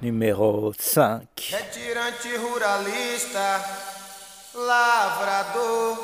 Numéro 0.00 0.72
5. 0.78 1.26
Retirante 1.50 2.36
ruralista, 2.38 3.62
lavrador, 4.54 5.98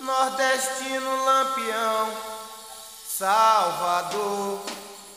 nordestino 0.00 1.24
lampião, 1.24 2.10
Salvador, 3.06 4.64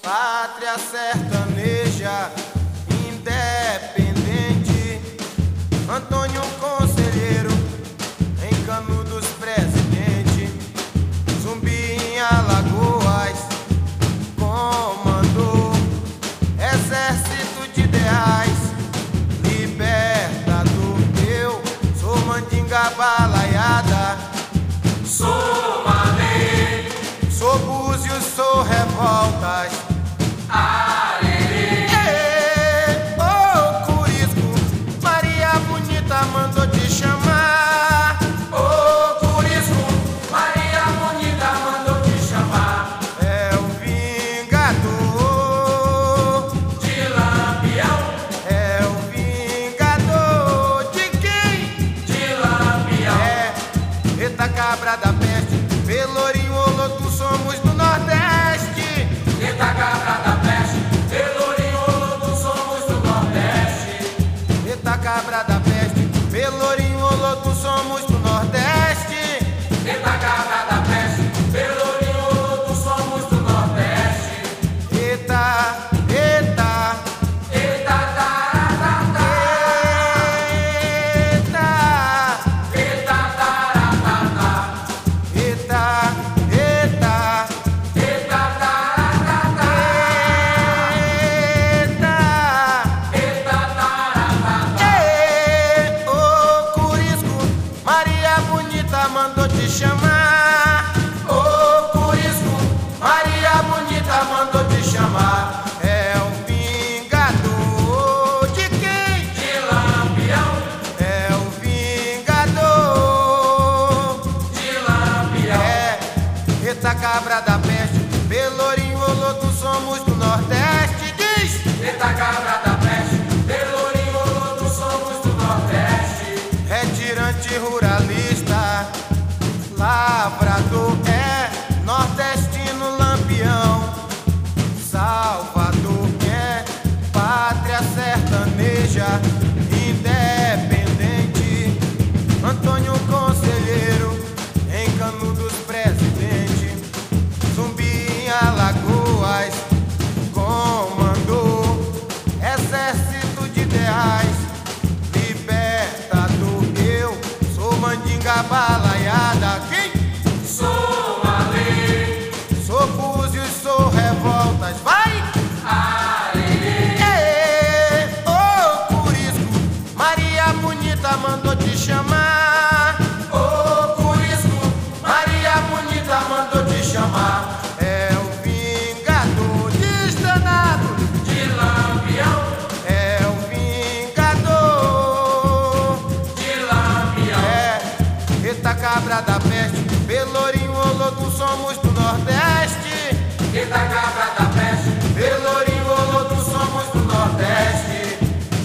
pátria 0.02 0.78
sertaneja, 0.78 2.32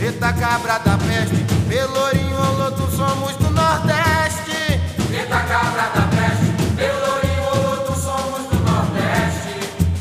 Eita 0.04 0.34
cabra 0.34 0.76
da 0.80 0.98
peste, 0.98 1.46
Pelourinho, 1.66 2.36
Oloto, 2.36 2.90
somos 2.94 3.34
do 3.36 3.48
Nordeste. 3.48 4.78
Eita 5.10 5.40
cabra 5.44 5.88
da 5.94 6.06
peste, 6.14 6.52
Pelourinho, 6.76 7.44
Oloto, 7.54 7.94
somos 7.98 8.42
do 8.50 8.56
Nordeste. 8.66 9.54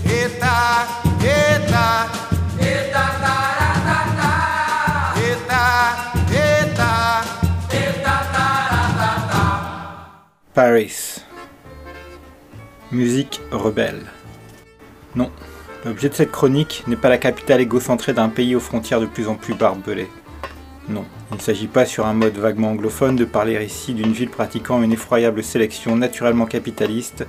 Eita, 0.04 0.88
eita, 1.24 2.10
eita, 2.60 3.04
taratata. 3.24 4.32
Eita, 5.22 5.64
eita, 6.30 7.24
eita, 7.72 8.16
taratata. 8.34 9.42
Paris. 10.54 11.24
Musique 12.92 13.40
rebelle. 13.52 14.13
L'objet 15.86 16.08
de 16.08 16.14
cette 16.14 16.32
chronique 16.32 16.86
n'est 16.88 16.96
pas 16.96 17.10
la 17.10 17.18
capitale 17.18 17.60
égocentrée 17.60 18.14
d'un 18.14 18.30
pays 18.30 18.56
aux 18.56 18.62
frontières 18.62 19.02
de 19.02 19.06
plus 19.06 19.28
en 19.28 19.36
plus 19.36 19.54
barbelées. 19.54 20.08
Non, 20.88 21.04
il 21.32 21.38
ne 21.38 21.42
s'agit 21.42 21.68
pas 21.68 21.86
sur 21.86 22.06
un 22.06 22.14
mode 22.14 22.38
vaguement 22.38 22.72
anglophone 22.72 23.18
de 23.18 23.26
parler 23.26 23.62
ici 23.66 23.94
d'une 23.94 24.14
ville 24.14 24.30
pratiquant 24.30 24.82
une 24.82 24.94
effroyable 24.94 25.44
sélection 25.44 25.98
naturellement 25.98 26.46
capitaliste, 26.46 27.26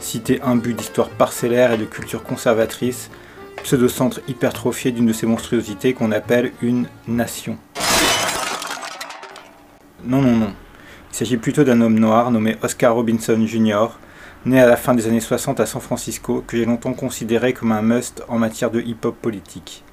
citer 0.00 0.40
un 0.42 0.54
but 0.54 0.74
d'histoire 0.74 1.08
parcellaire 1.08 1.72
et 1.72 1.78
de 1.78 1.84
culture 1.84 2.22
conservatrice, 2.22 3.10
pseudo-centre 3.64 4.20
hypertrophié 4.28 4.92
d'une 4.92 5.06
de 5.06 5.12
ces 5.12 5.26
monstruosités 5.26 5.92
qu'on 5.92 6.12
appelle 6.12 6.52
une 6.62 6.86
nation. 7.08 7.58
Non, 10.04 10.22
non, 10.22 10.36
non. 10.36 10.52
Il 11.10 11.16
s'agit 11.16 11.38
plutôt 11.38 11.64
d'un 11.64 11.80
homme 11.80 11.98
noir 11.98 12.30
nommé 12.30 12.56
Oscar 12.62 12.94
Robinson 12.94 13.44
Jr., 13.46 13.88
né 14.44 14.60
à 14.60 14.66
la 14.66 14.76
fin 14.76 14.94
des 14.94 15.06
années 15.06 15.20
60 15.20 15.60
à 15.60 15.66
San 15.66 15.80
Francisco, 15.80 16.44
que 16.46 16.56
j'ai 16.56 16.64
longtemps 16.64 16.92
considéré 16.92 17.52
comme 17.52 17.72
un 17.72 17.82
must 17.82 18.22
en 18.28 18.38
matière 18.38 18.70
de 18.70 18.80
hip-hop 18.80 19.16
politique. 19.16 19.84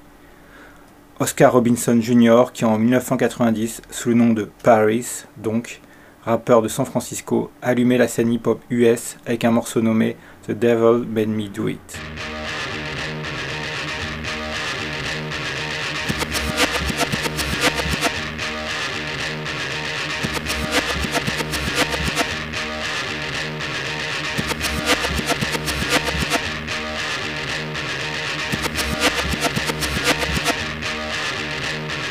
Oscar 1.20 1.52
Robinson 1.52 2.00
Jr., 2.00 2.46
qui 2.52 2.64
en 2.64 2.76
1990, 2.78 3.82
sous 3.90 4.08
le 4.10 4.14
nom 4.16 4.32
de 4.32 4.50
Paris, 4.62 5.24
donc, 5.36 5.80
rappeur 6.24 6.60
de 6.60 6.68
San 6.68 6.84
Francisco, 6.84 7.50
allumait 7.62 7.98
la 7.98 8.08
scène 8.08 8.32
hip-hop 8.32 8.60
US 8.70 9.16
avec 9.24 9.44
un 9.44 9.50
morceau 9.50 9.80
nommé 9.80 10.16
The 10.46 10.52
Devil 10.52 11.06
Made 11.06 11.28
Me 11.28 11.48
Do 11.48 11.68
It. 11.68 11.98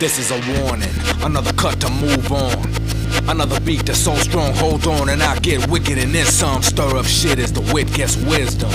This 0.03 0.19
is 0.19 0.31
a 0.31 0.61
warning, 0.61 0.89
another 1.23 1.53
cut 1.53 1.79
to 1.79 1.89
move 1.89 2.29
on. 2.33 3.29
Another 3.29 3.57
beat 3.61 3.85
that's 3.85 4.00
so 4.00 4.13
strong, 4.15 4.53
hold 4.53 4.85
on, 4.85 5.07
and 5.07 5.23
I 5.23 5.39
get 5.39 5.69
wicked 5.69 5.97
and 5.97 6.13
then 6.13 6.25
some. 6.25 6.61
Stir 6.61 6.97
up 6.97 7.05
shit 7.05 7.39
as 7.39 7.53
the 7.53 7.61
wit 7.73 7.88
gets 7.94 8.17
wisdom. 8.17 8.69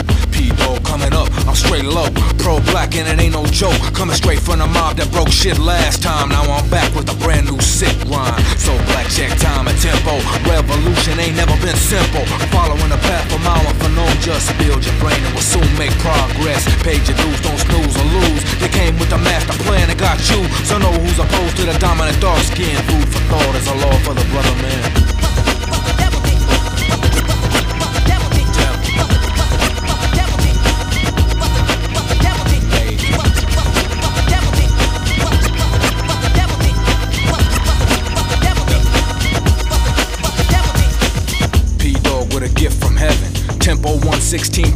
Coming 0.99 1.13
up, 1.13 1.29
I'm 1.47 1.55
straight 1.55 1.85
low. 1.85 2.11
Pro 2.39 2.61
black 2.71 2.95
and 2.95 3.07
it 3.07 3.23
ain't 3.23 3.35
no 3.35 3.45
joke. 3.47 3.79
Coming 3.93 4.15
straight 4.15 4.41
from 4.41 4.59
the 4.59 4.67
mob 4.67 4.97
that 4.97 5.11
broke 5.11 5.31
shit 5.31 5.59
last 5.59 6.03
time. 6.03 6.31
Now 6.31 6.43
I'm 6.47 6.67
back 6.71 6.95
with 6.95 7.11
a 7.11 7.17
brand 7.23 7.51
new 7.51 7.61
sick 7.61 7.95
rhyme. 8.07 8.39
So 8.59 8.73
black 8.91 9.11
check 9.11 9.35
time 9.39 9.67
and 9.67 9.79
tempo. 9.83 10.19
Revolution 10.47 11.19
ain't 11.19 11.37
never 11.37 11.55
been 11.59 11.77
simple. 11.77 12.23
Following 12.55 12.91
the 12.91 13.01
path 13.05 13.27
of 13.35 13.43
my 13.43 13.59
for 13.83 13.91
no 13.95 14.07
just 14.23 14.51
build 14.59 14.83
your 14.87 14.97
brain 15.03 15.19
and 15.19 15.33
we'll 15.35 15.43
soon 15.45 15.67
make 15.77 15.93
progress. 15.99 16.63
Page 16.87 17.07
your 17.11 17.19
dues, 17.19 17.41
don't 17.43 17.59
snooze 17.59 17.95
or 17.99 18.09
lose. 18.19 18.43
They 18.63 18.71
came 18.71 18.95
with 18.99 19.11
the 19.11 19.19
master 19.19 19.55
plan 19.67 19.91
and 19.91 19.99
got 19.99 20.19
you. 20.31 20.41
So 20.63 20.79
know 20.79 20.95
who's 21.03 21.19
opposed 21.19 21.59
to 21.59 21.65
the 21.67 21.77
dominant 21.83 22.19
dark 22.23 22.43
skin. 22.43 22.75
Food 22.91 23.07
for 23.11 23.23
thought 23.29 23.55
is 23.59 23.69
a 23.69 23.77
law 23.83 23.97
for 24.07 24.15
the 24.15 24.25
brother 24.31 24.55
man. 24.63 25.18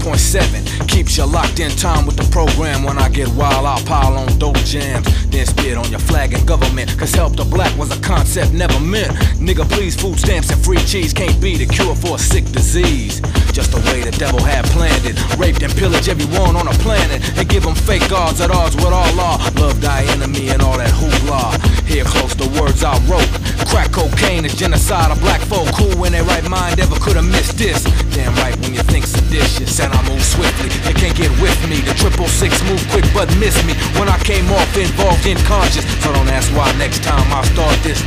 116.7 0.02 0.88
keeps 0.88 1.16
you 1.16 1.24
locked 1.24 1.60
in 1.60 1.70
time 1.70 2.06
with 2.06 2.16
the 2.16 2.28
program. 2.30 2.82
When 2.82 2.98
I 2.98 3.08
get 3.08 3.28
wild, 3.28 3.66
I'll 3.66 3.84
pile 3.84 4.18
on 4.18 4.38
dope 4.38 4.56
jams. 4.58 5.06
Then 5.28 5.46
spit 5.46 5.78
on 5.78 5.88
your 5.90 6.00
flag 6.00 6.32
and 6.34 6.46
government. 6.46 6.96
Cause 6.98 7.14
help 7.14 7.36
the 7.36 7.44
black 7.44 7.76
was 7.78 7.96
a 7.96 8.00
concept 8.00 8.52
never 8.52 8.78
meant. 8.80 9.12
Nigga, 9.38 9.68
please, 9.70 9.94
food 9.94 10.18
stamps 10.18 10.50
and 10.50 10.62
free 10.62 10.78
cheese 10.78 11.12
can't 11.12 11.40
be 11.40 11.56
the 11.56 11.66
cure 11.66 11.94
for 11.94 12.16
a 12.16 12.18
sick 12.18 12.44
disease. 12.46 13.20
Just 13.52 13.70
the 13.72 13.80
way 13.92 14.02
the 14.02 14.10
devil 14.12 14.42
had 14.42 14.64
planned 14.66 15.06
it. 15.06 15.16
Raped 15.38 15.62
and 15.62 15.72
pillaged 15.74 16.08
everyone 16.08 16.56
on 16.56 16.66
the 16.66 16.76
planet. 16.82 17.22
And 17.38 17.48
give 17.48 17.62
them 17.62 17.74
fake 17.74 18.08
gods 18.10 18.40
at 18.40 18.50
odds 18.50 18.74
with 18.74 18.92
all 18.92 19.12
law. 19.14 19.38
Love 19.56 19.80
thy 19.80 20.02
enemy 20.12 20.50
and 20.50 20.62
all 20.62 20.78
that 20.78 20.90
hoopla. 20.90 21.86
Here 21.86 22.04
close 22.04 22.34
the 22.34 22.48
words 22.60 22.82
I 22.82 22.98
wrote. 23.06 23.30
Crack 23.68 23.92
cocaine 23.92 24.44
is 24.44 24.54
genocide 24.54 25.10
of 25.10 25.20
black 25.20 25.40
folk. 25.42 25.68
Who 25.76 26.04
in 26.04 26.12
their 26.12 26.24
right 26.24 26.44
mind 26.48 26.80
ever 26.80 26.96
could 26.96 27.16
have 27.16 27.24
missed 27.24 27.58
this? 27.58 27.84
Damn 28.14 28.34
right 28.36 28.56
when 28.60 28.74
you 28.74 28.82
think 28.82 29.06
seditious 29.06 29.80
and 29.80 29.92
I 29.92 30.00
move 30.08 30.22
swiftly. 30.22 30.68
They 30.84 30.92
can't 30.92 31.16
get 31.16 31.30
with 31.40 31.58
me. 31.68 31.80
The 31.80 31.94
triple 31.94 32.28
six 32.28 32.62
move 32.64 32.82
quick 32.90 33.04
but 33.14 33.28
miss 33.38 33.56
me 33.64 33.74
when 33.98 34.08
I 34.08 34.18
came 34.18 34.50
off 34.50 34.76
involved 34.76 35.26
in 35.26 35.36
conscious. 35.48 35.84
So 36.02 36.12
don't 36.12 36.28
ask 36.28 36.50
why 36.56 36.70
next 36.78 37.02
time 37.02 37.26
I 37.32 37.42
start 37.44 37.76
this. 37.82 38.00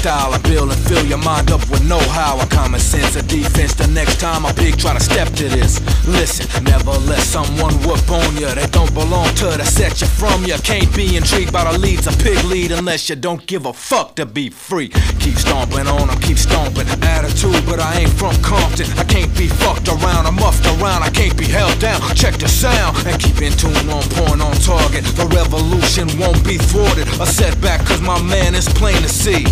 Freestyle 0.00 0.34
and 0.34 0.42
build 0.44 0.70
and 0.70 0.80
fill 0.80 1.04
your 1.04 1.18
mind 1.18 1.50
up 1.50 1.60
with 1.70 1.86
know-how 1.88 2.38
and 2.38 2.50
common 2.50 2.80
sense 2.80 3.16
of 3.16 3.26
defense. 3.28 3.74
The 3.74 3.86
next 3.88 4.20
time 4.20 4.44
a 4.44 4.52
pig 4.52 4.78
try 4.78 4.94
to 4.94 5.00
step 5.00 5.28
to 5.34 5.48
this, 5.48 5.80
listen, 6.06 6.64
never 6.64 6.92
let 6.92 7.20
someone 7.20 7.74
whoop 7.84 8.10
on 8.10 8.34
you 8.36 8.46
that 8.46 8.72
don't 8.72 8.92
belong 8.94 9.28
to 9.36 9.46
the 9.56 9.64
set 9.64 10.00
you 10.00 10.06
from. 10.06 10.44
You 10.44 10.56
can't 10.64 10.94
be 10.94 11.16
intrigued 11.16 11.52
by 11.52 11.70
the 11.70 11.78
leads 11.78 12.06
a 12.06 12.12
pig 12.12 12.42
lead 12.44 12.72
unless 12.72 13.08
you 13.08 13.16
don't 13.16 13.44
give 13.46 13.66
a 13.66 13.72
fuck 13.72 14.16
to 14.16 14.26
be 14.26 14.48
free. 14.48 14.88
Keep 15.20 15.36
stomping 15.36 15.86
on 15.86 16.08
them, 16.08 16.20
keep 16.20 16.38
stomping. 16.38 16.86
Attitude, 17.02 17.64
but 17.66 17.80
I 17.80 18.00
ain't 18.00 18.12
from 18.12 18.34
Compton. 18.42 18.86
I 18.98 19.04
can't 19.04 19.32
be 19.36 19.48
fucked 19.48 19.88
around 19.88 20.26
I'm 20.26 20.36
muffed 20.36 20.66
around. 20.66 21.02
I 21.02 21.10
can't 21.10 21.36
be 21.36 21.44
held 21.44 21.78
down. 21.80 22.00
Check 22.14 22.36
the 22.36 22.48
sound 22.48 22.96
and 23.06 23.20
keep 23.20 23.40
in 23.42 23.52
tune 23.52 23.88
on 23.90 24.02
point 24.16 24.40
on 24.40 24.54
target. 24.64 25.04
The 25.16 25.26
revolution 25.34 26.08
won't 26.18 26.44
be 26.44 26.56
thwarted. 26.56 27.08
A 27.20 27.26
setback 27.26 27.84
cause 27.84 28.00
my 28.00 28.20
man 28.22 28.54
is 28.54 28.68
plain 28.68 29.00
to 29.02 29.08
see. 29.08 29.44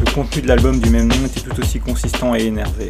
Le 0.00 0.12
contenu 0.12 0.42
de 0.42 0.48
l'album 0.48 0.80
du 0.80 0.90
même 0.90 1.08
nom 1.08 1.26
était 1.26 1.40
tout 1.40 1.60
aussi 1.60 1.78
consistant 1.78 2.34
et 2.34 2.44
énervé. 2.44 2.88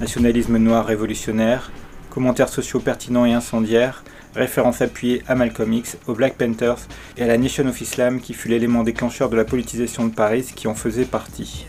Nationalisme 0.00 0.56
noir 0.58 0.86
révolutionnaire, 0.86 1.70
commentaires 2.10 2.48
sociaux 2.48 2.80
pertinents 2.80 3.24
et 3.24 3.32
incendiaires, 3.32 4.04
références 4.34 4.82
appuyées 4.82 5.22
à 5.26 5.34
Malcolm 5.34 5.72
X, 5.72 5.96
aux 6.06 6.14
Black 6.14 6.36
Panthers 6.36 6.88
et 7.16 7.22
à 7.22 7.26
la 7.26 7.38
Nation 7.38 7.66
of 7.66 7.80
Islam 7.80 8.20
qui 8.20 8.34
fut 8.34 8.48
l'élément 8.48 8.82
déclencheur 8.82 9.28
de 9.28 9.36
la 9.36 9.44
politisation 9.44 10.06
de 10.06 10.14
Paris 10.14 10.46
qui 10.54 10.68
en 10.68 10.74
faisait 10.74 11.04
partie. 11.04 11.66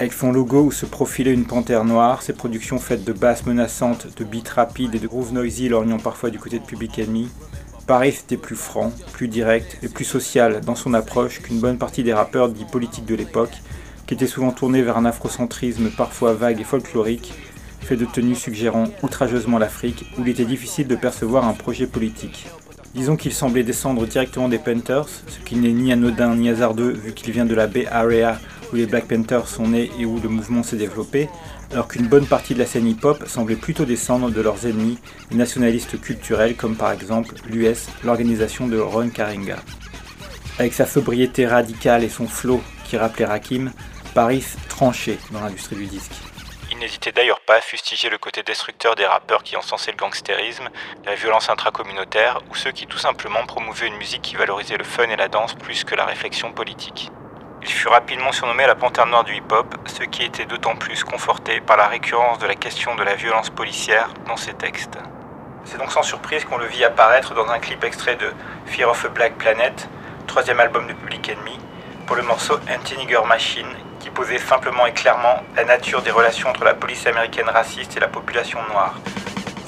Avec 0.00 0.14
son 0.14 0.32
logo 0.32 0.62
où 0.62 0.72
se 0.72 0.86
profilait 0.86 1.34
une 1.34 1.44
panthère 1.44 1.84
noire, 1.84 2.22
ses 2.22 2.32
productions 2.32 2.78
faites 2.78 3.04
de 3.04 3.12
basses 3.12 3.44
menaçantes, 3.44 4.06
de 4.16 4.24
beats 4.24 4.54
rapides 4.54 4.94
et 4.94 4.98
de 4.98 5.06
grooves 5.06 5.34
noisy 5.34 5.68
lorgnant 5.68 5.98
parfois 5.98 6.30
du 6.30 6.38
côté 6.38 6.58
de 6.58 6.64
Public 6.64 6.98
Enemy, 6.98 7.28
Paris 7.86 8.16
était 8.24 8.38
plus 8.38 8.56
franc, 8.56 8.94
plus 9.12 9.28
direct 9.28 9.76
et 9.82 9.88
plus 9.88 10.06
social 10.06 10.62
dans 10.62 10.74
son 10.74 10.94
approche 10.94 11.42
qu'une 11.42 11.60
bonne 11.60 11.76
partie 11.76 12.02
des 12.02 12.14
rappeurs 12.14 12.48
dits 12.48 12.64
politiques 12.64 13.04
de 13.04 13.14
l'époque, 13.14 13.52
qui 14.06 14.14
étaient 14.14 14.26
souvent 14.26 14.52
tournés 14.52 14.80
vers 14.80 14.96
un 14.96 15.04
afrocentrisme 15.04 15.90
parfois 15.90 16.32
vague 16.32 16.62
et 16.62 16.64
folklorique, 16.64 17.34
fait 17.80 17.96
de 17.96 18.06
tenues 18.06 18.36
suggérant 18.36 18.84
outrageusement 19.02 19.58
l'Afrique, 19.58 20.06
où 20.16 20.22
il 20.22 20.30
était 20.30 20.46
difficile 20.46 20.88
de 20.88 20.96
percevoir 20.96 21.46
un 21.46 21.52
projet 21.52 21.86
politique. 21.86 22.46
Disons 22.94 23.16
qu'il 23.16 23.34
semblait 23.34 23.64
descendre 23.64 24.06
directement 24.06 24.48
des 24.48 24.58
Panthers, 24.58 25.10
ce 25.26 25.38
qui 25.44 25.56
n'est 25.56 25.72
ni 25.72 25.92
anodin 25.92 26.36
ni 26.36 26.48
hasardeux 26.48 26.90
vu 26.90 27.12
qu'il 27.12 27.32
vient 27.32 27.44
de 27.44 27.54
la 27.54 27.66
Bay 27.66 27.86
Area 27.86 28.40
où 28.72 28.76
les 28.76 28.86
Black 28.86 29.06
Panthers 29.08 29.48
sont 29.48 29.68
nés 29.68 29.90
et 29.98 30.04
où 30.04 30.20
le 30.20 30.28
mouvement 30.28 30.62
s'est 30.62 30.76
développé, 30.76 31.28
alors 31.72 31.88
qu'une 31.88 32.06
bonne 32.06 32.26
partie 32.26 32.54
de 32.54 32.58
la 32.58 32.66
scène 32.66 32.86
hip-hop 32.86 33.24
semblait 33.26 33.56
plutôt 33.56 33.84
descendre 33.84 34.30
de 34.30 34.40
leurs 34.40 34.66
ennemis, 34.66 34.98
nationalistes 35.30 36.00
culturels 36.00 36.56
comme 36.56 36.76
par 36.76 36.92
exemple 36.92 37.34
l'US, 37.48 37.88
l'organisation 38.04 38.66
de 38.66 38.78
Ron 38.78 39.10
Karinga. 39.10 39.58
Avec 40.58 40.74
sa 40.74 40.86
sobriété 40.86 41.46
radicale 41.46 42.04
et 42.04 42.08
son 42.08 42.26
flow 42.26 42.60
qui 42.84 42.96
rappelait 42.96 43.24
Rakim, 43.24 43.72
Paris 44.14 44.44
tranchait 44.68 45.18
dans 45.30 45.40
l'industrie 45.40 45.76
du 45.76 45.86
disque. 45.86 46.12
Il 46.72 46.78
n'hésitait 46.78 47.12
d'ailleurs 47.12 47.40
pas 47.40 47.56
à 47.56 47.60
fustiger 47.60 48.10
le 48.10 48.18
côté 48.18 48.42
destructeur 48.42 48.94
des 48.94 49.06
rappeurs 49.06 49.42
qui 49.42 49.56
encensaient 49.56 49.92
le 49.92 49.96
gangstérisme, 49.96 50.68
la 51.04 51.14
violence 51.14 51.50
intracommunautaire 51.50 52.40
ou 52.50 52.54
ceux 52.54 52.72
qui 52.72 52.86
tout 52.86 52.98
simplement 52.98 53.44
promouvaient 53.46 53.86
une 53.86 53.96
musique 53.96 54.22
qui 54.22 54.36
valorisait 54.36 54.76
le 54.76 54.84
fun 54.84 55.08
et 55.08 55.16
la 55.16 55.28
danse 55.28 55.54
plus 55.54 55.84
que 55.84 55.94
la 55.94 56.04
réflexion 56.04 56.52
politique. 56.52 57.10
Il 57.62 57.68
fut 57.68 57.88
rapidement 57.88 58.32
surnommé 58.32 58.66
la 58.66 58.74
panthère 58.74 59.06
noire 59.06 59.22
du 59.22 59.34
hip-hop, 59.34 59.74
ce 59.86 60.04
qui 60.04 60.22
était 60.22 60.46
d'autant 60.46 60.76
plus 60.76 61.04
conforté 61.04 61.60
par 61.60 61.76
la 61.76 61.88
récurrence 61.88 62.38
de 62.38 62.46
la 62.46 62.54
question 62.54 62.94
de 62.94 63.02
la 63.02 63.14
violence 63.14 63.50
policière 63.50 64.08
dans 64.26 64.36
ses 64.36 64.54
textes. 64.54 64.98
C'est 65.64 65.76
donc 65.76 65.92
sans 65.92 66.02
surprise 66.02 66.44
qu'on 66.44 66.56
le 66.56 66.66
vit 66.66 66.84
apparaître 66.84 67.34
dans 67.34 67.48
un 67.50 67.58
clip 67.58 67.84
extrait 67.84 68.16
de 68.16 68.32
Fear 68.66 68.90
of 68.90 69.04
a 69.04 69.08
Black 69.08 69.34
Planet, 69.34 69.88
troisième 70.26 70.58
album 70.58 70.86
de 70.86 70.94
Public 70.94 71.28
Enemy, 71.28 71.58
pour 72.06 72.16
le 72.16 72.22
morceau 72.22 72.58
Anti-Nigger 72.68 73.20
Machine, 73.28 73.76
qui 74.00 74.08
posait 74.08 74.38
simplement 74.38 74.86
et 74.86 74.92
clairement 74.92 75.42
la 75.54 75.64
nature 75.64 76.00
des 76.00 76.10
relations 76.10 76.48
entre 76.48 76.64
la 76.64 76.74
police 76.74 77.06
américaine 77.06 77.48
raciste 77.48 77.96
et 77.96 78.00
la 78.00 78.08
population 78.08 78.58
noire. 78.70 78.94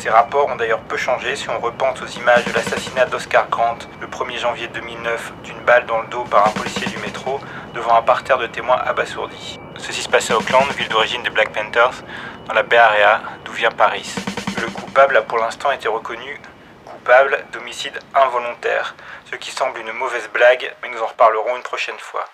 Ces 0.03 0.11
rapports 0.11 0.49
ont 0.49 0.57
d'ailleurs 0.57 0.81
peu 0.81 0.97
changé 0.97 1.37
si 1.37 1.49
on 1.49 1.61
repense 1.61 2.03
aux 2.03 2.07
images 2.19 2.45
de 2.47 2.53
l'assassinat 2.53 3.07
d'Oscar 3.07 3.49
Grant 3.49 3.79
le 4.01 4.09
1er 4.09 4.37
janvier 4.37 4.67
2009 4.67 5.33
d'une 5.45 5.61
balle 5.61 5.87
dans 5.87 6.01
le 6.01 6.09
dos 6.09 6.25
par 6.25 6.49
un 6.49 6.51
policier 6.51 6.89
du 6.89 6.99
métro 6.99 7.39
devant 7.73 7.95
un 7.95 8.03
parterre 8.03 8.39
de 8.39 8.49
témoins 8.49 8.79
abasourdis. 8.79 9.61
Ceci 9.79 10.03
se 10.03 10.09
passait 10.09 10.33
à 10.33 10.39
Oakland, 10.39 10.67
ville 10.77 10.89
d'origine 10.89 11.23
des 11.23 11.31
Black 11.31 11.53
Panthers, 11.53 12.03
dans 12.49 12.55
la 12.55 12.65
Bay 12.65 12.79
Area, 12.79 13.23
d'où 13.45 13.53
vient 13.53 13.71
Paris. 13.71 14.13
Le 14.61 14.67
coupable 14.71 15.19
a 15.19 15.23
pour 15.23 15.39
l'instant 15.39 15.71
été 15.71 15.87
reconnu 15.87 16.41
coupable 16.85 17.39
d'homicide 17.53 17.97
involontaire, 18.13 18.97
ce 19.31 19.37
qui 19.37 19.53
semble 19.53 19.79
une 19.79 19.93
mauvaise 19.93 20.29
blague, 20.35 20.75
mais 20.83 20.89
nous 20.89 21.01
en 21.01 21.07
reparlerons 21.07 21.57
une 21.57 21.63
prochaine 21.63 21.99
fois. 22.01 22.25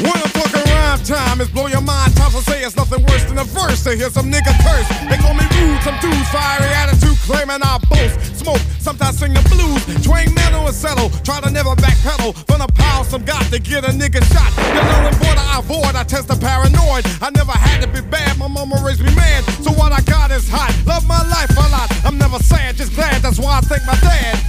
When 0.00 0.16
I'm 0.16 0.32
talking 0.32 0.64
rhyme 0.64 1.02
time, 1.04 1.40
it's 1.40 1.50
blow 1.50 1.66
your 1.66 1.84
mind. 1.84 2.16
Times 2.16 2.34
I 2.34 2.40
say 2.40 2.64
it's 2.64 2.76
nothing 2.76 3.04
worse 3.04 3.24
than 3.24 3.36
a 3.36 3.44
verse 3.44 3.84
to 3.84 3.92
hear 3.94 4.08
some 4.08 4.32
nigga 4.32 4.56
curse. 4.64 4.88
They 5.12 5.20
call 5.20 5.34
me 5.36 5.44
rude, 5.60 5.80
some 5.84 5.98
dudes 6.00 6.28
fiery 6.32 6.72
attitude, 6.72 7.20
claiming 7.28 7.60
I 7.60 7.76
boast. 7.84 8.40
Smoke, 8.40 8.64
sometimes 8.80 9.18
sing 9.18 9.34
the 9.34 9.44
blues. 9.52 9.84
Twang 10.00 10.32
metal 10.32 10.64
and 10.64 10.74
settle, 10.74 11.10
try 11.20 11.40
to 11.40 11.50
never 11.50 11.76
backpedal. 11.76 12.32
From 12.48 12.64
the 12.64 12.68
pile, 12.72 13.04
some 13.04 13.24
got 13.24 13.44
to 13.52 13.58
get 13.58 13.84
a 13.84 13.92
nigga 13.92 14.24
shot. 14.32 14.48
The 14.56 14.80
little 14.88 15.12
border 15.20 15.44
I 15.44 15.60
avoid, 15.60 15.94
I 15.94 16.04
test 16.04 16.28
the 16.28 16.36
paranoid. 16.36 17.04
I 17.20 17.28
never 17.36 17.52
had 17.52 17.82
to 17.82 17.88
be 17.88 18.00
bad, 18.00 18.38
my 18.38 18.48
mama 18.48 18.80
raised 18.82 19.04
me 19.04 19.14
man. 19.14 19.42
So 19.60 19.70
what 19.72 19.92
I 19.92 20.00
got 20.08 20.30
is 20.30 20.48
hot. 20.48 20.72
Love 20.86 21.06
my 21.06 21.20
life 21.28 21.52
a 21.52 21.66
lot. 21.68 21.92
I'm 22.06 22.16
never 22.16 22.38
sad, 22.38 22.76
just 22.76 22.94
glad. 22.94 23.20
That's 23.20 23.38
why 23.38 23.58
I 23.58 23.60
thank 23.60 23.84
my 23.84 24.00
dad. 24.00 24.40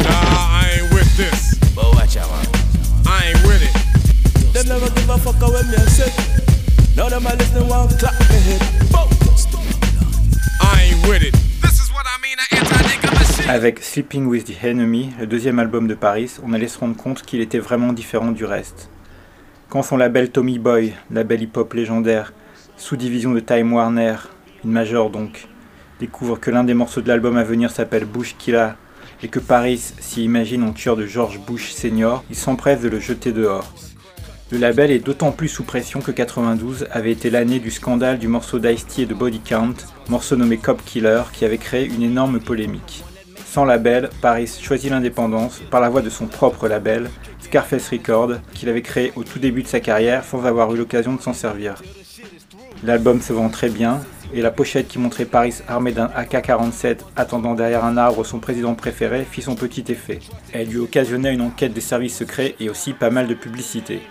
Nah, 0.00 0.64
I 0.64 0.80
ain't 0.80 0.94
with 0.94 1.14
this. 1.16 1.60
But 1.74 1.92
watch 1.92 2.16
out, 2.16 2.30
I 3.04 3.32
ain't 3.34 3.42
with 3.44 3.62
it. 3.62 3.85
Avec 13.50 13.84
Sleeping 13.84 14.24
with 14.24 14.46
the 14.46 14.64
Enemy, 14.64 15.10
le 15.20 15.26
deuxième 15.26 15.58
album 15.58 15.86
de 15.86 15.94
Paris, 15.94 16.30
on 16.42 16.54
allait 16.54 16.68
se 16.68 16.78
rendre 16.78 16.96
compte 16.96 17.20
qu'il 17.20 17.42
était 17.42 17.58
vraiment 17.58 17.92
différent 17.92 18.32
du 18.32 18.46
reste. 18.46 18.88
Quand 19.68 19.82
son 19.82 19.98
label 19.98 20.30
Tommy 20.30 20.58
Boy, 20.58 20.94
label 21.10 21.42
hip-hop 21.42 21.74
légendaire, 21.74 22.32
sous-division 22.78 23.32
de 23.32 23.40
Time 23.40 23.74
Warner, 23.74 24.16
une 24.64 24.72
major 24.72 25.10
donc, 25.10 25.48
découvre 26.00 26.40
que 26.40 26.50
l'un 26.50 26.64
des 26.64 26.72
morceaux 26.72 27.02
de 27.02 27.08
l'album 27.08 27.36
à 27.36 27.44
venir 27.44 27.70
s'appelle 27.70 28.06
Bush 28.06 28.34
Killa 28.38 28.76
et 29.22 29.28
que 29.28 29.38
Paris 29.38 29.92
s'y 30.00 30.24
imagine 30.24 30.62
en 30.62 30.72
tueur 30.72 30.96
de 30.96 31.04
George 31.04 31.40
Bush 31.46 31.72
senior, 31.72 32.24
il 32.30 32.36
s'empresse 32.36 32.80
de 32.80 32.88
le 32.88 33.00
jeter 33.00 33.32
dehors. 33.32 33.70
Le 34.52 34.58
label 34.58 34.92
est 34.92 35.00
d'autant 35.00 35.32
plus 35.32 35.48
sous 35.48 35.64
pression 35.64 36.00
que 36.00 36.12
92 36.12 36.86
avait 36.92 37.10
été 37.10 37.30
l'année 37.30 37.58
du 37.58 37.72
scandale 37.72 38.20
du 38.20 38.28
morceau 38.28 38.60
d'Ice-T 38.60 39.02
et 39.02 39.06
de 39.06 39.12
Body 39.12 39.40
Count, 39.40 39.74
morceau 40.08 40.36
nommé 40.36 40.56
Cop 40.56 40.80
Killer, 40.84 41.22
qui 41.32 41.44
avait 41.44 41.58
créé 41.58 41.84
une 41.84 42.04
énorme 42.04 42.38
polémique. 42.38 43.02
Sans 43.44 43.64
label, 43.64 44.08
Paris 44.20 44.60
choisit 44.62 44.92
l'indépendance 44.92 45.60
par 45.68 45.80
la 45.80 45.88
voie 45.88 46.00
de 46.00 46.10
son 46.10 46.26
propre 46.26 46.68
label, 46.68 47.10
Scarface 47.40 47.90
Records, 47.90 48.34
qu'il 48.54 48.68
avait 48.68 48.82
créé 48.82 49.12
au 49.16 49.24
tout 49.24 49.40
début 49.40 49.64
de 49.64 49.68
sa 49.68 49.80
carrière 49.80 50.22
sans 50.22 50.44
avoir 50.44 50.72
eu 50.72 50.76
l'occasion 50.76 51.14
de 51.14 51.20
s'en 51.20 51.32
servir. 51.32 51.82
L'album 52.84 53.20
se 53.20 53.32
vend 53.32 53.48
très 53.48 53.68
bien, 53.68 54.00
et 54.32 54.42
la 54.42 54.52
pochette 54.52 54.86
qui 54.86 55.00
montrait 55.00 55.24
Paris 55.24 55.54
armé 55.66 55.90
d'un 55.90 56.10
AK-47 56.14 56.98
attendant 57.16 57.54
derrière 57.54 57.84
un 57.84 57.96
arbre 57.96 58.24
son 58.24 58.38
président 58.38 58.74
préféré 58.74 59.26
fit 59.28 59.42
son 59.42 59.56
petit 59.56 59.84
effet. 59.88 60.20
Elle 60.52 60.68
lui 60.68 60.78
occasionna 60.78 61.30
une 61.30 61.40
enquête 61.40 61.72
des 61.72 61.80
services 61.80 62.16
secrets 62.16 62.54
et 62.60 62.70
aussi 62.70 62.92
pas 62.92 63.10
mal 63.10 63.26
de 63.26 63.34
publicité. 63.34 64.02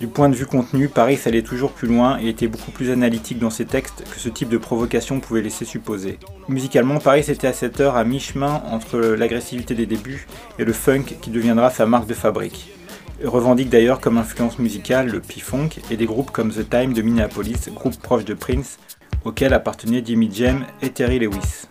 Du 0.00 0.08
point 0.08 0.28
de 0.28 0.34
vue 0.34 0.46
contenu, 0.46 0.88
Paris 0.88 1.18
allait 1.24 1.42
toujours 1.42 1.72
plus 1.72 1.88
loin 1.88 2.18
et 2.20 2.28
était 2.28 2.48
beaucoup 2.48 2.70
plus 2.70 2.90
analytique 2.90 3.38
dans 3.38 3.50
ses 3.50 3.64
textes 3.64 4.04
que 4.10 4.18
ce 4.18 4.28
type 4.28 4.48
de 4.48 4.58
provocation 4.58 5.20
pouvait 5.20 5.42
laisser 5.42 5.64
supposer. 5.64 6.18
Musicalement, 6.48 6.98
Paris 6.98 7.24
était 7.28 7.46
à 7.46 7.52
cette 7.52 7.80
heure 7.80 7.96
à 7.96 8.04
mi-chemin 8.04 8.62
entre 8.70 8.98
l'agressivité 8.98 9.74
des 9.74 9.86
débuts 9.86 10.26
et 10.58 10.64
le 10.64 10.72
funk 10.72 11.04
qui 11.20 11.30
deviendra 11.30 11.70
sa 11.70 11.86
marque 11.86 12.06
de 12.06 12.14
fabrique 12.14 12.74
revendique 13.22 13.70
d'ailleurs 13.70 14.00
comme 14.00 14.18
influence 14.18 14.58
musicale 14.58 15.08
le 15.08 15.20
P-Funk 15.20 15.70
et 15.90 15.96
des 15.96 16.06
groupes 16.06 16.30
comme 16.30 16.50
The 16.50 16.68
Time 16.68 16.92
de 16.92 17.02
Minneapolis, 17.02 17.70
groupe 17.74 17.96
proche 17.96 18.24
de 18.24 18.34
Prince, 18.34 18.78
auquel 19.24 19.54
appartenaient 19.54 20.02
Jimmy 20.04 20.30
Jam 20.32 20.64
et 20.82 20.90
Terry 20.90 21.18
Lewis. 21.18 21.66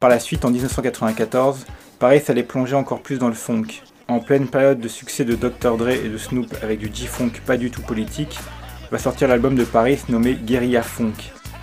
Par 0.00 0.08
la 0.08 0.18
suite, 0.18 0.46
en 0.46 0.50
1994, 0.50 1.66
Paris 1.98 2.22
allait 2.28 2.42
plonger 2.42 2.74
encore 2.74 3.02
plus 3.02 3.18
dans 3.18 3.28
le 3.28 3.34
funk. 3.34 3.66
En 4.08 4.20
pleine 4.20 4.48
période 4.48 4.80
de 4.80 4.88
succès 4.88 5.26
de 5.26 5.34
Dr. 5.34 5.76
Dre 5.76 5.90
et 5.90 6.08
de 6.08 6.16
Snoop 6.16 6.46
avec 6.62 6.78
du 6.78 6.90
G-Funk 6.90 7.32
pas 7.44 7.58
du 7.58 7.70
tout 7.70 7.82
politique, 7.82 8.38
va 8.90 8.96
sortir 8.96 9.28
l'album 9.28 9.54
de 9.56 9.64
Paris 9.64 9.98
nommé 10.08 10.38
Guerilla 10.42 10.82
Funk, 10.82 11.12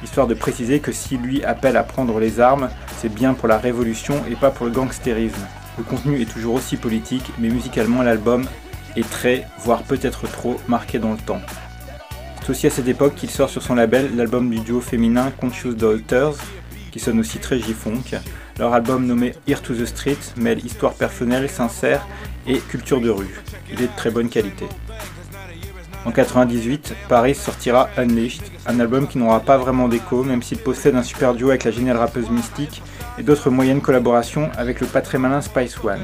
histoire 0.04 0.28
de 0.28 0.36
préciser 0.36 0.82
que 0.82 0.92
si 0.92 1.18
lui 1.18 1.44
appelle 1.44 1.78
à 1.78 1.84
prendre 1.84 2.20
les 2.20 2.40
armes, 2.40 2.70
c'est 3.00 3.12
bien 3.12 3.34
pour 3.34 3.48
la 3.48 3.58
révolution 3.58 4.24
et 4.30 4.36
pas 4.36 4.52
pour 4.52 4.68
le 4.68 4.72
gangstérisme. 4.72 5.48
Le 5.80 5.84
contenu 5.84 6.22
est 6.22 6.32
toujours 6.32 6.54
aussi 6.54 6.78
politique, 6.78 7.26
mais 7.40 7.50
musicalement 7.50 8.04
l'album 8.04 8.46
est 8.96 9.10
très, 9.10 9.48
voire 9.62 9.82
peut-être 9.82 10.32
trop, 10.32 10.62
marqué 10.68 11.00
dans 11.00 11.14
le 11.14 11.18
temps. 11.18 11.42
C'est 12.44 12.52
aussi 12.52 12.68
à 12.68 12.70
cette 12.70 12.88
époque 12.88 13.16
qu'il 13.16 13.32
sort 13.32 13.50
sur 13.50 13.64
son 13.64 13.74
label 13.74 14.16
l'album 14.16 14.48
du 14.48 14.60
duo 14.60 14.80
féminin 14.80 15.32
Conscious 15.42 15.74
Daughters, 15.74 16.36
qui 16.92 17.00
sonne 17.00 17.20
aussi 17.20 17.40
très 17.40 17.60
J-Funk. 17.60 18.20
Leur 18.60 18.74
album 18.74 19.06
nommé 19.06 19.34
Here 19.48 19.62
to 19.62 19.74
the 19.74 19.86
Street 19.86 20.18
mêle 20.36 20.66
histoire 20.66 20.94
personnelle, 20.94 21.50
sincère 21.50 22.06
et 22.48 22.58
culture 22.58 23.02
de 23.02 23.10
rue. 23.10 23.42
Il 23.72 23.82
est 23.82 23.88
de 23.88 23.96
très 23.96 24.12
bonne 24.12 24.30
qualité. 24.30 24.66
En 26.06 26.12
98, 26.12 26.96
Paris 27.10 27.36
sortira 27.36 27.90
Unleashed, 27.98 28.44
un 28.66 28.80
album 28.80 29.08
qui 29.08 29.18
n'aura 29.18 29.42
pas 29.42 29.58
vraiment 29.58 29.90
d'écho, 29.90 30.24
même 30.24 30.42
s'il 30.42 30.58
possède 30.58 30.96
un 30.96 31.04
super 31.04 31.34
duo 31.34 31.50
avec 31.50 31.66
la 31.66 31.72
géniale 31.72 31.98
rappeuse 31.98 32.30
Mystique 32.30 32.82
et 33.18 33.24
d'autres 33.24 33.50
moyennes 33.50 33.82
collaborations 33.82 34.50
avec 34.58 34.80
le 34.80 34.88
pas 34.88 35.02
très 35.02 35.18
malin 35.18 35.42
Spice 35.42 35.78
One. 35.84 36.04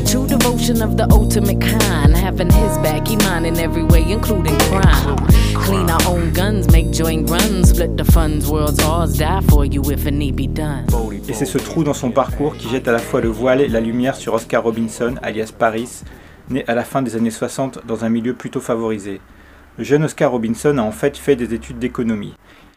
True 0.11 0.27
devotion 0.27 0.81
of 0.81 0.97
the 0.97 1.07
ultimate 1.09 1.61
kind, 1.61 2.13
having 2.13 2.51
his 2.51 2.77
back, 2.79 3.07
he 3.07 3.15
mine 3.15 3.45
in 3.45 3.57
every 3.57 3.83
way, 3.83 4.03
including 4.11 4.57
crime. 4.59 5.15
Clean 5.53 5.89
our 5.89 6.01
own 6.05 6.33
guns, 6.33 6.69
make 6.69 6.91
joint 6.91 7.29
runs, 7.29 7.69
split 7.69 7.95
the 7.95 8.03
funds, 8.03 8.45
world's 8.45 8.83
ours, 8.83 9.17
die 9.17 9.39
for 9.47 9.63
you 9.63 9.81
if 9.89 10.05
it 10.05 10.13
need 10.13 10.35
be 10.35 10.47
done. 10.47 10.85
Et 11.29 11.33
c'est 11.33 11.45
ce 11.45 11.57
trou 11.57 11.85
dans 11.85 11.93
son 11.93 12.11
parcours 12.11 12.57
qui 12.57 12.67
jette 12.67 12.89
à 12.89 12.91
la 12.91 12.99
fois 12.99 13.21
le 13.21 13.29
voile 13.29 13.61
et 13.61 13.69
la 13.69 13.79
lumière 13.79 14.17
sur 14.17 14.33
Oscar 14.33 14.63
Robinson, 14.63 15.15
alias 15.21 15.53
Paris, 15.57 16.01
né 16.49 16.65
à 16.67 16.75
la 16.75 16.83
fin 16.83 17.01
des 17.01 17.15
années 17.15 17.31
60 17.31 17.87
dans 17.87 18.03
un 18.03 18.09
milieu 18.09 18.33
plutôt 18.33 18.59
favorisé. 18.59 19.21
Le 19.77 19.85
jeune 19.85 20.03
Oscar 20.03 20.29
Robinson 20.29 20.77
a 20.77 20.81
en 20.81 20.91
fait 20.91 21.15
fait 21.15 21.37
des 21.37 21.53
études 21.53 21.79
d'économie. 21.79 22.33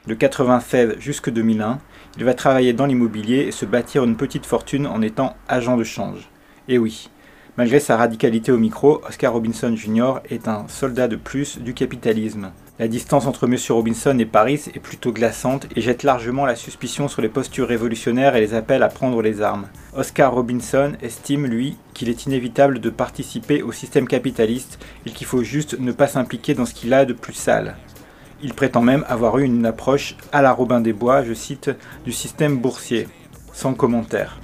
De 0.07 0.15
96 0.15 1.01
jusqu'à 1.01 1.33
2001, 1.33 1.81
il 2.17 2.25
va 2.25 2.35
travailler 2.35 2.75
dans 2.75 2.87
l'immobilier 2.87 3.39
et 3.39 3.51
se 3.51 3.67
bâtir 3.67 4.05
une 4.05 4.15
petite 4.15 4.47
fortune 4.47 4.87
en 4.87 5.03
étant 5.03 5.35
agent 5.49 5.77
de 5.77 5.83
change. 5.83 6.31
Et 6.69 6.79
oui, 6.79 7.11
malgré 7.57 7.81
sa 7.81 7.97
radicalité 7.97 8.53
au 8.53 8.59
micro, 8.59 9.01
Oscar 9.09 9.33
Robinson 9.33 9.75
Jr. 9.77 10.15
est 10.31 10.49
un 10.49 10.67
soldat 10.69 11.09
de 11.09 11.17
plus 11.17 11.59
du 11.59 11.75
capitalisme. 11.75 12.51
La 12.81 12.89
distance 12.89 13.27
entre 13.27 13.47
M. 13.47 13.57
Robinson 13.69 14.19
et 14.19 14.25
Paris 14.25 14.63
est 14.75 14.81
plutôt 14.81 15.13
glaçante 15.13 15.69
et 15.77 15.81
jette 15.81 16.03
largement 16.03 16.45
la 16.45 16.57
suspicion 16.57 17.07
sur 17.07 17.23
les 17.23 17.29
postures 17.29 17.69
révolutionnaires 17.69 18.35
et 18.35 18.41
les 18.41 18.55
appels 18.55 18.83
à 18.83 18.89
prendre 18.89 19.23
les 19.23 19.43
armes. 19.43 19.69
Oscar 19.97 20.35
Robinson 20.35 20.95
estime, 21.01 21.47
lui, 21.47 21.77
qu'il 21.95 22.09
est 22.09 22.27
inévitable 22.27 22.81
de 22.81 22.91
participer 22.91 23.63
au 23.63 23.71
système 23.71 24.09
capitaliste 24.09 24.85
et 25.07 25.11
qu'il 25.11 25.27
faut 25.27 25.45
juste 25.45 25.79
ne 25.79 25.93
pas 25.93 26.09
s'impliquer 26.09 26.55
dans 26.55 26.67
ce 26.67 26.75
qu'il 26.75 26.93
a 26.93 27.05
de 27.05 27.13
plus 27.13 27.35
sale. 27.35 27.77
Il 28.43 28.55
prétend 28.55 28.83
même 28.83 29.05
avoir 29.09 29.39
eu 29.39 29.45
une 29.45 29.65
approche 29.65 30.17
à 30.33 30.43
la 30.43 30.53
Robin 30.53 30.81
des 30.81 30.93
Bois, 30.93 31.23
je 31.23 31.33
cite, 31.33 31.71
du 32.05 32.11
système 32.11 32.59
boursier. 32.59 33.07
Sans 33.53 33.75
commentaire. 33.75 34.41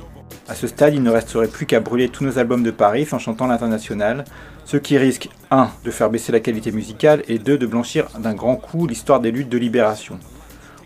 À 0.50 0.56
ce 0.56 0.66
stade, 0.66 0.94
il 0.94 1.02
ne 1.04 1.10
resterait 1.10 1.46
plus 1.46 1.64
qu'à 1.64 1.78
brûler 1.78 2.08
tous 2.08 2.24
nos 2.24 2.40
albums 2.40 2.64
de 2.64 2.72
Paris 2.72 3.06
en 3.12 3.20
chantant 3.20 3.46
l'international, 3.46 4.24
ce 4.64 4.78
qui 4.78 4.98
risque 4.98 5.28
1. 5.52 5.70
de 5.84 5.92
faire 5.92 6.10
baisser 6.10 6.32
la 6.32 6.40
qualité 6.40 6.72
musicale 6.72 7.22
et 7.28 7.38
2. 7.38 7.56
de 7.56 7.66
blanchir 7.66 8.08
d'un 8.18 8.34
grand 8.34 8.56
coup 8.56 8.88
l'histoire 8.88 9.20
des 9.20 9.30
luttes 9.30 9.48
de 9.48 9.58
libération. 9.58 10.18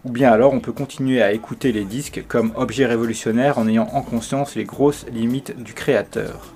Ou 0.04 0.12
bien 0.12 0.30
alors 0.30 0.52
on 0.52 0.61
peut 0.61 0.73
continuer 0.73 1.23
à 1.23 1.33
écouter 1.33 1.73
les 1.73 1.85
disques 1.85 2.25
comme 2.28 2.52
objet 2.56 2.85
révolutionnaire 2.85 3.56
en 3.56 3.66
ayant 3.66 3.88
en 3.94 4.02
conscience 4.02 4.54
les 4.54 4.64
grosses 4.64 5.06
limites 5.11 5.56
du 5.56 5.73
créateur. 5.73 6.54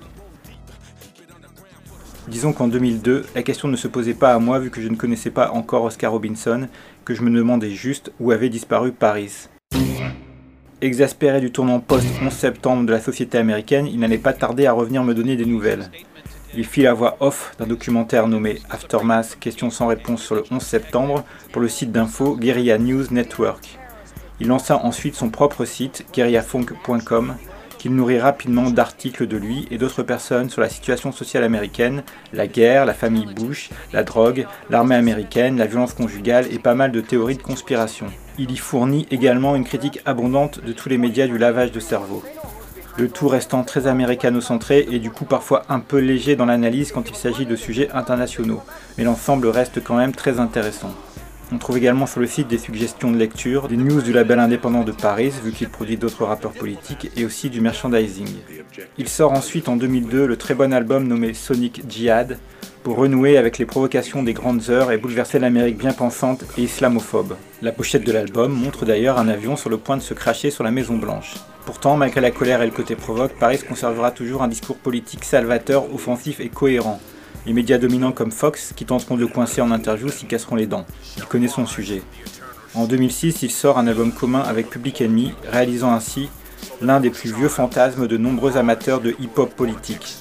Disons 2.27 2.53
qu'en 2.53 2.67
2002, 2.67 3.25
la 3.33 3.41
question 3.41 3.69
ne 3.69 3.75
se 3.75 3.87
posait 3.87 4.13
pas 4.13 4.35
à 4.35 4.37
moi 4.37 4.59
vu 4.59 4.69
que 4.69 4.81
je 4.81 4.87
ne 4.87 4.95
connaissais 4.95 5.31
pas 5.31 5.49
encore 5.49 5.83
Oscar 5.83 6.11
Robinson, 6.11 6.67
que 7.05 7.15
je 7.15 7.23
me 7.23 7.35
demandais 7.35 7.71
juste 7.71 8.11
où 8.19 8.29
avait 8.29 8.49
disparu 8.49 8.91
Paris. 8.91 9.49
Exaspéré 10.81 11.41
du 11.41 11.51
tournant 11.51 11.81
post-11 11.81 12.29
septembre 12.29 12.85
de 12.85 12.93
la 12.93 13.01
société 13.01 13.37
américaine, 13.37 13.85
il 13.85 13.99
n'allait 13.99 14.17
pas 14.17 14.31
tarder 14.31 14.65
à 14.65 14.71
revenir 14.71 15.03
me 15.03 15.13
donner 15.13 15.35
des 15.35 15.45
nouvelles. 15.45 15.91
Il 16.55 16.65
fit 16.65 16.83
la 16.83 16.93
voix 16.93 17.17
off 17.19 17.53
d'un 17.59 17.67
documentaire 17.67 18.27
nommé 18.27 18.59
Aftermath, 18.69 19.37
questions 19.41 19.71
sans 19.71 19.87
réponse 19.87 20.23
sur 20.23 20.35
le 20.35 20.45
11 20.49 20.61
septembre, 20.61 21.25
pour 21.51 21.61
le 21.61 21.67
site 21.67 21.91
d'info 21.91 22.37
Guerilla 22.37 22.77
News 22.77 23.07
Network. 23.11 23.77
Il 24.39 24.47
lança 24.47 24.77
ensuite 24.77 25.15
son 25.15 25.29
propre 25.29 25.65
site, 25.65 26.05
guerillafunk.com, 26.13 27.35
qu'il 27.79 27.95
nourrit 27.95 28.19
rapidement 28.19 28.69
d'articles 28.69 29.25
de 29.25 29.37
lui 29.37 29.67
et 29.71 29.79
d'autres 29.79 30.03
personnes 30.03 30.51
sur 30.51 30.61
la 30.61 30.69
situation 30.69 31.11
sociale 31.11 31.43
américaine, 31.43 32.03
la 32.33 32.45
guerre, 32.45 32.85
la 32.85 32.93
famille 32.93 33.25
Bush, 33.25 33.69
la 33.93 34.03
drogue, 34.03 34.45
l'armée 34.69 34.95
américaine, 34.95 35.57
la 35.57 35.65
violence 35.65 35.93
conjugale 35.95 36.45
et 36.51 36.59
pas 36.59 36.75
mal 36.75 36.91
de 36.91 37.01
théories 37.01 37.37
de 37.37 37.41
conspiration. 37.41 38.05
Il 38.37 38.51
y 38.51 38.57
fournit 38.57 39.07
également 39.09 39.55
une 39.55 39.63
critique 39.63 40.01
abondante 40.05 40.63
de 40.63 40.73
tous 40.73 40.89
les 40.89 40.97
médias 40.97 41.25
du 41.25 41.37
lavage 41.37 41.71
de 41.71 41.79
cerveau. 41.79 42.23
Le 42.97 43.07
tout 43.07 43.29
restant 43.29 43.63
très 43.63 43.87
américano-centré 43.87 44.85
et 44.91 44.99
du 44.99 45.09
coup 45.09 45.25
parfois 45.25 45.63
un 45.69 45.79
peu 45.79 45.99
léger 45.99 46.35
dans 46.35 46.45
l'analyse 46.45 46.91
quand 46.91 47.09
il 47.09 47.15
s'agit 47.15 47.45
de 47.45 47.55
sujets 47.55 47.89
internationaux, 47.93 48.61
mais 48.97 49.05
l'ensemble 49.05 49.47
reste 49.47 49.81
quand 49.81 49.95
même 49.95 50.13
très 50.13 50.39
intéressant. 50.39 50.93
On 51.51 51.57
trouve 51.57 51.77
également 51.77 52.05
sur 52.05 52.19
le 52.19 52.27
site 52.27 52.47
des 52.47 52.59
suggestions 52.59 53.09
de 53.11 53.17
lecture, 53.17 53.67
des 53.67 53.77
news 53.77 54.01
du 54.01 54.13
label 54.13 54.37
indépendant 54.39 54.83
de 54.83 54.91
Paris, 54.91 55.33
vu 55.43 55.51
qu'il 55.51 55.67
produit 55.67 55.97
d'autres 55.97 56.25
rappeurs 56.25 56.51
politiques, 56.51 57.09
et 57.17 57.25
aussi 57.25 57.49
du 57.49 57.59
merchandising. 57.59 58.27
Il 58.99 59.09
sort 59.09 59.31
ensuite 59.31 59.67
en 59.67 59.75
2002 59.75 60.27
le 60.27 60.37
très 60.37 60.53
bon 60.53 60.71
album 60.71 61.07
nommé 61.07 61.33
Sonic 61.33 61.81
Jihad, 61.89 62.37
pour 62.83 62.97
renouer 62.97 63.37
avec 63.37 63.57
les 63.57 63.65
provocations 63.65 64.21
des 64.21 64.33
grandes 64.33 64.69
heures 64.69 64.91
et 64.91 64.97
bouleverser 64.97 65.39
l'Amérique 65.39 65.77
bien 65.77 65.91
pensante 65.91 66.45
et 66.57 66.61
islamophobe. 66.61 67.35
La 67.61 67.71
pochette 67.71 68.05
de 68.05 68.11
l'album 68.11 68.53
montre 68.53 68.85
d'ailleurs 68.85 69.17
un 69.17 69.27
avion 69.27 69.55
sur 69.55 69.69
le 69.69 69.77
point 69.77 69.97
de 69.97 70.01
se 70.01 70.13
cracher 70.13 70.51
sur 70.51 70.63
la 70.63 70.71
Maison 70.71 70.97
Blanche. 70.97 71.33
Pourtant, 71.65 71.97
malgré 71.97 72.21
la 72.21 72.31
colère 72.31 72.61
et 72.61 72.65
le 72.65 72.71
côté 72.71 72.95
provoque, 72.95 73.33
Paris 73.39 73.59
conservera 73.67 74.11
toujours 74.11 74.43
un 74.43 74.47
discours 74.47 74.77
politique 74.77 75.25
salvateur, 75.25 75.93
offensif 75.93 76.39
et 76.39 76.49
cohérent. 76.49 76.99
Les 77.45 77.53
médias 77.53 77.77
dominants 77.77 78.11
comme 78.11 78.31
Fox, 78.31 78.73
qui 78.75 78.85
tenteront 78.85 79.15
de 79.15 79.21
le 79.21 79.27
coincer 79.27 79.61
en 79.61 79.71
interview, 79.71 80.09
s'y 80.09 80.25
casseront 80.25 80.55
les 80.55 80.67
dents. 80.67 80.85
Il 81.17 81.23
connaît 81.23 81.47
son 81.47 81.65
sujet. 81.65 82.01
En 82.75 82.85
2006, 82.85 83.41
il 83.41 83.51
sort 83.51 83.77
un 83.77 83.87
album 83.87 84.11
commun 84.11 84.41
avec 84.41 84.69
Public 84.69 85.01
Enemy, 85.01 85.33
réalisant 85.51 85.91
ainsi 85.91 86.29
l'un 86.81 86.99
des 86.99 87.09
plus 87.09 87.33
vieux 87.33 87.49
fantasmes 87.49 88.07
de 88.07 88.17
nombreux 88.17 88.57
amateurs 88.57 89.01
de 89.01 89.15
hip-hop 89.19 89.53
politique. 89.55 90.17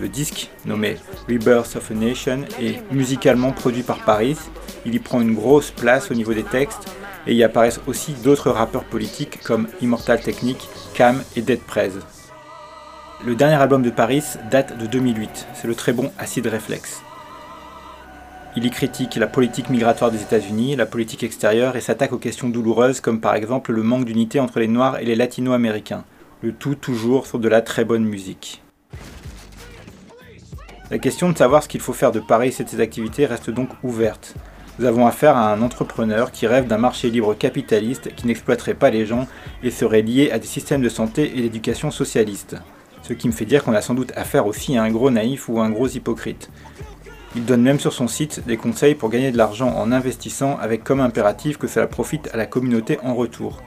Le 0.00 0.08
disque, 0.08 0.50
nommé 0.64 0.96
Rebirth 1.28 1.76
of 1.76 1.90
a 1.90 1.94
Nation, 1.94 2.40
est 2.60 2.82
musicalement 2.92 3.52
produit 3.52 3.82
par 3.82 4.04
Paris. 4.04 4.36
Il 4.84 4.94
y 4.94 4.98
prend 4.98 5.20
une 5.20 5.34
grosse 5.34 5.70
place 5.70 6.10
au 6.10 6.14
niveau 6.14 6.34
des 6.34 6.42
textes 6.42 6.90
et 7.26 7.34
y 7.34 7.44
apparaissent 7.44 7.80
aussi 7.86 8.12
d'autres 8.24 8.50
rappeurs 8.50 8.84
politiques 8.84 9.40
comme 9.42 9.68
Immortal 9.80 10.20
Technique, 10.20 10.68
Cam 10.94 11.22
et 11.36 11.42
Dead 11.42 11.60
Prez. 11.60 11.92
Le 13.24 13.36
dernier 13.36 13.54
album 13.54 13.82
de 13.82 13.90
Paris 13.90 14.24
date 14.50 14.76
de 14.78 14.86
2008, 14.86 15.46
c'est 15.54 15.68
le 15.68 15.76
très 15.76 15.92
bon 15.92 16.10
Acid 16.18 16.44
Reflex. 16.44 17.02
Il 18.56 18.64
y 18.64 18.70
critique 18.70 19.14
la 19.14 19.28
politique 19.28 19.70
migratoire 19.70 20.10
des 20.10 20.22
États-Unis, 20.22 20.74
la 20.74 20.86
politique 20.86 21.22
extérieure 21.22 21.76
et 21.76 21.80
s'attaque 21.80 22.12
aux 22.12 22.18
questions 22.18 22.48
douloureuses 22.48 23.00
comme 23.00 23.20
par 23.20 23.36
exemple 23.36 23.70
le 23.70 23.84
manque 23.84 24.06
d'unité 24.06 24.40
entre 24.40 24.58
les 24.58 24.66
Noirs 24.66 24.98
et 24.98 25.04
les 25.04 25.14
Latino-Américains. 25.14 26.02
Le 26.42 26.52
tout 26.52 26.74
toujours 26.74 27.28
sur 27.28 27.38
de 27.38 27.46
la 27.48 27.62
très 27.62 27.84
bonne 27.84 28.04
musique. 28.04 28.60
La 30.90 30.98
question 30.98 31.30
de 31.30 31.38
savoir 31.38 31.62
ce 31.62 31.68
qu'il 31.68 31.80
faut 31.80 31.92
faire 31.92 32.10
de 32.10 32.18
Paris 32.18 32.56
et 32.58 32.64
de 32.64 32.68
ses 32.68 32.80
activités 32.80 33.26
reste 33.26 33.50
donc 33.50 33.68
ouverte. 33.84 34.34
Nous 34.80 34.84
avons 34.84 35.06
affaire 35.06 35.36
à 35.36 35.52
un 35.52 35.62
entrepreneur 35.62 36.32
qui 36.32 36.48
rêve 36.48 36.66
d'un 36.66 36.76
marché 36.76 37.08
libre 37.08 37.34
capitaliste 37.34 38.16
qui 38.16 38.26
n'exploiterait 38.26 38.74
pas 38.74 38.90
les 38.90 39.06
gens 39.06 39.28
et 39.62 39.70
serait 39.70 40.02
lié 40.02 40.32
à 40.32 40.40
des 40.40 40.48
systèmes 40.48 40.82
de 40.82 40.88
santé 40.88 41.38
et 41.38 41.42
d'éducation 41.42 41.92
socialistes. 41.92 42.56
Ce 43.12 43.14
qui 43.18 43.28
me 43.28 43.32
fait 43.34 43.44
dire 43.44 43.62
qu'on 43.62 43.74
a 43.74 43.82
sans 43.82 43.92
doute 43.92 44.10
affaire 44.16 44.46
aussi 44.46 44.74
à 44.78 44.82
un 44.82 44.90
gros 44.90 45.10
naïf 45.10 45.50
ou 45.50 45.60
un 45.60 45.68
gros 45.68 45.86
hypocrite. 45.86 46.48
Il 47.36 47.44
donne 47.44 47.60
même 47.60 47.78
sur 47.78 47.92
son 47.92 48.08
site 48.08 48.40
des 48.46 48.56
conseils 48.56 48.94
pour 48.94 49.10
gagner 49.10 49.30
de 49.30 49.36
l'argent 49.36 49.68
en 49.68 49.92
investissant 49.92 50.56
avec 50.56 50.82
comme 50.82 51.00
impératif 51.00 51.58
que 51.58 51.66
cela 51.66 51.86
profite 51.86 52.30
à 52.32 52.38
la 52.38 52.46
communauté 52.46 52.98
en 53.04 53.14
retour. 53.14 53.60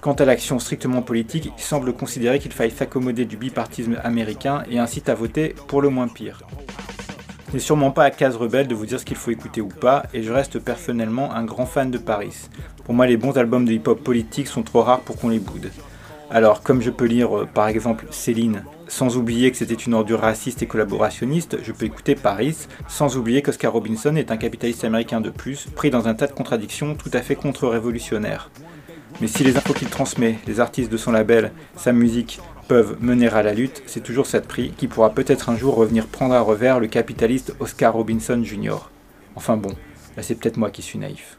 Quant 0.00 0.14
à 0.14 0.24
l'action 0.24 0.58
strictement 0.58 1.02
politique, 1.02 1.52
il 1.58 1.62
semble 1.62 1.92
considérer 1.92 2.38
qu'il 2.38 2.52
faille 2.52 2.70
s'accommoder 2.70 3.26
du 3.26 3.36
bipartisme 3.36 3.98
américain 4.02 4.62
et 4.70 4.78
incite 4.78 5.10
à 5.10 5.14
voter 5.14 5.54
pour 5.66 5.82
le 5.82 5.90
moins 5.90 6.08
pire. 6.08 6.40
Ce 7.48 7.52
n'est 7.52 7.58
sûrement 7.58 7.90
pas 7.90 8.04
à 8.04 8.10
case 8.10 8.36
rebelle 8.36 8.66
de 8.66 8.74
vous 8.74 8.86
dire 8.86 8.98
ce 8.98 9.04
qu'il 9.04 9.18
faut 9.18 9.30
écouter 9.30 9.60
ou 9.60 9.68
pas, 9.68 10.04
et 10.14 10.22
je 10.22 10.32
reste 10.32 10.58
personnellement 10.58 11.34
un 11.34 11.44
grand 11.44 11.66
fan 11.66 11.90
de 11.90 11.98
Paris. 11.98 12.48
Pour 12.86 12.94
moi, 12.94 13.06
les 13.06 13.18
bons 13.18 13.36
albums 13.36 13.66
de 13.66 13.72
hip-hop 13.72 14.02
politique 14.02 14.46
sont 14.46 14.62
trop 14.62 14.80
rares 14.80 15.00
pour 15.00 15.18
qu'on 15.18 15.28
les 15.28 15.38
boude. 15.38 15.70
Alors, 16.30 16.62
comme 16.62 16.82
je 16.82 16.90
peux 16.90 17.06
lire 17.06 17.38
euh, 17.38 17.46
par 17.46 17.68
exemple 17.68 18.06
Céline, 18.10 18.64
sans 18.86 19.16
oublier 19.16 19.50
que 19.50 19.56
c'était 19.56 19.74
une 19.74 19.94
ordure 19.94 20.20
raciste 20.20 20.62
et 20.62 20.66
collaborationniste, 20.66 21.58
je 21.62 21.72
peux 21.72 21.86
écouter 21.86 22.14
Paris, 22.14 22.68
sans 22.86 23.16
oublier 23.16 23.40
qu'Oscar 23.40 23.72
Robinson 23.72 24.14
est 24.14 24.30
un 24.30 24.36
capitaliste 24.36 24.84
américain 24.84 25.22
de 25.22 25.30
plus, 25.30 25.66
pris 25.74 25.88
dans 25.88 26.06
un 26.06 26.14
tas 26.14 26.26
de 26.26 26.32
contradictions 26.32 26.94
tout 26.94 27.10
à 27.14 27.22
fait 27.22 27.34
contre-révolutionnaires. 27.34 28.50
Mais 29.22 29.26
si 29.26 29.42
les 29.42 29.56
infos 29.56 29.72
qu'il 29.72 29.88
transmet, 29.88 30.38
les 30.46 30.60
artistes 30.60 30.92
de 30.92 30.98
son 30.98 31.12
label, 31.12 31.50
sa 31.76 31.92
musique, 31.92 32.40
peuvent 32.68 32.98
mener 33.00 33.28
à 33.28 33.42
la 33.42 33.54
lutte, 33.54 33.82
c'est 33.86 34.02
toujours 34.02 34.26
cette 34.26 34.46
prix 34.46 34.72
qui 34.76 34.86
pourra 34.86 35.10
peut-être 35.10 35.48
un 35.48 35.56
jour 35.56 35.74
revenir 35.74 36.06
prendre 36.06 36.34
à 36.34 36.40
revers 36.40 36.78
le 36.78 36.86
capitaliste 36.86 37.54
Oscar 37.58 37.94
Robinson 37.94 38.42
Jr. 38.44 38.90
Enfin 39.34 39.56
bon, 39.56 39.72
là 40.16 40.22
c'est 40.22 40.34
peut-être 40.34 40.58
moi 40.58 40.70
qui 40.70 40.82
suis 40.82 40.98
naïf. 40.98 41.37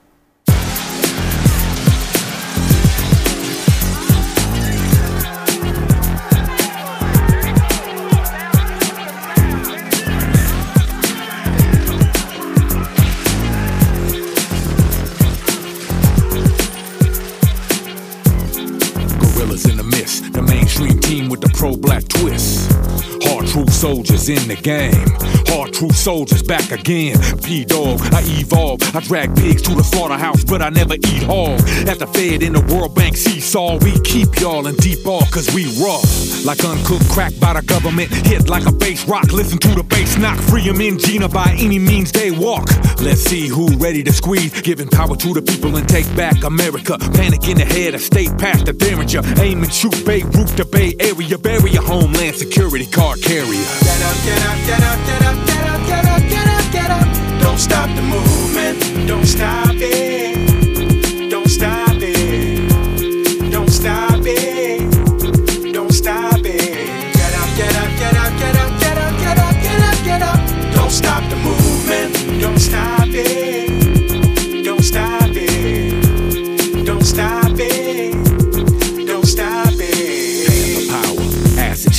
Soldiers 23.79 24.27
in 24.27 24.45
the 24.49 24.55
game. 24.55 25.07
Hard 25.47 25.71
truth 25.73 25.95
soldiers 25.95 26.43
back 26.43 26.69
again. 26.71 27.15
P 27.41 27.63
Dog, 27.63 28.01
I 28.11 28.21
evolve. 28.25 28.83
I 28.93 28.99
drag 28.99 29.33
pigs 29.37 29.61
to 29.63 29.73
the 29.73 29.83
slaughterhouse, 29.83 30.43
but 30.43 30.61
I 30.61 30.69
never 30.69 30.95
eat 30.95 31.23
hog. 31.23 31.61
At 31.87 31.97
the 31.99 32.07
Fed 32.07 32.43
in 32.43 32.51
the 32.51 32.61
World 32.75 32.93
Bank 32.93 33.15
seesaw, 33.15 33.77
we 33.79 33.97
keep 34.01 34.27
y'all 34.41 34.67
in 34.67 34.75
deep 34.75 35.07
awe 35.07 35.23
cause 35.31 35.47
we 35.55 35.63
rough. 35.79 36.03
Like 36.43 36.63
uncooked 36.63 37.07
crack 37.09 37.31
by 37.39 37.53
the 37.53 37.61
government. 37.61 38.11
Hit 38.27 38.49
like 38.49 38.65
a 38.65 38.71
bass 38.71 39.07
rock. 39.07 39.31
Listen 39.31 39.57
to 39.59 39.69
the 39.69 39.83
bass 39.83 40.17
knock. 40.17 40.37
Free 40.51 40.67
them 40.67 40.81
in 40.81 40.99
Gina 40.99 41.29
by 41.29 41.55
any 41.57 41.79
means 41.79 42.11
they 42.11 42.31
walk. 42.31 42.67
Let's 42.99 43.21
see 43.21 43.47
who 43.47 43.67
ready 43.77 44.03
to 44.03 44.11
squeeze. 44.11 44.51
Giving 44.61 44.89
power 44.89 45.15
to 45.15 45.33
the 45.33 45.41
people 45.41 45.77
and 45.77 45.87
take 45.87 46.07
back 46.17 46.43
America. 46.43 46.97
Panic 47.15 47.47
in 47.47 47.57
the 47.57 47.65
head, 47.65 47.95
a 47.95 47.99
state 47.99 48.35
past 48.37 48.65
the 48.65 48.73
Derringer. 48.73 49.21
Aim 49.39 49.63
and 49.63 49.71
shoot 49.71 49.95
Beirut, 50.05 50.51
the 50.59 50.65
Bay 50.65 50.95
Area. 50.99 51.37
Bury 51.37 51.71
your 51.71 51.83
homeland 51.83 52.35
security 52.35 52.85
card 52.85 53.21
carrier. 53.23 53.68
Get 53.85 54.01
up, 54.01 54.17
get 54.25 54.41
up, 54.49 54.57
get 54.65 54.83
up, 54.83 54.99
get 55.05 55.21
up, 55.29 55.37
get 55.45 55.65
up, 55.65 55.81
get 55.87 56.05
up, 56.05 56.21
get 56.29 56.47
up, 56.47 56.71
get 56.71 56.91
up. 56.91 57.07
Don't 57.41 57.59
stop 57.59 57.89
the 57.95 58.01
movement. 58.01 59.07
Don't 59.07 59.25
stop 59.25 59.75
it. 59.75 61.29
Don't 61.29 61.47
stop 61.47 61.97
it. 62.01 63.51
Don't 63.51 63.69
stop 63.69 64.25
it. 64.25 65.73
Don't 65.73 65.91
stop 65.91 66.39
it. 66.43 67.15
Get 67.19 67.33
up, 67.41 67.49
get 67.57 67.75
up, 67.75 67.91
get 67.99 68.15
up, 68.17 68.33
get 68.39 68.55
up, 68.57 68.71
get 68.79 68.97
up, 68.97 69.13
get 69.19 69.37
up, 69.37 69.55
get 69.61 69.81
up, 69.81 69.97
get 70.03 70.21
up. 70.21 70.39
Don't 70.75 70.91
stop 70.91 71.23
the 71.29 71.35
movement. 71.37 72.41
Don't 72.41 72.59
stop 72.59 72.98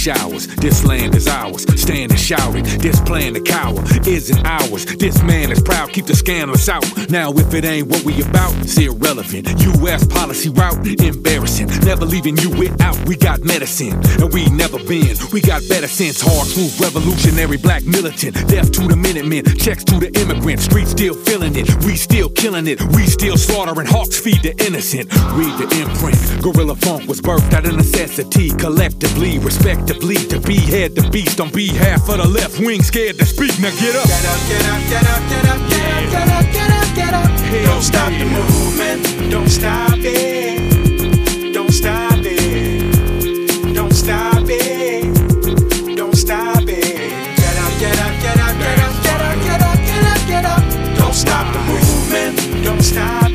showers, 0.01 0.47
this 0.57 0.83
land 0.85 1.15
is 1.15 1.29
ours. 1.29 1.63
Stand 1.79 2.11
and 2.11 2.19
shout 2.19 2.57
it. 2.57 2.65
This 2.81 2.99
plan 3.01 3.35
to 3.35 3.41
cower 3.41 3.83
isn't 4.09 4.47
ours. 4.47 4.87
This 4.97 5.23
man 5.23 5.53
is 5.53 5.61
proud, 5.61 5.91
keep 5.91 6.07
the 6.07 6.17
scandalous 6.17 6.69
out. 6.71 6.85
Now, 7.11 7.33
if 7.33 7.53
it 7.53 7.67
ain't 7.67 7.89
what 7.89 8.03
we 8.05 8.23
about, 8.23 8.55
it's 8.65 8.79
irrelevant. 8.79 9.49
U.S. 9.61 10.07
policy 10.07 10.49
route, 10.49 10.87
embarrassing. 11.01 11.69
Never 11.85 12.07
leaving 12.07 12.39
you 12.39 12.49
without. 12.51 12.97
We 13.07 13.17
got 13.17 13.41
medicine, 13.41 13.93
and 14.23 14.33
we 14.33 14.47
never 14.49 14.79
been. 14.79 15.17
We 15.35 15.43
got 15.43 15.61
better 15.69 15.89
sense. 15.89 16.21
Hard 16.23 16.49
truth, 16.49 16.81
revolutionary, 16.81 17.59
black 17.59 17.85
militant. 17.85 18.35
Death 18.49 18.73
to 18.73 18.89
the 18.89 18.97
Minutemen, 18.97 19.45
checks 19.59 19.85
to 19.85 20.01
the 20.01 20.11
immigrant. 20.19 20.61
Streets 20.61 20.93
still 20.93 21.15
feeling 21.15 21.57
it. 21.57 21.69
We 21.85 21.97
still 21.97 22.31
killing 22.31 22.67
it. 22.67 22.81
We 22.97 23.05
still 23.05 23.37
slaughtering 23.37 23.87
hawks, 23.87 24.19
feed 24.19 24.41
the 24.43 24.57
innocent. 24.65 25.13
Read 25.37 25.55
the 25.61 25.69
imprint. 25.77 26.17
Gorilla 26.43 26.77
Funk 26.77 27.07
was 27.07 27.21
birthed 27.21 27.53
out 27.53 27.67
of 27.67 27.77
necessity, 27.77 28.49
collectively, 28.57 29.39
respectively, 29.39 29.90
to 29.93 29.99
bleed, 29.99 30.31
be 30.47 30.57
head 30.57 30.95
the 30.95 31.03
beast 31.11 31.41
on 31.41 31.51
behalf 31.51 32.09
of 32.09 32.19
the 32.19 32.29
left 32.29 32.61
wing, 32.61 32.83
scared 32.83 33.19
to 33.19 33.27
speak. 33.27 33.59
Now 33.59 33.71
get 33.71 33.97
up. 33.97 34.07
Get 34.07 34.25
up, 34.27 34.41
get 34.49 34.67
up, 34.67 34.83
get 34.89 35.05
up, 35.07 35.61
get 35.71 35.87
up, 35.91 36.11
get 36.11 36.29
up, 36.31 36.47
get 36.53 36.71
up, 36.71 36.95
get 36.95 37.15
up, 37.15 37.31
get 37.51 37.51
up. 37.51 37.67
Don't 37.67 37.83
stop 37.83 38.13
the 38.13 38.25
movement. 38.25 39.31
Don't 39.31 39.49
stop 39.49 39.99
it. 39.99 41.53
Don't 41.53 41.73
stop 41.73 42.19
it. 42.23 43.75
Don't 43.75 43.93
stop 43.93 44.45
it. 44.49 45.97
Don't 45.97 46.15
stop 46.15 46.63
it. 46.63 46.97
Get 47.41 47.57
up, 47.59 47.73
get 47.81 47.99
up, 47.99 48.15
get 48.23 48.39
up, 48.39 48.55
get 48.59 48.79
up, 48.79 48.95
get 49.03 49.21
up, 49.21 49.37
get 49.43 49.61
up, 49.61 49.79
get 49.91 50.05
up, 50.07 50.21
get 50.29 50.45
up. 50.45 50.63
Don't 50.99 51.15
stop 51.15 51.53
the 51.53 51.61
movement. 51.61 52.65
Don't 52.65 52.83
stop 52.83 53.30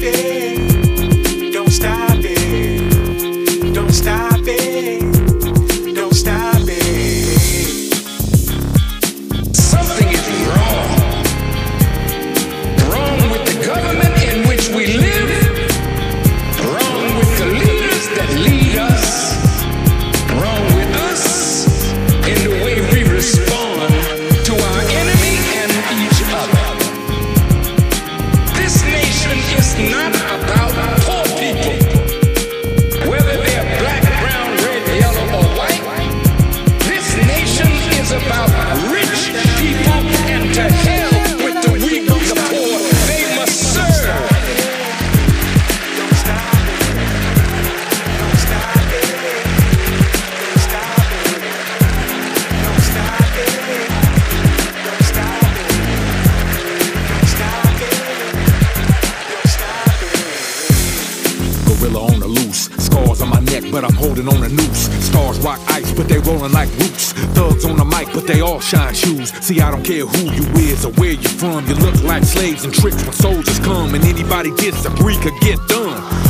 See, 69.45 69.61
I 69.61 69.69
don't 69.69 69.85
care 69.85 70.07
who 70.07 70.31
you 70.33 70.41
is 70.71 70.85
or 70.85 70.91
where 70.93 71.11
you 71.11 71.29
from. 71.29 71.67
You 71.67 71.75
look 71.75 72.01
like 72.01 72.23
slaves 72.23 72.65
and 72.65 72.73
tricks 72.73 73.03
when 73.03 73.13
soldiers 73.13 73.59
come, 73.59 73.93
and 73.93 74.03
anybody 74.03 74.49
disagree 74.55 75.17
could 75.17 75.39
get 75.39 75.59
done. 75.67 76.24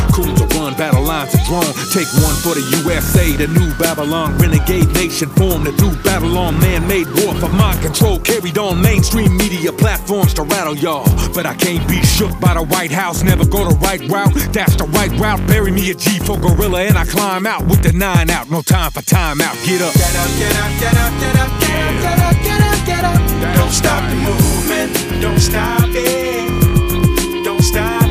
Run, 0.55 0.73
battle 0.75 1.03
lines 1.03 1.35
are 1.35 1.43
drawn. 1.45 1.67
Take 1.91 2.07
one 2.23 2.35
for 2.39 2.55
the 2.55 2.63
USA, 2.79 3.31
the 3.35 3.47
new 3.47 3.73
Babylon 3.75 4.37
renegade 4.37 4.87
nation 4.93 5.29
formed. 5.35 5.67
The 5.67 5.73
new 5.83 5.91
Babylon 6.03 6.59
man-made 6.59 7.07
war 7.19 7.35
for 7.35 7.49
mind 7.49 7.81
control 7.81 8.19
carried 8.19 8.57
on 8.57 8.81
mainstream 8.81 9.35
media 9.35 9.73
platforms 9.73 10.33
to 10.35 10.43
rattle 10.43 10.75
y'all. 10.75 11.03
But 11.33 11.45
I 11.45 11.55
can't 11.55 11.85
be 11.89 12.01
shook 12.03 12.31
by 12.39 12.53
the 12.53 12.63
White 12.63 12.91
House. 12.91 13.21
Never 13.21 13.45
go 13.45 13.67
the 13.67 13.75
right 13.79 14.01
route. 14.09 14.33
That's 14.53 14.75
the 14.75 14.85
right 14.85 15.11
route. 15.19 15.45
Bury 15.47 15.71
me 15.71 15.91
a 15.91 15.93
G 15.93 16.19
for 16.19 16.37
gorilla, 16.39 16.83
and 16.83 16.97
I 16.97 17.05
climb 17.05 17.45
out 17.45 17.65
with 17.67 17.83
the 17.83 17.91
nine 17.91 18.29
out. 18.29 18.49
No 18.49 18.61
time 18.61 18.91
for 18.91 19.01
time 19.01 19.41
out. 19.41 19.55
Get 19.65 19.81
up. 19.81 19.93
Get 19.93 20.15
up, 20.15 20.31
get 20.39 20.55
up, 20.55 20.71
get 20.79 20.95
up, 20.95 21.13
get 21.19 21.35
up, 21.35 21.51
get 21.59 21.75
up, 21.75 21.95
get 22.01 22.19
up, 22.21 22.37
get 22.45 23.03
up, 23.03 23.19
get 23.27 23.43
up. 23.43 23.57
Don't 23.57 23.71
stop 23.71 24.01
the 24.09 24.15
movement. 24.15 25.21
Don't 25.21 25.39
stop 25.39 25.89
it. 25.91 27.43
Don't 27.43 27.61
stop 27.61 28.04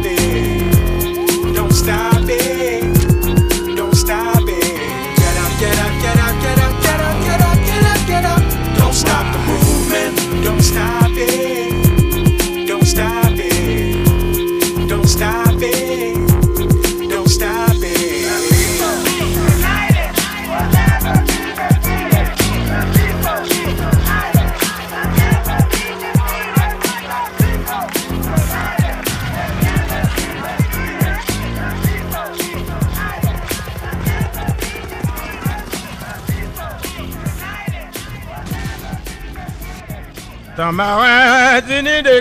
Tamarin, 40.56 41.60
Tini 41.62 42.02
de 42.02 42.20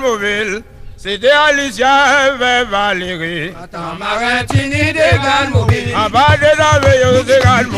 Mobile, 0.00 0.62
c'était 0.96 1.30
Alicia 1.30 2.34
vers 2.36 2.66
Valérie. 2.66 3.52
Tamaratini 3.70 4.92
de 4.92 5.22
Gal 5.22 5.50
Mobile. 5.52 5.94
En 5.94 6.10
bas 6.10 6.36
de 6.36 6.58
la 6.58 6.80
veilleuse 6.80 7.26
de 7.26 7.42
Garde 7.42 7.68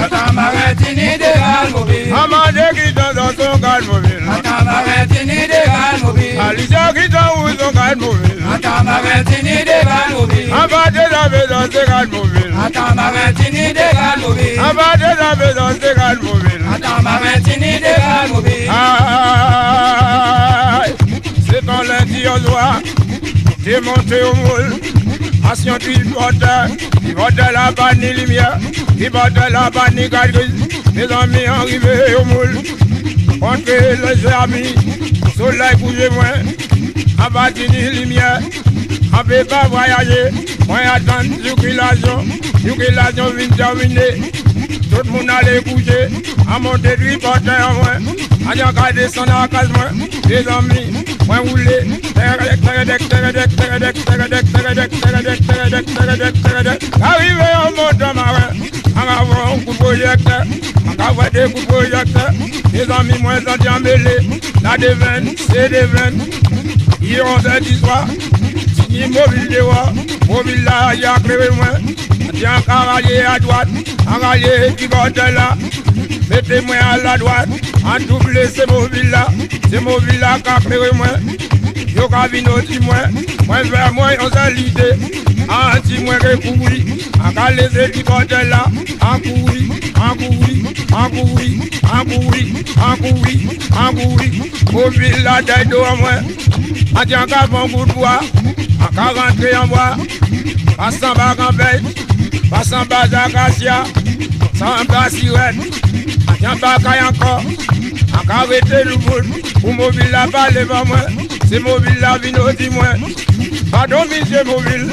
Atamagati 0.00 0.94
ni 0.94 1.18
de 17.80 18.00
galmobi. 18.00 18.52
C'est 21.48 21.64
quand 21.66 21.82
lundi 21.82 22.22
démonter 23.64 24.22
au 24.22 24.34
moule. 24.34 24.80
En 25.44 25.54
scientifique 25.54 26.12
porteur, 26.12 26.68
va 27.16 27.30
de 27.30 27.52
la 27.52 27.70
banni 27.72 28.12
lumière, 28.12 28.58
va 29.12 29.30
de 29.30 29.52
la 29.52 29.70
banni 29.70 30.08
grise, 30.08 30.68
mes 30.94 31.02
amis 31.02 31.46
arrivés 31.46 32.14
au 32.20 32.24
moule, 32.24 32.58
entrez 33.40 33.96
les 33.96 34.26
amis, 34.26 34.74
soleil 35.36 36.10
moins, 36.12 37.26
en 37.26 37.30
bâtini 37.30 37.90
lumière, 37.90 38.40
peut 39.24 39.44
pas 39.44 39.68
voyager, 39.68 40.30
moi 40.66 40.78
attendre 40.94 41.34
circulation, 41.42 42.24
circulation 42.60 43.30
vient 43.36 43.48
terminer. 43.48 44.32
Tout 44.90 44.98
le 45.04 45.10
monde 45.10 45.30
allait 45.30 45.62
coucher, 45.62 46.08
à 46.52 46.58
monter 46.58 46.96
du 46.96 47.18
porteur 47.18 47.70
en 47.70 47.74
moins. 47.74 48.12
Descendre 48.94 49.34
à 49.34 49.48
case 49.48 49.70
moins. 49.70 50.06
Des 50.28 50.46
amis, 50.46 51.04
moi 51.26 51.38
rouler. 51.38 51.86
Teredec, 52.14 52.60
teredec, 52.60 53.08
teredec, 53.08 53.56
teredec, 53.56 54.04
teredec, 54.04 54.52
teredec, 54.52 55.00
teredec, 55.00 55.46
teredec, 55.46 55.86
teredec, 55.94 56.42
teredec. 56.42 56.82
Arrivé 57.00 57.34
montant 57.74 58.14
marin, 58.14 58.50
en 58.94 59.00
avant 59.00 59.54
un 59.54 59.58
coup 59.60 59.72
de 59.72 59.78
de 61.30 61.64
projecteur. 61.64 62.30
Des 62.70 62.90
amis, 62.90 63.22
moi, 63.22 63.36
sont 63.40 63.68
emmêlés. 63.68 64.40
La 64.62 64.76
déveine, 64.76 65.34
c'est 65.36 65.68
déveine. 65.70 66.22
Ils 67.00 67.22
ont 67.22 67.38
fait 67.38 67.60
du 67.60 67.74
soir. 67.76 68.06
Signé 68.76 69.06
mobile 69.06 69.48
de 69.48 69.60
voir. 69.60 69.92
Mobile 70.28 70.64
là, 70.64 70.92
il 70.94 71.00
y 71.00 71.04
a 71.04 71.14
créé 71.24 71.50
moins. 71.50 71.80
Tiens, 72.42 72.60
carralier 72.66 73.20
à 73.20 73.38
droite, 73.38 73.68
carralier 74.02 74.74
qui 74.76 74.88
va 74.88 75.08
de 75.08 75.32
là. 75.32 75.56
Mettez-moi 76.28 76.74
à 76.74 76.96
la 76.96 77.16
droite, 77.16 77.48
en 77.84 78.04
double 78.04 78.36
ces 78.52 78.66
mobiles 78.66 79.10
là. 79.10 79.28
Ces 79.70 79.78
mobiles 79.78 80.18
là, 80.18 80.40
capérez 80.42 80.90
moi. 80.92 81.06
Yo 81.94 82.08
cabino 82.08 82.50
si 82.68 82.80
moi, 82.80 82.96
vers 83.46 83.92
moi, 83.94 84.08
on 84.20 84.28
s'est 84.28 84.54
l'idée. 84.54 84.90
En 85.48 85.80
si 85.86 86.02
moi 86.02 86.14
recouvri, 86.14 87.08
en 87.24 87.32
calé 87.32 87.92
qui 87.92 88.02
va 88.02 88.24
de 88.24 88.48
là. 88.50 88.64
En 89.00 89.20
couri, 89.20 89.68
en 89.94 90.16
couri, 90.16 90.64
en 90.92 91.10
couri, 91.10 91.60
en 91.84 92.04
couri, 92.06 92.54
en 92.76 92.96
couri, 92.96 93.48
en 93.70 93.94
couri. 93.94 94.52
Mobile 94.72 95.22
là, 95.22 95.42
tête 95.46 95.68
de 95.68 95.76
moi. 95.76 96.10
En 97.00 97.04
tiens 97.06 97.24
qu'à 97.24 97.46
bon 97.46 97.68
bout 97.68 97.86
de 97.86 97.92
bois, 97.92 98.18
en 98.80 98.92
qu'à 98.92 99.22
rentrer 99.22 99.54
en 99.54 99.68
bois. 99.68 99.96
Passant 100.76 101.14
bas 101.14 101.36
en 101.38 101.52
Pasan 102.50 102.88
ba 102.88 103.06
Zakasya, 103.08 103.84
san 104.54 104.86
ba 104.86 105.08
Siret, 105.10 105.56
jan 106.40 106.58
ba 106.60 106.76
Kayanko, 106.84 107.34
anka 108.16 108.38
vete 108.48 108.84
nou 108.88 108.98
moun, 109.06 109.26
pou 109.60 109.72
mobil 109.72 110.10
la 110.12 110.26
pale 110.32 110.64
pa 110.68 110.82
mwen, 110.88 111.28
se 111.48 111.60
mobil 111.64 111.96
la 112.00 112.16
vino 112.18 112.48
di 112.58 112.68
mwen. 112.70 113.08
Padon 113.72 114.08
mi 114.10 114.20
se 114.28 114.44
mobil, 114.44 114.84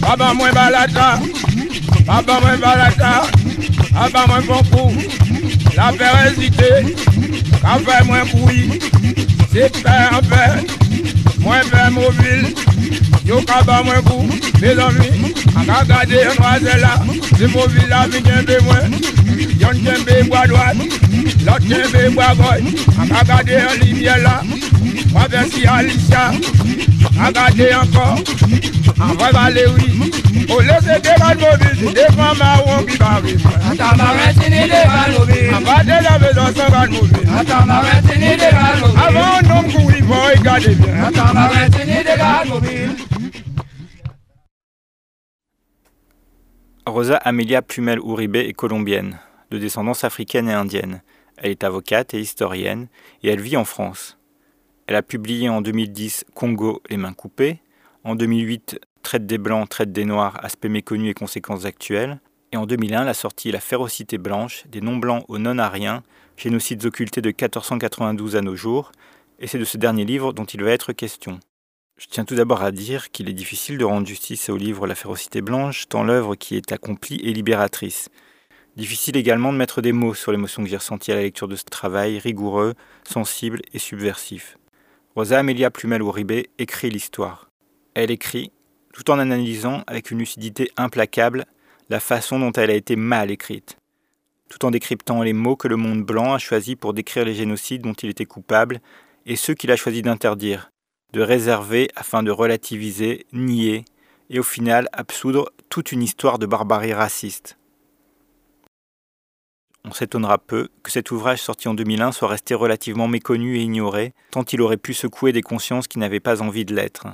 baba 0.00 0.32
mwen 0.34 0.54
balata, 0.54 1.08
baba 2.06 2.40
mwen 2.40 2.60
balata, 2.60 3.12
baba 3.92 4.26
mwen 4.26 4.48
konkou, 4.48 4.92
la 5.76 5.92
perezite, 5.92 6.72
ka 7.60 7.78
fe 7.84 8.02
mwen 8.08 8.26
koui, 8.32 8.80
se 9.52 9.70
pe 9.82 10.00
an 10.16 10.24
pe, 10.32 10.85
mwen 11.46 11.68
fè 11.70 11.82
mou 11.94 12.10
yo 13.26 13.36
ka 13.46 13.60
mwen 13.86 14.02
kou, 14.06 14.22
me 14.60 14.70
zanmi, 14.78 15.10
an 15.54 15.68
ka 15.68 15.78
gade 15.86 16.18
yon 16.24 16.40
wazè 16.42 16.74
la, 16.82 16.92
si 17.36 17.46
mou 17.52 17.68
vil 17.70 17.86
la 17.90 18.00
mi 18.10 18.22
kembe 18.26 18.56
mwen, 18.66 18.96
yon 19.62 19.78
kembe 19.84 20.16
mwa 20.26 20.42
dwat, 20.50 20.82
lot 21.46 21.68
kembe 21.68 22.02
mwa 22.16 22.32
goy, 22.40 22.66
an 22.98 23.14
ka 23.14 23.22
gade 23.30 23.60
yon 23.62 23.78
libye 23.84 24.16
la, 24.24 24.34
mwen 24.48 25.30
fè 25.36 25.46
si 25.52 25.66
alisya, 25.76 26.24
an 27.14 27.38
gade 27.38 27.70
yon 27.70 27.94
kor, 27.94 28.85
Valérie, 28.96 30.00
au. 30.48 30.60
En 35.54 35.60
bas 35.60 35.84
de 35.84 35.88
la 36.02 36.18
maison 36.18 36.46
sans 36.54 36.72
avant 39.06 39.36
un 39.36 39.58
homme 39.58 39.70
bien. 42.62 42.96
Rosa 46.86 47.16
Amelia 47.16 47.62
Plumel 47.62 47.98
Uribe 47.98 48.36
est 48.36 48.52
colombienne, 48.52 49.18
de 49.50 49.58
descendance 49.58 50.04
africaine 50.04 50.48
et 50.48 50.54
indienne. 50.54 51.02
Elle 51.36 51.50
est 51.50 51.64
avocate 51.64 52.14
et 52.14 52.20
historienne, 52.20 52.86
et 53.22 53.28
elle 53.28 53.40
vit 53.40 53.56
en 53.56 53.64
France. 53.64 54.16
Elle 54.86 54.96
a 54.96 55.02
publié 55.02 55.48
en 55.48 55.60
2010 55.60 56.24
Congo, 56.34 56.80
les 56.88 56.96
mains 56.96 57.12
coupées, 57.12 57.58
en 58.06 58.14
2008 58.14 58.78
Traite 59.02 59.26
des 59.26 59.36
Blancs, 59.36 59.68
Traite 59.68 59.90
des 59.90 60.04
Noirs, 60.04 60.38
aspects 60.44 60.66
méconnus 60.66 61.10
et 61.10 61.14
conséquences 61.14 61.64
actuelles, 61.64 62.20
et 62.52 62.56
en 62.56 62.64
2001 62.64 63.04
la 63.04 63.14
sortie 63.14 63.50
La 63.50 63.58
férocité 63.58 64.16
blanche, 64.16 64.64
des 64.68 64.80
non-blancs 64.80 65.24
aux 65.26 65.38
non-ariens, 65.38 66.04
génocides 66.36 66.84
occultés 66.84 67.20
de 67.20 67.30
1492 67.30 68.36
à 68.36 68.42
nos 68.42 68.54
jours, 68.54 68.92
et 69.40 69.48
c'est 69.48 69.58
de 69.58 69.64
ce 69.64 69.76
dernier 69.76 70.04
livre 70.04 70.32
dont 70.32 70.44
il 70.44 70.62
va 70.62 70.70
être 70.70 70.92
question. 70.92 71.40
Je 71.98 72.06
tiens 72.06 72.24
tout 72.24 72.36
d'abord 72.36 72.62
à 72.62 72.70
dire 72.70 73.10
qu'il 73.10 73.28
est 73.28 73.32
difficile 73.32 73.76
de 73.76 73.84
rendre 73.84 74.06
justice 74.06 74.50
au 74.50 74.56
livre 74.56 74.86
La 74.86 74.94
férocité 74.94 75.42
blanche, 75.42 75.88
tant 75.88 76.04
l'œuvre 76.04 76.36
qui 76.36 76.54
est 76.54 76.70
accomplie 76.70 77.20
est 77.24 77.32
libératrice. 77.32 78.08
Difficile 78.76 79.16
également 79.16 79.52
de 79.52 79.58
mettre 79.58 79.82
des 79.82 79.92
mots 79.92 80.14
sur 80.14 80.30
l'émotion 80.30 80.62
que 80.62 80.68
j'ai 80.68 80.76
ressentie 80.76 81.10
à 81.10 81.16
la 81.16 81.22
lecture 81.22 81.48
de 81.48 81.56
ce 81.56 81.64
travail 81.64 82.20
rigoureux, 82.20 82.74
sensible 83.02 83.62
et 83.72 83.80
subversif. 83.80 84.58
Rosa 85.16 85.40
Amelia 85.40 85.72
Plumel 85.72 86.02
Uribe 86.02 86.44
écrit 86.58 86.90
l'histoire. 86.90 87.45
Elle 87.96 88.10
écrit 88.10 88.52
tout 88.92 89.10
en 89.10 89.18
analysant 89.18 89.82
avec 89.86 90.10
une 90.10 90.18
lucidité 90.18 90.70
implacable 90.76 91.46
la 91.88 91.98
façon 91.98 92.38
dont 92.38 92.52
elle 92.52 92.70
a 92.70 92.74
été 92.74 92.94
mal 92.94 93.30
écrite, 93.30 93.78
tout 94.50 94.66
en 94.66 94.70
décryptant 94.70 95.22
les 95.22 95.32
mots 95.32 95.56
que 95.56 95.66
le 95.66 95.76
monde 95.76 96.02
blanc 96.02 96.34
a 96.34 96.38
choisis 96.38 96.74
pour 96.74 96.92
décrire 96.92 97.24
les 97.24 97.34
génocides 97.34 97.80
dont 97.80 97.94
il 97.94 98.10
était 98.10 98.26
coupable 98.26 98.82
et 99.24 99.34
ceux 99.34 99.54
qu'il 99.54 99.70
a 99.70 99.76
choisi 99.76 100.02
d'interdire, 100.02 100.70
de 101.14 101.22
réserver 101.22 101.88
afin 101.96 102.22
de 102.22 102.30
relativiser, 102.30 103.24
nier 103.32 103.86
et 104.28 104.40
au 104.40 104.42
final 104.42 104.90
absoudre 104.92 105.50
toute 105.70 105.90
une 105.90 106.02
histoire 106.02 106.38
de 106.38 106.44
barbarie 106.44 106.92
raciste. 106.92 107.56
On 109.86 109.92
s'étonnera 109.92 110.36
peu 110.36 110.68
que 110.82 110.90
cet 110.90 111.12
ouvrage 111.12 111.40
sorti 111.40 111.66
en 111.66 111.72
2001 111.72 112.12
soit 112.12 112.28
resté 112.28 112.54
relativement 112.54 113.08
méconnu 113.08 113.56
et 113.56 113.62
ignoré, 113.62 114.12
tant 114.32 114.44
il 114.44 114.60
aurait 114.60 114.76
pu 114.76 114.92
secouer 114.92 115.32
des 115.32 115.40
consciences 115.40 115.88
qui 115.88 115.98
n'avaient 115.98 116.20
pas 116.20 116.42
envie 116.42 116.66
de 116.66 116.74
l'être. 116.74 117.06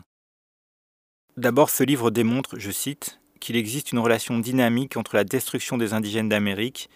D'abord, 1.39 1.71
ce 1.71 1.83
livre 1.83 2.11
démontre, 2.11 2.59
je 2.59 2.71
cite, 2.71 3.19
qu'il 3.41 3.57
existe 3.57 3.93
une 3.93 3.99
relation 3.99 4.39
dynamique 4.39 4.99
entre 4.99 5.17
la 5.17 5.25
destruction 5.25 5.79
des 5.79 5.95
indigènes 5.95 6.29
d'Amérique, 6.29 6.91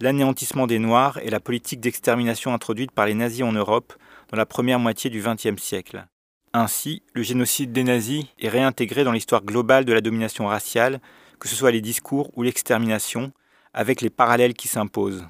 l'anéantissement 0.00 0.68
des 0.68 0.78
Noirs 0.78 1.18
et 1.24 1.30
la 1.30 1.40
politique 1.40 1.80
d'extermination 1.80 2.54
introduite 2.54 2.92
par 2.92 3.06
les 3.06 3.14
nazis 3.14 3.42
en 3.42 3.52
Europe 3.52 3.92
dans 4.30 4.36
la 4.36 4.46
première 4.46 4.78
moitié 4.78 5.10
du 5.10 5.20
XXe 5.20 5.60
siècle. 5.60 6.06
Ainsi, 6.52 7.02
le 7.14 7.22
génocide 7.22 7.72
des 7.72 7.82
nazis 7.82 8.24
est 8.38 8.48
réintégré 8.48 9.02
dans 9.02 9.12
l'histoire 9.12 9.44
globale 9.44 9.84
de 9.84 9.92
la 9.92 10.00
domination 10.00 10.46
raciale, 10.46 11.00
que 11.40 11.48
ce 11.48 11.56
soit 11.56 11.72
les 11.72 11.80
discours 11.80 12.30
ou 12.36 12.44
l'extermination, 12.44 13.32
avec 13.74 14.02
les 14.02 14.10
parallèles 14.10 14.54
qui 14.54 14.68
s'imposent. 14.68 15.26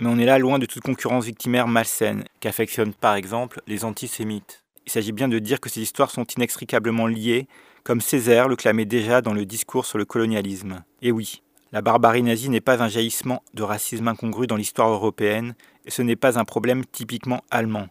Mais 0.00 0.08
on 0.08 0.18
est 0.18 0.26
là 0.26 0.38
loin 0.38 0.58
de 0.58 0.66
toute 0.66 0.82
concurrence 0.82 1.24
victimaire 1.24 1.68
malsaine, 1.68 2.24
qu'affectionnent 2.40 2.94
par 2.94 3.14
exemple 3.14 3.60
les 3.68 3.84
antisémites. 3.84 4.64
Il 4.86 4.90
s'agit 4.90 5.12
bien 5.12 5.28
de 5.28 5.38
dire 5.38 5.60
que 5.60 5.68
ces 5.68 5.80
histoires 5.80 6.10
sont 6.10 6.24
inextricablement 6.24 7.06
liées, 7.06 7.46
comme 7.84 8.00
Césaire 8.00 8.48
le 8.48 8.56
clamait 8.56 8.84
déjà 8.84 9.20
dans 9.20 9.34
le 9.34 9.44
discours 9.44 9.86
sur 9.86 9.98
le 9.98 10.04
colonialisme. 10.04 10.84
Et 11.00 11.12
oui, 11.12 11.42
la 11.72 11.82
barbarie 11.82 12.22
nazie 12.22 12.50
n'est 12.50 12.60
pas 12.60 12.82
un 12.82 12.88
jaillissement 12.88 13.42
de 13.54 13.62
racisme 13.62 14.08
incongru 14.08 14.46
dans 14.46 14.56
l'histoire 14.56 14.90
européenne, 14.90 15.54
et 15.84 15.90
ce 15.90 16.02
n'est 16.02 16.16
pas 16.16 16.38
un 16.38 16.44
problème 16.44 16.84
typiquement 16.84 17.42
allemand. 17.50 17.88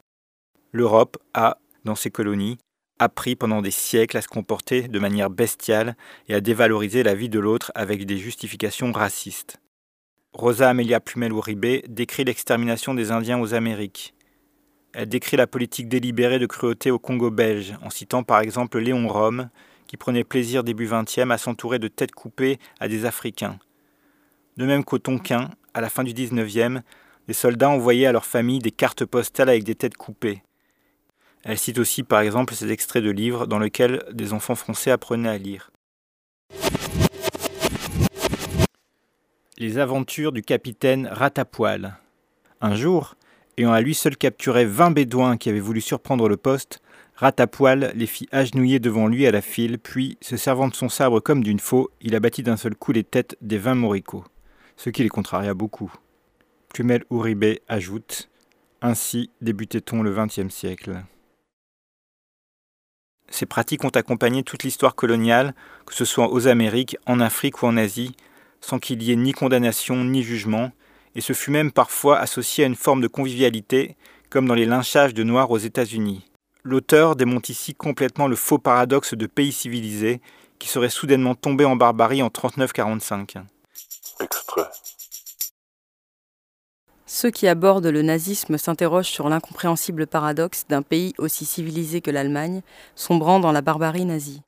L'Europe 0.71 1.17
a, 1.33 1.57
dans 1.83 1.95
ses 1.95 2.11
colonies, 2.11 2.57
appris 2.99 3.35
pendant 3.35 3.61
des 3.61 3.71
siècles 3.71 4.17
à 4.17 4.21
se 4.21 4.27
comporter 4.27 4.87
de 4.87 4.99
manière 4.99 5.31
bestiale 5.31 5.97
et 6.29 6.35
à 6.35 6.41
dévaloriser 6.41 7.01
la 7.01 7.15
vie 7.15 7.29
de 7.29 7.39
l'autre 7.39 7.71
avec 7.73 8.05
des 8.05 8.17
justifications 8.17 8.91
racistes. 8.91 9.57
Rosa 10.33 10.69
Amelia 10.69 10.99
Plumel 10.99 11.33
Uribe 11.33 11.83
décrit 11.87 12.23
l'extermination 12.23 12.93
des 12.93 13.11
Indiens 13.11 13.39
aux 13.39 13.53
Amériques. 13.53 14.13
Elle 14.93 15.09
décrit 15.09 15.35
la 15.35 15.47
politique 15.47 15.89
délibérée 15.89 16.39
de 16.39 16.45
cruauté 16.45 16.91
au 16.91 16.99
Congo 16.99 17.31
belge, 17.31 17.73
en 17.81 17.89
citant 17.89 18.23
par 18.23 18.39
exemple 18.41 18.79
Léon 18.79 19.07
Rome, 19.07 19.49
qui 19.91 19.97
prenait 19.97 20.23
plaisir 20.23 20.63
début 20.63 20.87
XXe 20.87 21.29
à 21.29 21.37
s'entourer 21.37 21.77
de 21.77 21.89
têtes 21.89 22.13
coupées 22.13 22.59
à 22.79 22.87
des 22.87 23.03
Africains. 23.03 23.59
De 24.55 24.65
même 24.65 24.85
qu'au 24.85 24.99
Tonkin, 24.99 25.49
à 25.73 25.81
la 25.81 25.89
fin 25.89 26.05
du 26.05 26.13
XIXe, 26.13 26.79
les 27.27 27.33
soldats 27.33 27.69
envoyaient 27.69 28.05
à 28.05 28.13
leurs 28.13 28.23
familles 28.23 28.59
des 28.59 28.71
cartes 28.71 29.03
postales 29.03 29.49
avec 29.49 29.65
des 29.65 29.75
têtes 29.75 29.97
coupées. 29.97 30.43
Elle 31.43 31.57
cite 31.57 31.77
aussi 31.77 32.03
par 32.03 32.21
exemple 32.21 32.55
ces 32.55 32.71
extraits 32.71 33.03
de 33.03 33.09
livres 33.09 33.47
dans 33.47 33.59
lesquels 33.59 34.05
des 34.13 34.31
enfants 34.31 34.55
français 34.55 34.91
apprenaient 34.91 35.27
à 35.27 35.37
lire. 35.37 35.71
Les 39.57 39.77
aventures 39.77 40.31
du 40.31 40.41
capitaine 40.41 41.09
Ratapoil. 41.11 41.97
Un 42.61 42.75
jour, 42.75 43.15
ayant 43.57 43.73
à 43.73 43.81
lui 43.81 43.93
seul 43.93 44.15
capturé 44.15 44.63
vingt 44.63 44.91
bédouins 44.91 45.35
qui 45.35 45.49
avaient 45.49 45.59
voulu 45.59 45.81
surprendre 45.81 46.29
le 46.29 46.37
poste, 46.37 46.81
Ratapoil 47.21 47.91
les 47.93 48.07
fit 48.07 48.27
agenouiller 48.31 48.79
devant 48.79 49.07
lui 49.07 49.27
à 49.27 49.31
la 49.31 49.43
file, 49.43 49.77
puis, 49.77 50.17
se 50.21 50.37
servant 50.37 50.69
de 50.69 50.73
son 50.73 50.89
sabre 50.89 51.19
comme 51.19 51.43
d'une 51.43 51.59
faux, 51.59 51.91
il 52.01 52.15
abattit 52.15 52.41
d'un 52.41 52.57
seul 52.57 52.73
coup 52.73 52.91
les 52.91 53.03
têtes 53.03 53.37
des 53.41 53.59
vingt 53.59 53.75
moricots, 53.75 54.23
ce 54.75 54.89
qui 54.89 55.03
les 55.03 55.09
contraria 55.09 55.53
beaucoup. 55.53 55.93
Plumel 56.73 57.03
Uribe 57.11 57.59
ajoute 57.67 58.27
Ainsi 58.81 59.29
débutait-on 59.39 60.01
le 60.01 60.11
XXe 60.11 60.51
siècle. 60.51 61.03
Ces 63.29 63.45
pratiques 63.45 63.85
ont 63.85 63.89
accompagné 63.89 64.41
toute 64.41 64.63
l'histoire 64.63 64.95
coloniale, 64.95 65.53
que 65.85 65.93
ce 65.93 66.05
soit 66.05 66.33
aux 66.33 66.47
Amériques, 66.47 66.97
en 67.05 67.19
Afrique 67.19 67.61
ou 67.61 67.67
en 67.67 67.77
Asie, 67.77 68.15
sans 68.61 68.79
qu'il 68.79 69.03
y 69.03 69.11
ait 69.11 69.15
ni 69.15 69.33
condamnation 69.33 70.03
ni 70.03 70.23
jugement, 70.23 70.71
et 71.13 71.21
ce 71.21 71.33
fut 71.33 71.51
même 71.51 71.71
parfois 71.71 72.17
associé 72.17 72.63
à 72.63 72.67
une 72.67 72.73
forme 72.73 73.01
de 73.01 73.07
convivialité, 73.07 73.95
comme 74.31 74.47
dans 74.47 74.55
les 74.55 74.65
lynchages 74.65 75.13
de 75.13 75.21
Noirs 75.21 75.51
aux 75.51 75.59
États-Unis. 75.59 76.25
L'auteur 76.63 77.15
démonte 77.15 77.49
ici 77.49 77.73
complètement 77.73 78.27
le 78.27 78.35
faux 78.35 78.59
paradoxe 78.59 79.15
de 79.15 79.25
pays 79.25 79.51
civilisés 79.51 80.21
qui 80.59 80.67
serait 80.67 80.89
soudainement 80.89 81.33
tombé 81.33 81.65
en 81.65 81.75
barbarie 81.75 82.21
en 82.21 82.27
39-45. 82.27 83.43
Extrait. 84.19 84.69
Ceux 87.07 87.31
qui 87.31 87.47
abordent 87.47 87.87
le 87.87 88.03
nazisme 88.03 88.59
s'interrogent 88.59 89.09
sur 89.09 89.27
l'incompréhensible 89.27 90.05
paradoxe 90.05 90.65
d'un 90.69 90.83
pays 90.83 91.13
aussi 91.17 91.45
civilisé 91.45 91.99
que 91.99 92.11
l'Allemagne, 92.11 92.61
sombrant 92.95 93.39
dans 93.39 93.51
la 93.51 93.61
barbarie 93.61 94.05
nazie. 94.05 94.43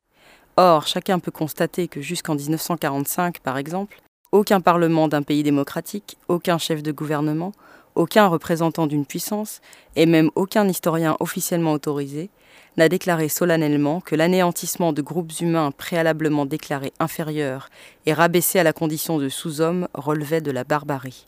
Or, 0.56 0.86
chacun 0.86 1.18
peut 1.18 1.32
constater 1.32 1.88
que 1.88 2.00
jusqu'en 2.00 2.36
1945, 2.36 3.40
par 3.40 3.58
exemple, 3.58 4.00
aucun 4.30 4.60
parlement 4.60 5.08
d'un 5.08 5.22
pays 5.22 5.42
démocratique, 5.42 6.16
aucun 6.28 6.58
chef 6.58 6.80
de 6.82 6.92
gouvernement, 6.92 7.52
aucun 7.94 8.26
représentant 8.26 8.86
d'une 8.86 9.06
puissance, 9.06 9.60
et 9.96 10.06
même 10.06 10.30
aucun 10.34 10.68
historien 10.68 11.16
officiellement 11.20 11.72
autorisé, 11.72 12.30
n'a 12.76 12.88
déclaré 12.88 13.28
solennellement 13.28 14.00
que 14.00 14.16
l'anéantissement 14.16 14.92
de 14.92 15.02
groupes 15.02 15.32
humains 15.40 15.70
préalablement 15.70 16.46
déclarés 16.46 16.92
inférieurs 16.98 17.68
et 18.06 18.12
rabaissés 18.12 18.58
à 18.58 18.64
la 18.64 18.72
condition 18.72 19.18
de 19.18 19.28
sous-hommes 19.28 19.88
relevait 19.94 20.40
de 20.40 20.50
la 20.50 20.64
barbarie. 20.64 21.26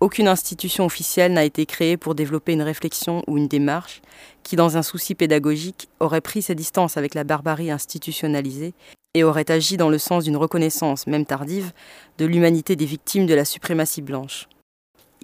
Aucune 0.00 0.26
institution 0.26 0.84
officielle 0.84 1.32
n'a 1.32 1.44
été 1.44 1.64
créée 1.64 1.96
pour 1.96 2.16
développer 2.16 2.54
une 2.54 2.62
réflexion 2.62 3.22
ou 3.28 3.38
une 3.38 3.46
démarche 3.46 4.02
qui, 4.42 4.56
dans 4.56 4.76
un 4.76 4.82
souci 4.82 5.14
pédagogique, 5.14 5.88
aurait 6.00 6.20
pris 6.20 6.42
ses 6.42 6.56
distances 6.56 6.96
avec 6.96 7.14
la 7.14 7.22
barbarie 7.22 7.70
institutionnalisée 7.70 8.74
et 9.14 9.22
aurait 9.22 9.50
agi 9.50 9.76
dans 9.76 9.90
le 9.90 9.98
sens 9.98 10.24
d'une 10.24 10.36
reconnaissance, 10.36 11.06
même 11.06 11.24
tardive, 11.24 11.72
de 12.18 12.26
l'humanité 12.26 12.74
des 12.74 12.84
victimes 12.84 13.26
de 13.26 13.34
la 13.34 13.44
suprématie 13.44 14.02
blanche. 14.02 14.48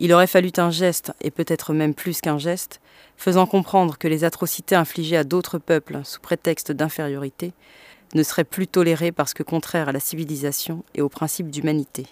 Il 0.01 0.13
aurait 0.13 0.29
fallu 0.29 0.51
un 0.59 0.71
geste, 0.71 1.13
et 1.21 1.33
peut-être 1.33 1.73
même 1.73 1.93
plus 1.93 2.21
qu'un 2.21 2.39
geste, 2.39 2.81
faisant 3.17 3.47
comprendre 3.47 3.99
que 3.99 4.07
les 4.07 4.23
atrocités 4.23 4.77
infligées 4.77 5.17
à 5.17 5.25
d'autres 5.25 5.59
peuples 5.59 6.01
sous 6.05 6.21
prétexte 6.21 6.71
d'infériorité 6.71 7.53
ne 8.15 8.23
seraient 8.23 8.45
plus 8.45 8.69
tolérées 8.69 9.11
parce 9.11 9.35
que 9.35 9.43
contraires 9.43 9.89
à 9.89 9.93
la 9.93 10.01
civilisation 10.01 10.85
et 10.95 11.03
aux 11.03 11.09
principes 11.09 11.51
d'humanité. 11.51 12.07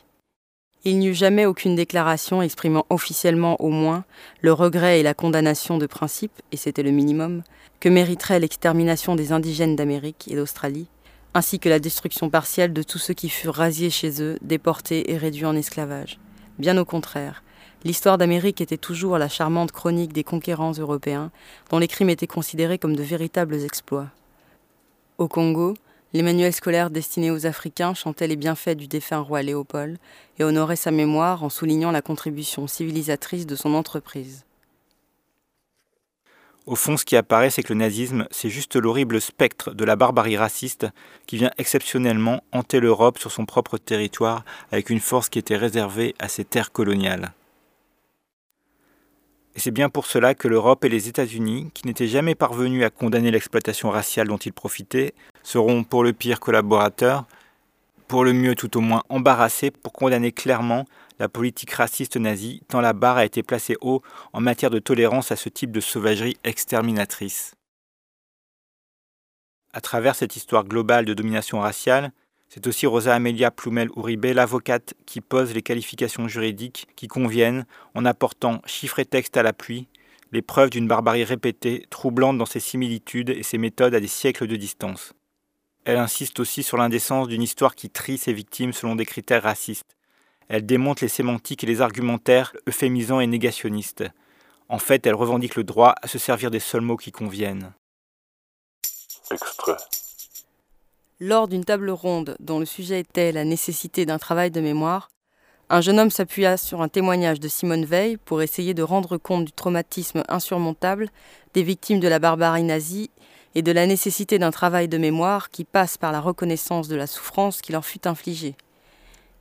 Il 0.84 0.98
n'y 0.98 1.08
eut 1.08 1.14
jamais 1.14 1.46
aucune 1.46 1.76
déclaration 1.76 2.42
exprimant 2.42 2.86
officiellement 2.90 3.60
au 3.60 3.70
moins 3.70 4.04
le 4.40 4.52
regret 4.52 5.00
et 5.00 5.04
la 5.04 5.14
condamnation 5.14 5.78
de 5.78 5.86
principe, 5.86 6.42
et 6.50 6.56
c'était 6.56 6.82
le 6.82 6.90
minimum, 6.90 7.44
que 7.78 7.88
mériterait 7.88 8.40
l'extermination 8.40 9.14
des 9.14 9.30
indigènes 9.30 9.76
d'Amérique 9.76 10.26
et 10.28 10.34
d'Australie, 10.34 10.88
ainsi 11.34 11.60
que 11.60 11.68
la 11.68 11.78
destruction 11.78 12.30
partielle 12.30 12.72
de 12.72 12.82
tous 12.82 12.98
ceux 12.98 13.14
qui 13.14 13.28
furent 13.28 13.54
rasiés 13.54 13.90
chez 13.90 14.22
eux, 14.22 14.38
déportés 14.42 15.12
et 15.12 15.16
réduits 15.16 15.46
en 15.46 15.56
esclavage. 15.56 16.18
Bien 16.58 16.78
au 16.78 16.84
contraire, 16.84 17.42
l'histoire 17.84 18.18
d'Amérique 18.18 18.60
était 18.60 18.76
toujours 18.76 19.18
la 19.18 19.28
charmante 19.28 19.72
chronique 19.72 20.12
des 20.12 20.24
conquérants 20.24 20.72
européens, 20.72 21.30
dont 21.70 21.78
les 21.78 21.88
crimes 21.88 22.10
étaient 22.10 22.26
considérés 22.26 22.78
comme 22.78 22.96
de 22.96 23.02
véritables 23.02 23.62
exploits. 23.62 24.08
Au 25.18 25.28
Congo, 25.28 25.74
les 26.12 26.22
manuels 26.22 26.52
scolaires 26.52 26.90
destinés 26.90 27.30
aux 27.30 27.46
Africains 27.46 27.94
chantaient 27.94 28.28
les 28.28 28.36
bienfaits 28.36 28.76
du 28.76 28.86
défunt 28.86 29.20
roi 29.20 29.42
Léopold 29.42 29.98
et 30.38 30.44
honoraient 30.44 30.76
sa 30.76 30.90
mémoire 30.90 31.42
en 31.42 31.48
soulignant 31.48 31.90
la 31.90 32.02
contribution 32.02 32.66
civilisatrice 32.66 33.46
de 33.46 33.56
son 33.56 33.74
entreprise. 33.74 34.44
Au 36.66 36.74
fond, 36.74 36.96
ce 36.96 37.04
qui 37.04 37.16
apparaît, 37.16 37.50
c'est 37.50 37.62
que 37.62 37.72
le 37.72 37.78
nazisme, 37.78 38.26
c'est 38.32 38.50
juste 38.50 38.74
l'horrible 38.74 39.20
spectre 39.20 39.72
de 39.72 39.84
la 39.84 39.94
barbarie 39.94 40.36
raciste 40.36 40.86
qui 41.26 41.36
vient 41.36 41.52
exceptionnellement 41.58 42.42
hanter 42.50 42.80
l'Europe 42.80 43.18
sur 43.18 43.30
son 43.30 43.46
propre 43.46 43.78
territoire 43.78 44.44
avec 44.72 44.90
une 44.90 44.98
force 44.98 45.28
qui 45.28 45.38
était 45.38 45.56
réservée 45.56 46.16
à 46.18 46.26
ses 46.26 46.44
terres 46.44 46.72
coloniales. 46.72 47.32
Et 49.56 49.60
c'est 49.60 49.70
bien 49.70 49.88
pour 49.88 50.04
cela 50.04 50.34
que 50.34 50.48
l'Europe 50.48 50.84
et 50.84 50.90
les 50.90 51.08
États-Unis, 51.08 51.70
qui 51.72 51.86
n'étaient 51.86 52.06
jamais 52.06 52.34
parvenus 52.34 52.84
à 52.84 52.90
condamner 52.90 53.30
l'exploitation 53.30 53.90
raciale 53.90 54.28
dont 54.28 54.36
ils 54.36 54.52
profitaient, 54.52 55.14
seront 55.42 55.82
pour 55.82 56.04
le 56.04 56.12
pire 56.12 56.40
collaborateurs, 56.40 57.24
pour 58.06 58.22
le 58.22 58.34
mieux 58.34 58.54
tout 58.54 58.76
au 58.76 58.80
moins 58.80 59.02
embarrassés 59.08 59.70
pour 59.70 59.94
condamner 59.94 60.30
clairement 60.30 60.84
la 61.18 61.30
politique 61.30 61.72
raciste 61.72 62.18
nazie, 62.18 62.60
tant 62.68 62.82
la 62.82 62.92
barre 62.92 63.16
a 63.16 63.24
été 63.24 63.42
placée 63.42 63.76
haut 63.80 64.02
en 64.34 64.42
matière 64.42 64.70
de 64.70 64.78
tolérance 64.78 65.32
à 65.32 65.36
ce 65.36 65.48
type 65.48 65.72
de 65.72 65.80
sauvagerie 65.80 66.36
exterminatrice. 66.44 67.54
À 69.72 69.80
travers 69.80 70.14
cette 70.14 70.36
histoire 70.36 70.64
globale 70.64 71.06
de 71.06 71.14
domination 71.14 71.60
raciale, 71.60 72.12
c'est 72.48 72.66
aussi 72.66 72.86
Rosa 72.86 73.14
Amelia 73.14 73.50
Plumel 73.50 73.90
Uribe, 73.96 74.26
l'avocate, 74.26 74.94
qui 75.04 75.20
pose 75.20 75.52
les 75.52 75.62
qualifications 75.62 76.28
juridiques 76.28 76.86
qui 76.96 77.08
conviennent 77.08 77.66
en 77.94 78.04
apportant 78.04 78.62
chiffres 78.66 79.00
et 79.00 79.04
textes 79.04 79.36
à 79.36 79.42
l'appui, 79.42 79.88
les 80.32 80.42
preuves 80.42 80.70
d'une 80.70 80.88
barbarie 80.88 81.24
répétée, 81.24 81.86
troublante 81.90 82.38
dans 82.38 82.46
ses 82.46 82.60
similitudes 82.60 83.30
et 83.30 83.42
ses 83.42 83.58
méthodes 83.58 83.94
à 83.94 84.00
des 84.00 84.06
siècles 84.06 84.46
de 84.46 84.56
distance. 84.56 85.12
Elle 85.84 85.98
insiste 85.98 86.40
aussi 86.40 86.62
sur 86.62 86.76
l'indécence 86.76 87.28
d'une 87.28 87.42
histoire 87.42 87.74
qui 87.74 87.90
trie 87.90 88.18
ses 88.18 88.32
victimes 88.32 88.72
selon 88.72 88.96
des 88.96 89.06
critères 89.06 89.44
racistes. 89.44 89.96
Elle 90.48 90.66
démonte 90.66 91.00
les 91.00 91.08
sémantiques 91.08 91.64
et 91.64 91.66
les 91.66 91.80
argumentaires 91.80 92.54
euphémisants 92.68 93.20
et 93.20 93.26
négationnistes. 93.26 94.04
En 94.68 94.78
fait, 94.78 95.06
elle 95.06 95.14
revendique 95.14 95.54
le 95.56 95.64
droit 95.64 95.94
à 96.02 96.08
se 96.08 96.18
servir 96.18 96.50
des 96.50 96.60
seuls 96.60 96.80
mots 96.80 96.96
qui 96.96 97.12
conviennent. 97.12 97.72
Extrait. 99.30 99.76
Lors 101.18 101.48
d'une 101.48 101.64
table 101.64 101.88
ronde 101.88 102.36
dont 102.40 102.58
le 102.58 102.66
sujet 102.66 103.00
était 103.00 103.32
la 103.32 103.44
nécessité 103.44 104.04
d'un 104.04 104.18
travail 104.18 104.50
de 104.50 104.60
mémoire, 104.60 105.08
un 105.70 105.80
jeune 105.80 105.98
homme 105.98 106.10
s'appuya 106.10 106.58
sur 106.58 106.82
un 106.82 106.88
témoignage 106.88 107.40
de 107.40 107.48
Simone 107.48 107.86
Veil 107.86 108.18
pour 108.18 108.42
essayer 108.42 108.74
de 108.74 108.82
rendre 108.82 109.16
compte 109.16 109.46
du 109.46 109.52
traumatisme 109.52 110.24
insurmontable 110.28 111.08
des 111.54 111.62
victimes 111.62 112.00
de 112.00 112.08
la 112.08 112.18
barbarie 112.18 112.64
nazie 112.64 113.10
et 113.54 113.62
de 113.62 113.72
la 113.72 113.86
nécessité 113.86 114.38
d'un 114.38 114.50
travail 114.50 114.88
de 114.88 114.98
mémoire 114.98 115.50
qui 115.50 115.64
passe 115.64 115.96
par 115.96 116.12
la 116.12 116.20
reconnaissance 116.20 116.86
de 116.86 116.96
la 116.96 117.06
souffrance 117.06 117.62
qui 117.62 117.72
leur 117.72 117.86
fut 117.86 118.06
infligée. 118.06 118.54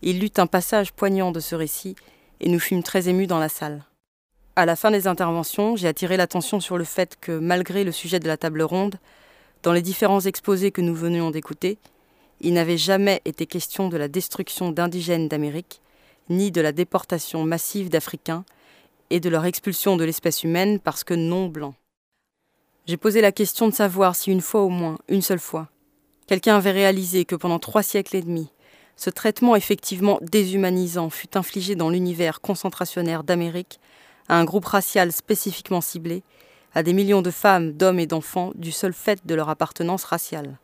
Il 0.02 0.22
lut 0.22 0.40
un 0.40 0.48
passage 0.48 0.94
poignant 0.94 1.34
de 1.34 1.42
ce 1.42 1.56
récit 1.56 1.98
et 2.40 2.48
nous 2.48 2.60
fûmes 2.60 2.84
très 2.84 3.10
émus 3.10 3.28
dans 3.28 3.40
la 3.40 3.50
salle. 3.50 3.84
À 4.56 4.66
la 4.66 4.78
fin 4.78 4.92
des 4.92 5.08
interventions, 5.08 5.76
j'ai 5.76 5.90
attiré 5.90 6.16
l'attention 6.16 6.62
sur 6.62 6.78
le 6.78 6.86
fait 6.86 7.18
que, 7.20 7.38
malgré 7.38 7.84
le 7.84 7.92
sujet 7.92 8.22
de 8.22 8.28
la 8.30 8.38
table 8.38 8.62
ronde, 8.62 8.96
dans 9.65 9.73
les 9.73 9.82
différents 9.82 10.21
exposés 10.21 10.71
que 10.71 10.82
nous 10.82 10.93
venions 10.93 11.32
d'écouter, 11.32 11.80
il 12.39 12.54
n'avait 12.54 12.78
jamais 12.78 13.23
été 13.25 13.47
question 13.47 13.89
de 13.89 13.97
la 13.97 14.08
destruction 14.08 14.69
d'indigènes 14.69 15.28
d'Amérique, 15.28 15.82
ni 16.30 16.51
de 16.51 16.62
la 16.62 16.71
déportation 16.71 17.43
massive 17.43 17.89
d'Africains 17.89 18.45
et 19.10 19.19
de 19.19 19.28
leur 19.28 19.43
expulsion 19.45 19.97
de 19.97 20.04
l'espèce 20.04 20.43
humaine 20.43 20.80
parce 20.80 21.04
que 21.04 21.15
non 21.15 21.47
blancs. 21.47 21.73
J'ai 22.86 22.97
posé 22.97 23.21
la 23.21 23.32
question 23.32 23.67
de 23.67 23.73
savoir 23.73 24.15
si 24.15 24.32
une 24.32 24.41
fois 24.41 24.62
au 24.62 24.69
moins, 24.69 24.99
une 25.08 25.23
seule 25.23 25.39
fois, 25.39 25.67
quelqu'un 26.28 26.58
avait 26.58 26.69
réalisé 26.71 27.25
que 27.25 27.36
pendant 27.36 27.58
trois 27.58 27.82
siècles 27.82 28.17
et 28.17 28.21
demi, 28.21 28.51
ce 28.95 29.10
traitement 29.10 29.56
effectivement 29.56 30.19
déshumanisant 30.21 31.10
fut 31.10 31.36
infligé 31.36 31.75
dans 31.75 31.89
l'univers 31.89 32.39
concentrationnaire 32.39 33.23
d'Amérique 33.23 33.80
à 34.30 34.38
un 34.38 34.45
groupe 34.45 34.65
racial 34.65 35.12
spécifiquement 35.12 35.82
ciblé, 35.82 36.21
à 36.76 36.84
des 36.84 36.94
millions 36.94 37.22
de 37.22 37.32
femmes, 37.32 37.72
d'hommes 37.72 38.00
et 38.00 38.06
d'enfants 38.06 38.52
du 38.56 38.72
seul 38.72 38.94
fait 38.94 39.26
de 39.26 39.34
leur 39.34 39.50
appartenance 39.50 40.04
raciale. 40.04 40.60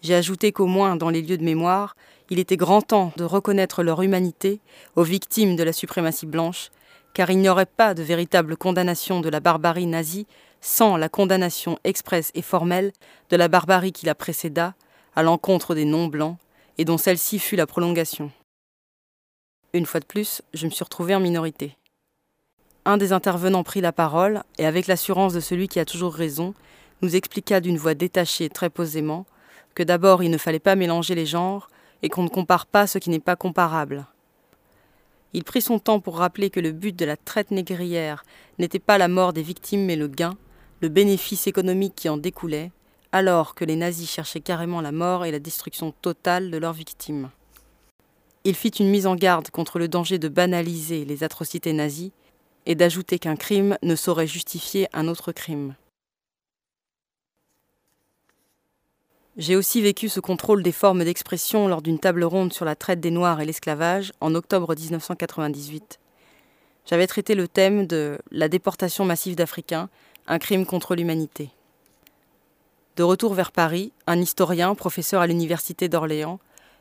J'ai 0.00 0.14
ajouté 0.14 0.52
qu'au 0.52 0.66
moins 0.66 0.94
dans 0.94 1.10
les 1.10 1.22
lieux 1.22 1.36
de 1.36 1.44
mémoire, 1.44 1.96
il 2.30 2.38
était 2.38 2.56
grand 2.56 2.82
temps 2.82 3.12
de 3.16 3.24
reconnaître 3.24 3.82
leur 3.82 4.00
humanité 4.00 4.60
aux 4.94 5.02
victimes 5.02 5.56
de 5.56 5.64
la 5.64 5.72
suprématie 5.72 6.26
blanche, 6.26 6.70
car 7.14 7.30
il 7.30 7.38
n'y 7.38 7.48
aurait 7.48 7.66
pas 7.66 7.94
de 7.94 8.02
véritable 8.02 8.56
condamnation 8.56 9.20
de 9.20 9.28
la 9.28 9.40
barbarie 9.40 9.86
nazie 9.86 10.26
sans 10.60 10.96
la 10.96 11.08
condamnation 11.08 11.78
expresse 11.82 12.30
et 12.34 12.42
formelle 12.42 12.92
de 13.30 13.36
la 13.36 13.48
barbarie 13.48 13.92
qui 13.92 14.06
la 14.06 14.14
précéda 14.14 14.74
à 15.16 15.22
l'encontre 15.24 15.74
des 15.74 15.84
non-blancs, 15.84 16.36
et 16.78 16.84
dont 16.84 16.98
celle-ci 16.98 17.40
fut 17.40 17.56
la 17.56 17.66
prolongation. 17.66 18.30
Une 19.72 19.84
fois 19.84 19.98
de 19.98 20.04
plus, 20.04 20.42
je 20.54 20.66
me 20.66 20.70
suis 20.70 20.84
retrouvé 20.84 21.12
en 21.14 21.20
minorité. 21.20 21.76
Un 22.88 22.96
des 22.96 23.12
intervenants 23.12 23.64
prit 23.64 23.82
la 23.82 23.92
parole, 23.92 24.42
et 24.56 24.64
avec 24.64 24.86
l'assurance 24.86 25.34
de 25.34 25.40
celui 25.40 25.68
qui 25.68 25.78
a 25.78 25.84
toujours 25.84 26.14
raison, 26.14 26.54
nous 27.02 27.16
expliqua 27.16 27.60
d'une 27.60 27.76
voix 27.76 27.92
détachée 27.92 28.48
très 28.48 28.70
posément 28.70 29.26
que 29.74 29.82
d'abord 29.82 30.22
il 30.22 30.30
ne 30.30 30.38
fallait 30.38 30.58
pas 30.58 30.74
mélanger 30.74 31.14
les 31.14 31.26
genres, 31.26 31.68
et 32.02 32.08
qu'on 32.08 32.22
ne 32.22 32.30
compare 32.30 32.64
pas 32.64 32.86
ce 32.86 32.96
qui 32.96 33.10
n'est 33.10 33.18
pas 33.18 33.36
comparable. 33.36 34.06
Il 35.34 35.44
prit 35.44 35.60
son 35.60 35.78
temps 35.78 36.00
pour 36.00 36.16
rappeler 36.16 36.48
que 36.48 36.60
le 36.60 36.72
but 36.72 36.96
de 36.96 37.04
la 37.04 37.18
traite 37.18 37.50
négrière 37.50 38.24
n'était 38.58 38.78
pas 38.78 38.96
la 38.96 39.08
mort 39.08 39.34
des 39.34 39.42
victimes 39.42 39.84
mais 39.84 39.96
le 39.96 40.08
gain, 40.08 40.38
le 40.80 40.88
bénéfice 40.88 41.46
économique 41.46 41.94
qui 41.94 42.08
en 42.08 42.16
découlait, 42.16 42.72
alors 43.12 43.54
que 43.54 43.66
les 43.66 43.76
nazis 43.76 44.10
cherchaient 44.10 44.40
carrément 44.40 44.80
la 44.80 44.92
mort 44.92 45.26
et 45.26 45.30
la 45.30 45.40
destruction 45.40 45.92
totale 46.00 46.50
de 46.50 46.56
leurs 46.56 46.72
victimes. 46.72 47.28
Il 48.44 48.54
fit 48.54 48.70
une 48.70 48.88
mise 48.88 49.06
en 49.06 49.14
garde 49.14 49.50
contre 49.50 49.78
le 49.78 49.88
danger 49.88 50.18
de 50.18 50.28
banaliser 50.28 51.04
les 51.04 51.22
atrocités 51.22 51.74
nazies 51.74 52.12
et 52.66 52.74
d'ajouter 52.74 53.18
qu'un 53.18 53.36
crime 53.36 53.78
ne 53.82 53.96
saurait 53.96 54.26
justifier 54.26 54.88
un 54.92 55.08
autre 55.08 55.32
crime. 55.32 55.74
J'ai 59.38 59.54
aussi 59.54 59.80
vécu 59.80 60.08
ce 60.08 60.18
contrôle 60.18 60.64
des 60.64 60.72
formes 60.72 61.04
d'expression 61.04 61.68
lors 61.68 61.80
d'une 61.80 62.00
table 62.00 62.24
ronde 62.24 62.52
sur 62.52 62.64
la 62.64 62.74
traite 62.74 62.98
des 62.98 63.12
Noirs 63.12 63.40
et 63.40 63.46
l'esclavage 63.46 64.12
en 64.20 64.34
octobre 64.34 64.74
1998. 64.74 66.00
J'avais 66.86 67.06
traité 67.06 67.36
le 67.36 67.46
thème 67.46 67.86
de 67.86 68.18
la 68.32 68.48
déportation 68.48 69.04
massive 69.04 69.36
d'Africains, 69.36 69.90
un 70.26 70.40
crime 70.40 70.66
contre 70.66 70.96
l'humanité. 70.96 71.50
De 72.96 73.04
retour 73.04 73.32
vers 73.32 73.52
Paris, 73.52 73.92
un 74.08 74.18
historien, 74.20 74.74
professeur 74.74 75.20
à 75.20 75.28
l'université 75.28 75.88
d'Orléans, 75.88 76.40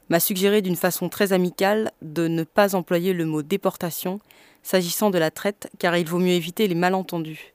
m'a 0.10 0.20
suggéré 0.20 0.62
d'une 0.62 0.76
façon 0.76 1.10
très 1.10 1.34
amicale 1.34 1.92
de 2.02 2.28
ne 2.28 2.44
pas 2.44 2.76
employer 2.76 3.14
le 3.14 3.26
mot 3.26 3.42
déportation 3.42 4.20
s'agissant 4.64 5.10
de 5.10 5.18
la 5.18 5.32
traite, 5.32 5.70
car 5.80 5.96
il 5.96 6.08
vaut 6.08 6.20
mieux 6.20 6.34
éviter 6.34 6.68
les 6.68 6.76
malentendus. 6.76 7.54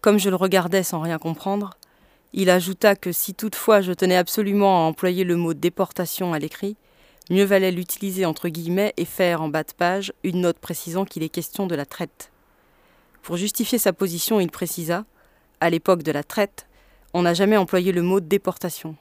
Comme 0.00 0.18
je 0.18 0.30
le 0.30 0.36
regardais 0.36 0.82
sans 0.82 1.00
rien 1.00 1.18
comprendre, 1.18 1.76
il 2.32 2.50
ajouta 2.50 2.96
que 2.96 3.12
si 3.12 3.34
toutefois 3.34 3.80
je 3.80 3.92
tenais 3.92 4.16
absolument 4.16 4.78
à 4.78 4.88
employer 4.88 5.24
le 5.24 5.36
mot 5.36 5.54
déportation 5.54 6.32
à 6.32 6.38
l'écrit, 6.38 6.76
mieux 7.30 7.44
valait 7.44 7.70
l'utiliser 7.70 8.24
entre 8.24 8.48
guillemets 8.48 8.94
et 8.96 9.04
faire 9.04 9.42
en 9.42 9.48
bas 9.48 9.64
de 9.64 9.72
page 9.72 10.12
une 10.24 10.40
note 10.40 10.58
précisant 10.58 11.04
qu'il 11.04 11.22
est 11.22 11.28
question 11.28 11.66
de 11.66 11.74
la 11.74 11.86
traite. 11.86 12.30
Pour 13.22 13.36
justifier 13.36 13.78
sa 13.78 13.92
position, 13.92 14.40
il 14.40 14.50
précisa 14.50 15.04
À 15.60 15.70
l'époque 15.70 16.02
de 16.02 16.12
la 16.12 16.24
traite, 16.24 16.66
on 17.14 17.22
n'a 17.22 17.34
jamais 17.34 17.56
employé 17.56 17.92
le 17.92 18.02
mot 18.02 18.20
déportation. 18.20 18.96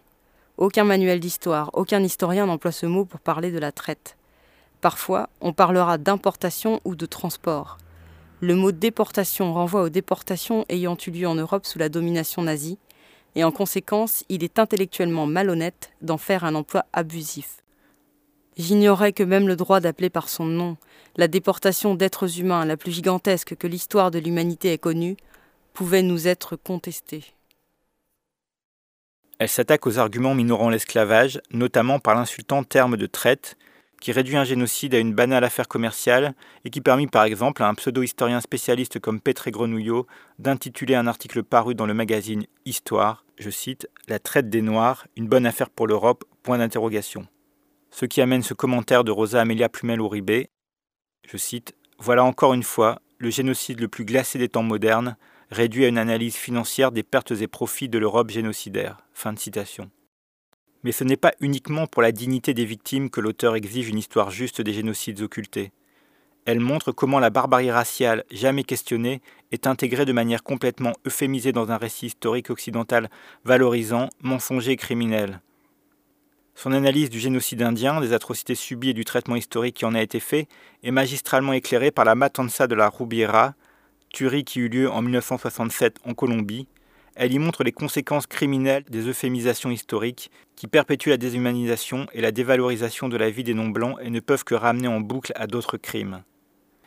Aucun 0.61 0.83
manuel 0.83 1.19
d'histoire, 1.19 1.71
aucun 1.73 2.03
historien 2.03 2.45
n'emploie 2.45 2.71
ce 2.71 2.85
mot 2.85 3.03
pour 3.03 3.19
parler 3.19 3.49
de 3.49 3.57
la 3.57 3.71
traite. 3.71 4.15
Parfois, 4.79 5.27
on 5.41 5.53
parlera 5.53 5.97
d'importation 5.97 6.81
ou 6.85 6.95
de 6.95 7.07
transport. 7.07 7.79
Le 8.41 8.53
mot 8.53 8.71
déportation 8.71 9.55
renvoie 9.55 9.81
aux 9.81 9.89
déportations 9.89 10.63
ayant 10.69 10.95
eu 11.07 11.09
lieu 11.09 11.27
en 11.27 11.33
Europe 11.33 11.65
sous 11.65 11.79
la 11.79 11.89
domination 11.89 12.43
nazie, 12.43 12.77
et 13.33 13.43
en 13.43 13.51
conséquence, 13.51 14.23
il 14.29 14.43
est 14.43 14.59
intellectuellement 14.59 15.25
malhonnête 15.25 15.93
d'en 16.03 16.19
faire 16.19 16.43
un 16.43 16.53
emploi 16.53 16.85
abusif. 16.93 17.63
J'ignorais 18.55 19.13
que 19.13 19.23
même 19.23 19.47
le 19.47 19.55
droit 19.55 19.79
d'appeler 19.79 20.11
par 20.11 20.29
son 20.29 20.45
nom 20.45 20.77
la 21.17 21.27
déportation 21.27 21.95
d'êtres 21.95 22.39
humains 22.39 22.65
la 22.65 22.77
plus 22.77 22.91
gigantesque 22.91 23.55
que 23.55 23.65
l'histoire 23.65 24.11
de 24.11 24.19
l'humanité 24.19 24.71
ait 24.73 24.77
connue 24.77 25.17
pouvait 25.73 26.03
nous 26.03 26.27
être 26.27 26.55
contesté. 26.55 27.33
Elle 29.41 29.49
s'attaque 29.49 29.87
aux 29.87 29.97
arguments 29.97 30.35
minorant 30.35 30.69
l'esclavage, 30.69 31.41
notamment 31.49 31.97
par 31.97 32.13
l'insultant 32.13 32.63
terme 32.63 32.95
de 32.95 33.07
traite, 33.07 33.57
qui 33.99 34.11
réduit 34.11 34.37
un 34.37 34.43
génocide 34.43 34.93
à 34.93 34.99
une 34.99 35.15
banale 35.15 35.43
affaire 35.43 35.67
commerciale 35.67 36.35
et 36.63 36.69
qui 36.69 36.79
permit 36.79 37.07
par 37.07 37.23
exemple 37.23 37.63
à 37.63 37.67
un 37.67 37.73
pseudo-historien 37.73 38.39
spécialiste 38.39 38.99
comme 38.99 39.19
Petré 39.19 39.49
Grenouillot 39.49 40.05
d'intituler 40.37 40.93
un 40.93 41.07
article 41.07 41.41
paru 41.41 41.73
dans 41.73 41.87
le 41.87 41.95
magazine 41.95 42.45
Histoire, 42.65 43.25
je 43.39 43.49
cite, 43.49 43.89
La 44.07 44.19
traite 44.19 44.51
des 44.51 44.61
Noirs, 44.61 45.07
une 45.17 45.27
bonne 45.27 45.47
affaire 45.47 45.71
pour 45.71 45.87
l'Europe, 45.87 46.23
point 46.43 46.59
d'interrogation. 46.59 47.25
Ce 47.89 48.05
qui 48.05 48.21
amène 48.21 48.43
ce 48.43 48.53
commentaire 48.53 49.03
de 49.03 49.09
Rosa 49.09 49.41
Amelia 49.41 49.69
Plumel-Uribe, 49.69 50.49
je 51.27 51.37
cite, 51.37 51.73
Voilà 51.97 52.23
encore 52.23 52.53
une 52.53 52.61
fois 52.61 53.01
le 53.17 53.31
génocide 53.31 53.79
le 53.79 53.87
plus 53.87 54.05
glacé 54.05 54.37
des 54.37 54.49
temps 54.49 54.61
modernes, 54.61 55.17
réduit 55.51 55.85
à 55.85 55.89
une 55.89 55.97
analyse 55.97 56.35
financière 56.35 56.91
des 56.91 57.03
pertes 57.03 57.31
et 57.31 57.47
profits 57.47 57.89
de 57.89 57.99
l'Europe 57.99 58.31
génocidaire. 58.31 59.03
Fin 59.13 59.33
de 59.33 59.39
citation. 59.39 59.91
Mais 60.83 60.93
ce 60.93 61.03
n'est 61.03 61.17
pas 61.17 61.33
uniquement 61.41 61.85
pour 61.85 62.01
la 62.01 62.11
dignité 62.11 62.53
des 62.53 62.65
victimes 62.65 63.09
que 63.09 63.21
l'auteur 63.21 63.55
exige 63.55 63.89
une 63.89 63.99
histoire 63.99 64.31
juste 64.31 64.61
des 64.61 64.73
génocides 64.73 65.21
occultés. 65.21 65.71
Elle 66.45 66.59
montre 66.59 66.91
comment 66.91 67.19
la 67.19 67.29
barbarie 67.29 67.69
raciale, 67.69 68.23
jamais 68.31 68.63
questionnée, 68.63 69.21
est 69.51 69.67
intégrée 69.67 70.05
de 70.05 70.13
manière 70.13 70.41
complètement 70.41 70.93
euphémisée 71.05 71.51
dans 71.51 71.69
un 71.69 71.77
récit 71.77 72.07
historique 72.07 72.49
occidental 72.49 73.11
valorisant, 73.45 74.09
mensonger 74.21 74.71
et 74.71 74.77
criminel. 74.77 75.41
Son 76.55 76.71
analyse 76.71 77.09
du 77.09 77.19
génocide 77.19 77.61
indien, 77.61 78.01
des 78.01 78.13
atrocités 78.13 78.55
subies 78.55 78.89
et 78.89 78.93
du 78.93 79.05
traitement 79.05 79.35
historique 79.35 79.75
qui 79.75 79.85
en 79.85 79.93
a 79.93 80.01
été 80.01 80.19
fait 80.19 80.47
est 80.83 80.91
magistralement 80.91 81.53
éclairée 81.53 81.91
par 81.91 82.05
la 82.05 82.15
matanza 82.15 82.67
de 82.67 82.75
la 82.75 82.89
Rubiera, 82.89 83.53
tuerie 84.11 84.43
qui 84.43 84.59
eut 84.59 84.69
lieu 84.69 84.89
en 84.89 85.01
1967 85.01 85.97
en 86.05 86.13
Colombie, 86.13 86.67
elle 87.15 87.33
y 87.33 87.39
montre 87.39 87.63
les 87.63 87.71
conséquences 87.71 88.27
criminelles 88.27 88.83
des 88.89 89.07
euphémisations 89.07 89.71
historiques 89.71 90.31
qui 90.55 90.67
perpétuent 90.67 91.09
la 91.09 91.17
déshumanisation 91.17 92.07
et 92.13 92.21
la 92.21 92.31
dévalorisation 92.31 93.09
de 93.09 93.17
la 93.17 93.29
vie 93.29 93.43
des 93.43 93.53
non-blancs 93.53 93.97
et 94.01 94.09
ne 94.09 94.19
peuvent 94.19 94.43
que 94.43 94.55
ramener 94.55 94.87
en 94.87 95.01
boucle 95.01 95.33
à 95.35 95.47
d'autres 95.47 95.77
crimes. 95.77 96.23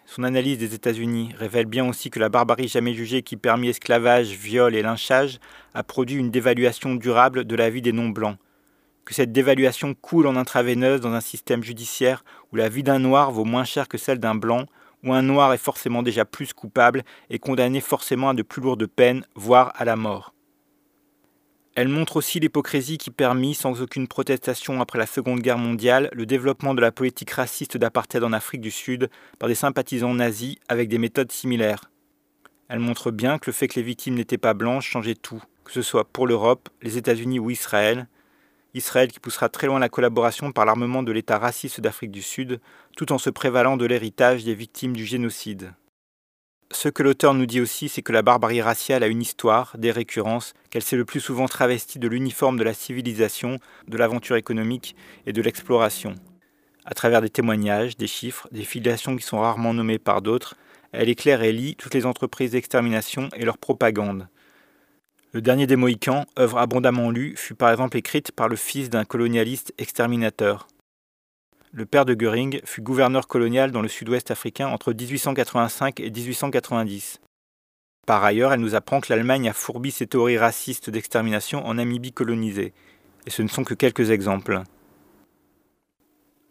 Son 0.06 0.22
analyse 0.22 0.58
des 0.58 0.74
États-Unis 0.74 1.34
révèle 1.38 1.66
bien 1.66 1.88
aussi 1.88 2.10
que 2.10 2.20
la 2.20 2.28
barbarie 2.28 2.68
jamais 2.68 2.94
jugée 2.94 3.22
qui 3.22 3.36
permit 3.36 3.68
esclavage, 3.68 4.28
viol 4.28 4.74
et 4.74 4.82
lynchage 4.82 5.38
a 5.72 5.82
produit 5.82 6.16
une 6.16 6.30
dévaluation 6.30 6.94
durable 6.94 7.44
de 7.44 7.56
la 7.56 7.70
vie 7.70 7.82
des 7.82 7.92
non-blancs, 7.92 8.36
que 9.04 9.14
cette 9.14 9.32
dévaluation 9.32 9.94
coule 9.94 10.26
en 10.26 10.36
intraveineuse 10.36 11.00
dans 11.00 11.12
un 11.12 11.20
système 11.20 11.62
judiciaire 11.62 12.24
où 12.52 12.56
la 12.56 12.68
vie 12.68 12.82
d'un 12.82 12.98
noir 12.98 13.30
vaut 13.30 13.44
moins 13.44 13.64
cher 13.64 13.88
que 13.88 13.98
celle 13.98 14.18
d'un 14.18 14.34
blanc, 14.34 14.66
où 15.04 15.12
un 15.12 15.22
noir 15.22 15.52
est 15.52 15.58
forcément 15.58 16.02
déjà 16.02 16.24
plus 16.24 16.52
coupable 16.52 17.04
et 17.30 17.38
condamné 17.38 17.80
forcément 17.80 18.30
à 18.30 18.34
de 18.34 18.42
plus 18.42 18.62
lourdes 18.62 18.86
peines, 18.86 19.24
voire 19.34 19.72
à 19.76 19.84
la 19.84 19.96
mort. 19.96 20.34
Elle 21.76 21.88
montre 21.88 22.16
aussi 22.16 22.38
l'hypocrisie 22.38 22.98
qui 22.98 23.10
permit, 23.10 23.54
sans 23.54 23.82
aucune 23.82 24.06
protestation 24.06 24.80
après 24.80 24.98
la 24.98 25.06
Seconde 25.06 25.40
Guerre 25.40 25.58
mondiale, 25.58 26.08
le 26.12 26.24
développement 26.24 26.72
de 26.72 26.80
la 26.80 26.92
politique 26.92 27.32
raciste 27.32 27.76
d'apartheid 27.76 28.22
en 28.22 28.32
Afrique 28.32 28.60
du 28.60 28.70
Sud 28.70 29.10
par 29.40 29.48
des 29.48 29.56
sympathisants 29.56 30.14
nazis 30.14 30.56
avec 30.68 30.88
des 30.88 30.98
méthodes 30.98 31.32
similaires. 31.32 31.90
Elle 32.68 32.78
montre 32.78 33.10
bien 33.10 33.38
que 33.38 33.46
le 33.46 33.52
fait 33.52 33.66
que 33.66 33.74
les 33.74 33.82
victimes 33.82 34.14
n'étaient 34.14 34.38
pas 34.38 34.54
blanches 34.54 34.88
changeait 34.88 35.16
tout, 35.16 35.42
que 35.64 35.72
ce 35.72 35.82
soit 35.82 36.04
pour 36.04 36.28
l'Europe, 36.28 36.68
les 36.80 36.96
États-Unis 36.96 37.40
ou 37.40 37.50
Israël. 37.50 38.06
Israël 38.74 39.10
qui 39.10 39.20
poussera 39.20 39.48
très 39.48 39.68
loin 39.68 39.78
la 39.78 39.88
collaboration 39.88 40.52
par 40.52 40.66
l'armement 40.66 41.02
de 41.02 41.12
l'État 41.12 41.38
raciste 41.38 41.80
d'Afrique 41.80 42.10
du 42.10 42.22
Sud, 42.22 42.60
tout 42.96 43.12
en 43.12 43.18
se 43.18 43.30
prévalant 43.30 43.76
de 43.76 43.86
l'héritage 43.86 44.44
des 44.44 44.54
victimes 44.54 44.94
du 44.94 45.06
génocide. 45.06 45.72
Ce 46.72 46.88
que 46.88 47.04
l'auteur 47.04 47.34
nous 47.34 47.46
dit 47.46 47.60
aussi, 47.60 47.88
c'est 47.88 48.02
que 48.02 48.12
la 48.12 48.22
barbarie 48.22 48.60
raciale 48.60 49.04
a 49.04 49.06
une 49.06 49.22
histoire, 49.22 49.76
des 49.78 49.92
récurrences, 49.92 50.54
qu'elle 50.70 50.82
s'est 50.82 50.96
le 50.96 51.04
plus 51.04 51.20
souvent 51.20 51.46
travestie 51.46 52.00
de 52.00 52.08
l'uniforme 52.08 52.58
de 52.58 52.64
la 52.64 52.74
civilisation, 52.74 53.60
de 53.86 53.96
l'aventure 53.96 54.34
économique 54.34 54.96
et 55.24 55.32
de 55.32 55.40
l'exploration. 55.40 56.16
À 56.84 56.94
travers 56.94 57.22
des 57.22 57.30
témoignages, 57.30 57.96
des 57.96 58.08
chiffres, 58.08 58.48
des 58.50 58.64
filiations 58.64 59.16
qui 59.16 59.22
sont 59.22 59.38
rarement 59.38 59.72
nommées 59.72 60.00
par 60.00 60.20
d'autres, 60.20 60.56
elle 60.90 61.08
éclaire 61.08 61.42
et 61.42 61.52
lit 61.52 61.76
toutes 61.76 61.94
les 61.94 62.06
entreprises 62.06 62.50
d'extermination 62.50 63.28
et 63.36 63.44
leur 63.44 63.58
propagande. 63.58 64.28
Le 65.34 65.42
dernier 65.42 65.66
des 65.66 65.76
Mohicans, 65.76 66.24
œuvre 66.38 66.58
abondamment 66.58 67.10
lue, 67.10 67.36
fut 67.36 67.54
par 67.54 67.70
exemple 67.70 67.98
écrite 67.98 68.32
par 68.32 68.48
le 68.48 68.56
fils 68.56 68.88
d'un 68.88 69.04
colonialiste 69.04 69.74
exterminateur 69.76 70.68
le 71.74 71.86
père 71.86 72.04
de 72.04 72.14
Göring, 72.14 72.60
fut 72.64 72.82
gouverneur 72.82 73.26
colonial 73.26 73.72
dans 73.72 73.82
le 73.82 73.88
sud-ouest 73.88 74.30
africain 74.30 74.68
entre 74.68 74.92
1885 74.92 75.98
et 75.98 76.10
1890. 76.10 77.20
Par 78.06 78.22
ailleurs, 78.22 78.52
elle 78.52 78.60
nous 78.60 78.76
apprend 78.76 79.00
que 79.00 79.12
l'Allemagne 79.12 79.48
a 79.48 79.52
fourbi 79.52 79.90
ses 79.90 80.06
théories 80.06 80.38
racistes 80.38 80.88
d'extermination 80.88 81.66
en 81.66 81.74
Namibie 81.74 82.12
colonisée. 82.12 82.72
Et 83.26 83.30
ce 83.30 83.42
ne 83.42 83.48
sont 83.48 83.64
que 83.64 83.74
quelques 83.74 84.10
exemples. 84.10 84.62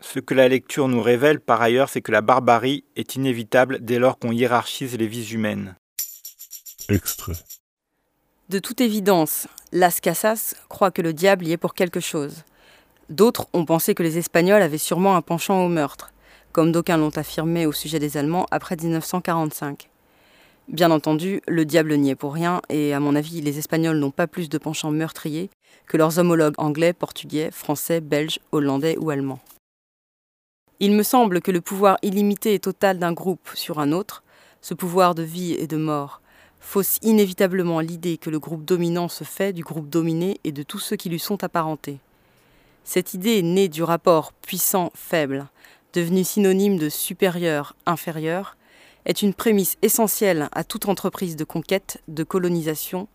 Ce 0.02 0.20
que 0.20 0.34
la 0.34 0.50
lecture 0.50 0.90
nous 0.90 1.02
révèle 1.02 1.40
par 1.40 1.62
ailleurs, 1.62 1.88
c'est 1.88 2.02
que 2.02 2.12
la 2.12 2.22
barbarie 2.22 2.84
est 2.98 3.16
inévitable 3.16 3.80
dès 3.80 4.00
lors 4.00 4.20
qu'on 4.20 4.34
hiérarchise 4.34 4.98
les 4.98 5.08
vies 5.08 5.32
humaines. 5.32 5.76
Extrait. 6.90 7.34
De 8.54 8.60
toute 8.60 8.82
évidence, 8.82 9.48
Las 9.72 10.00
Casas 10.00 10.54
croit 10.70 10.92
que 10.92 11.02
le 11.02 11.12
diable 11.12 11.48
y 11.48 11.54
est 11.54 11.58
pour 11.58 11.74
quelque 11.74 12.00
chose. 12.00 12.44
D'autres 13.10 13.48
ont 13.52 13.66
pensé 13.66 13.96
que 13.96 14.04
les 14.04 14.20
Espagnols 14.20 14.62
avaient 14.62 14.78
sûrement 14.78 15.16
un 15.16 15.24
penchant 15.24 15.66
au 15.66 15.70
meurtre, 15.70 16.14
comme 16.52 16.72
d'aucuns 16.72 16.98
l'ont 16.98 17.18
affirmé 17.18 17.66
au 17.66 17.72
sujet 17.72 17.98
des 17.98 18.16
Allemands 18.16 18.46
après 18.52 18.76
1945. 18.76 19.90
Bien 20.68 20.92
entendu, 20.92 21.42
le 21.48 21.66
diable 21.66 21.96
n'y 21.96 22.12
est 22.12 22.16
pour 22.16 22.32
rien, 22.32 22.62
et 22.70 22.94
à 22.94 23.00
mon 23.00 23.16
avis, 23.16 23.42
les 23.42 23.58
Espagnols 23.58 23.98
n'ont 23.98 24.12
pas 24.12 24.28
plus 24.28 24.50
de 24.50 24.60
penchant 24.60 24.92
meurtrier 24.92 25.50
que 25.88 25.98
leurs 25.98 26.20
homologues 26.20 26.60
anglais, 26.60 26.94
portugais, 26.94 27.50
français, 27.50 28.02
belges, 28.02 28.38
hollandais 28.52 29.00
ou 29.00 29.10
allemands. 29.10 29.40
Il 30.80 30.92
me 30.92 31.02
semble 31.02 31.42
que 31.42 31.50
le 31.50 31.62
pouvoir 31.62 31.98
illimité 32.04 32.54
et 32.54 32.60
total 32.60 33.00
d'un 33.00 33.14
groupe 33.14 33.50
sur 33.56 33.80
un 33.80 33.92
autre, 33.92 34.22
ce 34.62 34.76
pouvoir 34.76 35.16
de 35.16 35.24
vie 35.24 35.54
et 35.54 35.66
de 35.66 35.78
mort, 35.78 36.22
fausse 36.64 36.98
inévitablement 37.02 37.82
l'idée 37.82 38.18
que 38.18 38.30
le 38.30 38.40
groupe 38.40 38.66
dominant 38.66 39.10
se 39.10 39.24
fait 39.24 39.54
du 39.54 39.64
groupe 39.64 39.90
dominé 39.90 40.40
et 40.44 40.52
de 40.52 40.64
tous 40.64 40.80
ceux 40.80 40.96
qui 40.96 41.10
lui 41.10 41.20
sont 41.20 41.44
apparentés. 41.44 42.00
Cette 42.86 43.14
idée 43.14 43.44
née 43.44 43.68
du 43.68 43.84
rapport 43.84 44.34
puissant-faible, 44.34 45.48
devenu 45.94 46.24
synonyme 46.24 46.78
de 46.78 46.90
supérieur-inférieur, 46.90 48.58
est 49.06 49.22
une 49.22 49.34
prémisse 49.34 49.78
essentielle 49.82 50.50
à 50.54 50.64
toute 50.64 50.88
entreprise 50.88 51.36
de 51.36 51.44
conquête, 51.44 52.02
de 52.08 52.24
colonisation, 52.24 53.08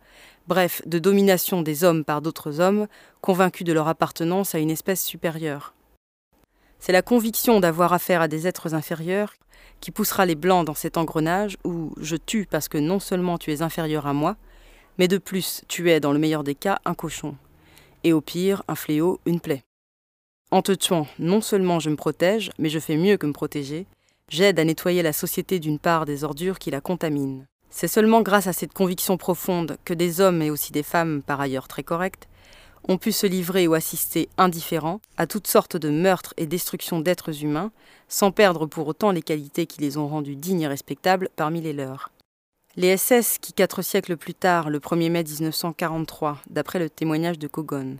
bref, 0.47 0.83
de 0.87 0.99
domination 0.99 1.63
des 1.63 1.85
hommes 1.85 2.05
par 2.05 2.21
d'autres 2.21 2.61
hommes, 2.61 2.87
convaincus 3.23 3.67
de 3.67 3.73
leur 3.73 3.89
appartenance 3.89 4.55
à 4.55 4.59
une 4.59 4.71
espèce 4.71 5.03
supérieure. 5.03 5.75
C'est 6.79 6.93
la 6.93 7.03
conviction 7.03 7.61
d'avoir 7.61 7.93
affaire 7.93 8.21
à 8.21 8.29
des 8.29 8.47
êtres 8.47 8.75
inférieurs 8.75 9.35
qui 9.81 9.91
poussera 9.91 10.27
les 10.27 10.35
blancs 10.35 10.67
dans 10.67 10.75
cet 10.75 10.97
engrenage 10.97 11.57
où 11.65 11.93
je 12.01 12.17
tue 12.17 12.47
parce 12.51 12.69
que 12.69 12.79
non 12.79 13.01
seulement 13.01 13.39
tu 13.39 13.53
es 13.53 13.63
inférieur 13.63 14.07
à 14.07 14.13
moi, 14.13 14.37
mais 14.99 15.09
de 15.09 15.19
plus 15.19 15.63
tu 15.69 15.91
es, 15.91 16.01
dans 16.01 16.13
le 16.13 16.19
meilleur 16.19 16.45
des 16.45 16.55
cas, 16.55 16.81
un 16.85 16.95
cochon 16.95 17.37
et 18.05 18.13
au 18.13 18.21
pire, 18.21 18.63
un 18.69 18.75
fléau, 18.75 19.21
une 19.27 19.41
plaie. 19.41 19.65
En 20.51 20.63
te 20.63 20.73
tuant, 20.73 21.07
non 21.19 21.41
seulement 21.41 21.79
je 21.79 21.91
me 21.91 21.97
protège, 21.97 22.51
mais 22.59 22.69
je 22.69 22.79
fais 22.79 22.97
mieux 22.97 23.17
que 23.17 23.27
me 23.27 23.33
protéger. 23.33 23.87
J'aide 24.31 24.59
à 24.59 24.65
nettoyer 24.65 25.03
la 25.03 25.13
société 25.13 25.59
d'une 25.59 25.79
part 25.79 26.05
des 26.05 26.25
ordures 26.25 26.59
qui 26.59 26.71
la 26.71 26.81
contaminent. 26.81 27.45
C'est 27.71 27.89
seulement 27.89 28.23
grâce 28.23 28.47
à 28.47 28.53
cette 28.53 28.73
conviction 28.73 29.19
profonde 29.19 29.77
que 29.85 29.93
des 29.93 30.21
hommes 30.21 30.41
et 30.41 30.51
aussi 30.51 30.73
des 30.73 30.83
femmes, 30.83 31.23
par 31.23 31.41
ailleurs 31.41 31.69
très 31.69 31.83
correctes, 31.83 32.29
ont 32.89 32.99
pu 32.99 33.13
se 33.13 33.27
livrer 33.27 33.69
ou 33.69 33.75
assister 33.75 34.29
indifférents 34.39 35.01
à 35.19 35.27
toutes 35.27 35.47
sortes 35.47 35.77
de 35.77 35.91
meurtres 35.91 36.35
et 36.39 36.47
destructions 36.47 37.01
d'êtres 37.01 37.45
humains, 37.45 37.71
sans 38.09 38.33
perdre 38.33 38.67
pour 38.67 38.89
autant 38.89 39.11
les 39.11 39.23
qualités 39.23 39.67
qui 39.67 39.81
les 39.81 39.99
ont 39.99 40.09
rendus 40.09 40.37
dignes 40.37 40.63
et 40.63 40.67
respectables 40.67 41.29
parmi 41.37 41.61
les 41.61 41.75
leurs. 41.75 42.11
Les 42.77 42.97
SS 42.97 43.39
qui, 43.39 43.53
quatre 43.53 43.83
siècles 43.83 44.17
plus 44.17 44.35
tard, 44.35 44.71
le 44.71 44.79
1er 44.79 45.11
mai 45.11 45.25
1943, 45.25 46.39
d'après 46.49 46.79
le 46.79 46.89
témoignage 46.89 47.39
de 47.39 47.49
Kogon, 47.49 47.97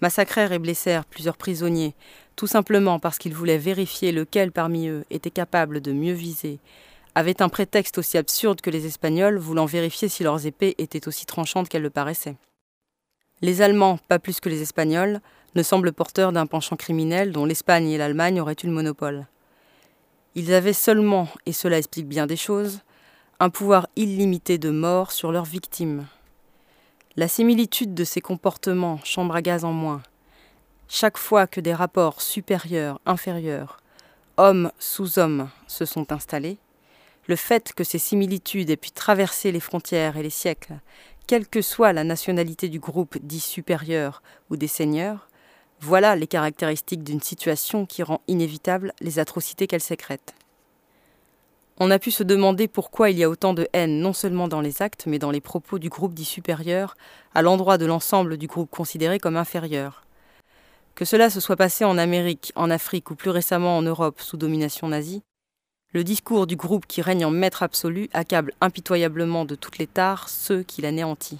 massacrèrent 0.00 0.52
et 0.52 0.58
blessèrent 0.58 1.04
plusieurs 1.04 1.36
prisonniers, 1.36 1.94
tout 2.36 2.46
simplement 2.46 2.98
parce 2.98 3.18
qu'ils 3.18 3.34
voulaient 3.34 3.58
vérifier 3.58 4.12
lequel 4.12 4.52
parmi 4.52 4.88
eux 4.88 5.04
était 5.10 5.30
capable 5.30 5.80
de 5.80 5.92
mieux 5.92 6.12
viser, 6.12 6.58
avaient 7.14 7.42
un 7.42 7.48
prétexte 7.48 7.98
aussi 7.98 8.16
absurde 8.18 8.60
que 8.60 8.70
les 8.70 8.86
Espagnols 8.86 9.38
voulant 9.38 9.66
vérifier 9.66 10.08
si 10.08 10.22
leurs 10.22 10.46
épées 10.46 10.74
étaient 10.78 11.08
aussi 11.08 11.26
tranchantes 11.26 11.68
qu'elles 11.68 11.82
le 11.82 11.90
paraissaient. 11.90 12.36
Les 13.42 13.62
Allemands, 13.62 13.98
pas 14.08 14.18
plus 14.18 14.40
que 14.40 14.48
les 14.48 14.60
Espagnols, 14.60 15.20
ne 15.54 15.62
semblent 15.62 15.92
porteurs 15.92 16.32
d'un 16.32 16.46
penchant 16.46 16.76
criminel 16.76 17.32
dont 17.32 17.46
l'Espagne 17.46 17.88
et 17.88 17.98
l'Allemagne 17.98 18.40
auraient 18.40 18.56
eu 18.62 18.66
le 18.66 18.72
monopole. 18.72 19.26
Ils 20.34 20.52
avaient 20.52 20.72
seulement, 20.74 21.26
et 21.46 21.52
cela 21.52 21.78
explique 21.78 22.06
bien 22.06 22.26
des 22.26 22.36
choses, 22.36 22.80
un 23.40 23.50
pouvoir 23.50 23.88
illimité 23.96 24.58
de 24.58 24.70
mort 24.70 25.10
sur 25.10 25.32
leurs 25.32 25.46
victimes. 25.46 26.06
La 27.16 27.26
similitude 27.26 27.94
de 27.94 28.04
ces 28.04 28.20
comportements 28.20 29.00
chambre 29.02 29.34
à 29.34 29.42
gaz 29.42 29.64
en 29.64 29.72
moins. 29.72 30.02
Chaque 30.88 31.18
fois 31.18 31.46
que 31.46 31.60
des 31.60 31.74
rapports 31.74 32.20
supérieurs, 32.20 33.00
inférieurs, 33.06 33.78
hommes 34.36 34.70
sous 34.78 35.18
hommes 35.18 35.48
se 35.66 35.84
sont 35.84 36.12
installés, 36.12 36.58
le 37.26 37.36
fait 37.36 37.72
que 37.72 37.84
ces 37.84 37.98
similitudes 37.98 38.70
aient 38.70 38.76
pu 38.76 38.90
traverser 38.90 39.52
les 39.52 39.60
frontières 39.60 40.16
et 40.16 40.22
les 40.22 40.30
siècles, 40.30 40.80
quelle 41.26 41.46
que 41.46 41.62
soit 41.62 41.92
la 41.92 42.04
nationalité 42.04 42.68
du 42.68 42.80
groupe 42.80 43.18
dit 43.22 43.40
supérieur 43.40 44.22
ou 44.50 44.56
des 44.56 44.68
seigneurs, 44.68 45.28
voilà 45.80 46.14
les 46.16 46.26
caractéristiques 46.26 47.02
d'une 47.02 47.22
situation 47.22 47.86
qui 47.86 48.02
rend 48.02 48.20
inévitable 48.28 48.92
les 49.00 49.18
atrocités 49.18 49.66
qu'elle 49.66 49.80
sécrète. 49.80 50.34
On 51.78 51.90
a 51.90 51.98
pu 51.98 52.10
se 52.10 52.22
demander 52.22 52.68
pourquoi 52.68 53.08
il 53.08 53.18
y 53.18 53.24
a 53.24 53.30
autant 53.30 53.54
de 53.54 53.66
haine 53.72 54.00
non 54.00 54.12
seulement 54.12 54.48
dans 54.48 54.60
les 54.60 54.82
actes, 54.82 55.04
mais 55.06 55.18
dans 55.18 55.30
les 55.30 55.40
propos 55.40 55.78
du 55.78 55.88
groupe 55.88 56.12
dit 56.12 56.26
supérieur, 56.26 56.94
à 57.34 57.40
l'endroit 57.40 57.78
de 57.78 57.86
l'ensemble 57.86 58.36
du 58.36 58.46
groupe 58.46 58.70
considéré 58.70 59.18
comme 59.18 59.38
inférieur. 59.38 60.04
Que 60.94 61.06
cela 61.06 61.30
se 61.30 61.40
soit 61.40 61.56
passé 61.56 61.86
en 61.86 61.96
Amérique, 61.96 62.52
en 62.54 62.68
Afrique 62.68 63.10
ou 63.10 63.14
plus 63.14 63.30
récemment 63.30 63.78
en 63.78 63.82
Europe 63.82 64.20
sous 64.20 64.36
domination 64.36 64.88
nazie, 64.88 65.22
le 65.92 66.04
discours 66.04 66.46
du 66.46 66.54
groupe 66.54 66.86
qui 66.86 67.02
règne 67.02 67.24
en 67.24 67.30
maître 67.30 67.62
absolu 67.62 68.08
accable 68.12 68.52
impitoyablement 68.60 69.44
de 69.44 69.56
toutes 69.56 69.78
les 69.78 69.88
tares 69.88 70.28
ceux 70.28 70.62
qui 70.62 70.82
l'anéantissent. 70.82 71.38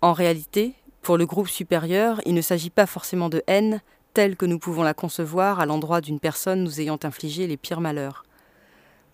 En 0.00 0.12
réalité, 0.12 0.74
pour 1.02 1.18
le 1.18 1.26
groupe 1.26 1.48
supérieur, 1.48 2.20
il 2.24 2.34
ne 2.34 2.40
s'agit 2.40 2.70
pas 2.70 2.86
forcément 2.86 3.28
de 3.28 3.42
haine 3.48 3.80
telle 4.14 4.36
que 4.36 4.46
nous 4.46 4.58
pouvons 4.58 4.82
la 4.82 4.94
concevoir 4.94 5.60
à 5.60 5.66
l'endroit 5.66 6.00
d'une 6.00 6.20
personne 6.20 6.62
nous 6.62 6.80
ayant 6.80 6.98
infligé 7.02 7.46
les 7.46 7.56
pires 7.56 7.80
malheurs. 7.80 8.24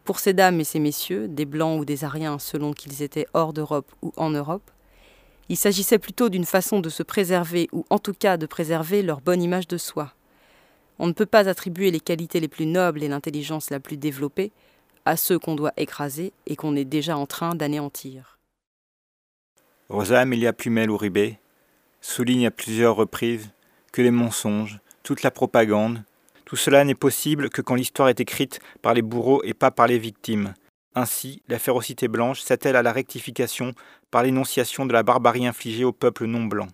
Pour 0.05 0.20
ces 0.20 0.35
dames 0.35 0.61
et 0.61 0.64
ces 0.64 0.79
messieurs, 0.79 1.27
des 1.27 1.47
blancs 1.47 1.81
ou 1.81 1.85
des 1.85 2.05
ariens 2.05 2.39
selon 2.39 2.72
qu'ils 2.72 3.03
étaient 3.03 3.27
hors 3.35 3.53
d'Europe 3.53 3.91
ou 4.03 4.12
en 4.16 4.31
Europe, 4.31 4.70
il 5.49 5.57
s'agissait 5.57 5.99
plutôt 5.99 6.29
d'une 6.29 6.45
façon 6.45 6.81
de 6.81 6.89
se 6.89 7.03
préserver 7.03 7.68
ou 7.72 7.85
en 7.89 7.99
tout 7.99 8.14
cas 8.14 8.37
de 8.37 8.47
préserver 8.47 9.03
leur 9.03 9.20
bonne 9.20 9.43
image 9.43 9.68
de 9.68 9.79
soi. 9.79 10.12
On 10.99 11.07
ne 11.07 11.13
peut 11.13 11.27
pas 11.27 11.49
attribuer 11.49 11.91
les 11.91 12.01
qualités 12.01 12.41
les 12.41 12.49
plus 12.49 12.67
nobles 12.67 13.03
et 13.03 13.09
l'intelligence 13.09 13.71
la 13.71 13.81
plus 13.81 13.97
développée 13.97 14.53
à 15.05 15.17
ceux 15.17 15.39
qu'on 15.39 15.55
doit 15.55 15.73
écraser 15.77 16.33
et 16.47 16.57
qu'on 16.57 16.75
est 16.77 16.85
déjà 16.85 17.17
en 17.17 17.27
train 17.27 17.55
d'anéantir. 17.55 18.39
Rosa 19.89 20.21
Amelia 20.21 20.53
Plumel 20.53 20.91
Uribe 20.91 21.37
souligne 22.01 22.47
à 22.47 22.51
plusieurs 22.51 22.97
reprises 22.97 23.51
que 23.93 24.03
les 24.03 24.11
mensonges, 24.11 24.81
toute 25.03 25.23
la 25.23 25.31
propagande, 25.31 26.03
tout 26.45 26.57
cela 26.57 26.85
n'est 26.85 26.95
possible 26.95 27.51
que 27.51 27.63
quand 27.63 27.75
l'histoire 27.75 28.09
est 28.09 28.21
écrite 28.21 28.61
par 28.83 28.95
les 28.95 29.03
bourreaux 29.03 29.43
et 29.45 29.55
pas 29.55 29.71
par 29.71 29.87
les 29.87 29.99
victimes. 29.99 30.55
Ainsi, 30.95 31.43
la 31.49 31.59
férocité 31.59 32.09
blanche 32.09 32.41
s'attelle 32.41 32.77
à 32.77 32.83
la 32.83 32.93
rectification 32.93 33.73
par 34.11 34.23
l'énonciation 34.23 34.87
de 34.87 34.93
la 34.93 35.03
barbarie 35.03 35.47
infligée 35.47 35.85
au 35.85 35.93
peuple 35.93 36.27
non 36.27 36.45
blanc. 36.45 36.69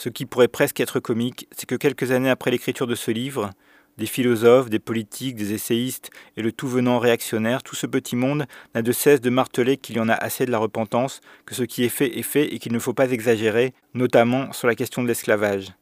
Ce 0.00 0.08
qui 0.08 0.24
pourrait 0.24 0.48
presque 0.48 0.80
être 0.80 0.98
comique, 0.98 1.46
c'est 1.52 1.68
que 1.68 1.74
quelques 1.74 2.10
années 2.10 2.30
après 2.30 2.50
l'écriture 2.50 2.86
de 2.86 2.94
ce 2.94 3.10
livre, 3.10 3.50
Des 3.98 4.06
philosophes, 4.06 4.70
des 4.70 4.78
politiques, 4.78 5.36
des 5.36 5.52
essayistes 5.52 6.08
et 6.38 6.42
le 6.42 6.52
tout 6.52 6.68
venant 6.68 6.98
réactionnaire, 6.98 7.62
tout 7.62 7.76
ce 7.76 7.86
petit 7.86 8.16
monde 8.16 8.46
n'a 8.74 8.80
de 8.80 8.92
cesse 8.92 9.20
de 9.20 9.28
marteler 9.28 9.76
qu'il 9.76 9.96
y 9.96 10.00
en 10.00 10.08
a 10.08 10.14
assez 10.14 10.46
de 10.46 10.50
la 10.50 10.56
repentance, 10.56 11.20
que 11.44 11.54
ce 11.54 11.64
qui 11.64 11.84
est 11.84 11.90
fait 11.90 12.18
est 12.18 12.22
fait 12.22 12.46
et 12.46 12.58
qu'il 12.58 12.72
ne 12.72 12.78
faut 12.78 12.94
pas 12.94 13.10
exagérer, 13.10 13.74
notamment 13.92 14.54
sur 14.54 14.68
la 14.68 14.74
question 14.74 15.02
de 15.02 15.08
l'esclavage. 15.08 15.74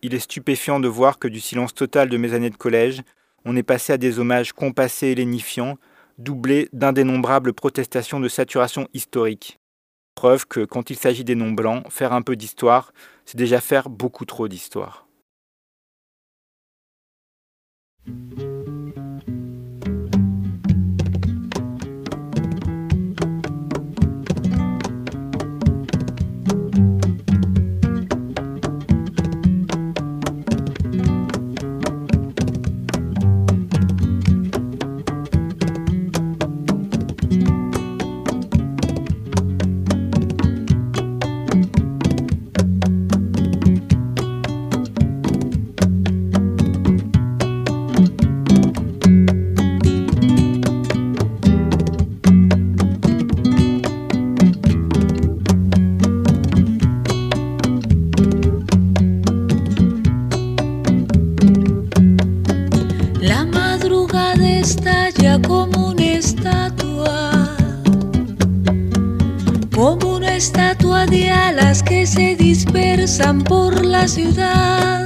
Il 0.00 0.14
est 0.14 0.20
stupéfiant 0.20 0.80
de 0.80 0.88
voir 0.88 1.18
que 1.18 1.28
du 1.28 1.40
silence 1.40 1.74
total 1.74 2.08
de 2.08 2.16
mes 2.16 2.32
années 2.32 2.48
de 2.48 2.56
collège, 2.56 3.02
on 3.44 3.56
est 3.56 3.62
passé 3.62 3.92
à 3.92 3.98
des 3.98 4.18
hommages 4.18 4.54
compassés 4.54 5.08
et 5.08 5.14
lénifiants, 5.14 5.76
doublés 6.16 6.70
d'indénombrables 6.72 7.52
protestations 7.52 8.20
de 8.20 8.28
saturation 8.28 8.88
historique. 8.94 9.58
Preuve 10.14 10.46
que 10.46 10.64
quand 10.64 10.90
il 10.90 10.96
s'agit 10.96 11.24
des 11.24 11.34
noms 11.34 11.52
blancs, 11.52 11.84
faire 11.90 12.12
un 12.12 12.22
peu 12.22 12.36
d'histoire, 12.36 12.92
c'est 13.24 13.36
déjà 13.36 13.60
faire 13.60 13.88
beaucoup 13.88 14.24
trop 14.24 14.48
d'histoire. 14.48 15.06
Dispersan 73.04 73.44
por 73.44 73.84
la 73.84 74.08
ciudad. 74.08 75.04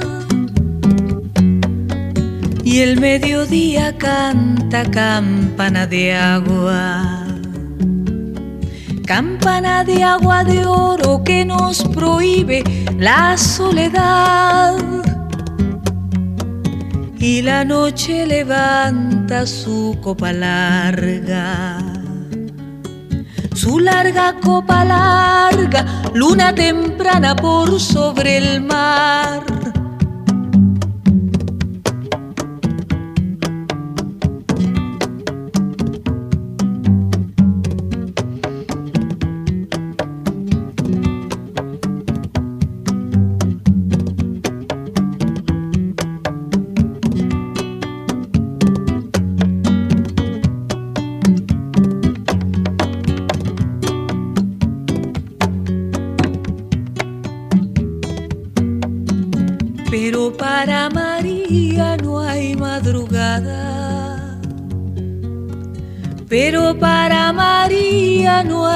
Y 2.63 2.79
el 2.79 2.97
mediodía 3.01 3.97
canta 3.97 4.89
campana 4.89 5.85
de 5.85 6.15
agua, 6.15 7.25
campana 9.05 9.83
de 9.83 10.01
agua 10.01 10.45
de 10.45 10.65
oro 10.65 11.23
que 11.25 11.43
nos 11.43 11.83
prohíbe 11.89 12.63
la 12.97 13.37
soledad. 13.37 14.77
Y 17.19 17.41
la 17.41 17.65
noche 17.65 18.25
levanta 18.25 19.45
su 19.45 19.97
copa 20.01 20.31
larga, 20.31 21.79
su 23.53 23.77
larga 23.77 24.35
copa 24.39 24.85
larga, 24.85 25.85
luna 26.13 26.53
temprana 26.53 27.35
por 27.35 27.79
sobre 27.79 28.37
el 28.37 28.61
mar. 28.61 29.48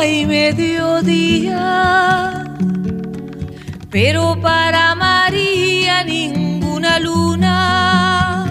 No 0.04 0.10
hay 0.10 0.26
mediodía. 0.26 1.64
Pero 3.90 4.38
para 4.42 4.96
María 4.96 6.04
ninguna 6.04 7.00
luna 7.00 8.44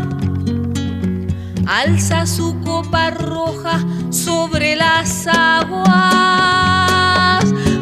alza 1.67 2.25
su 2.25 2.59
copa 2.61 3.11
roja 3.11 3.85
sobre 4.09 4.77
las 4.77 5.27
aguas. 5.27 5.85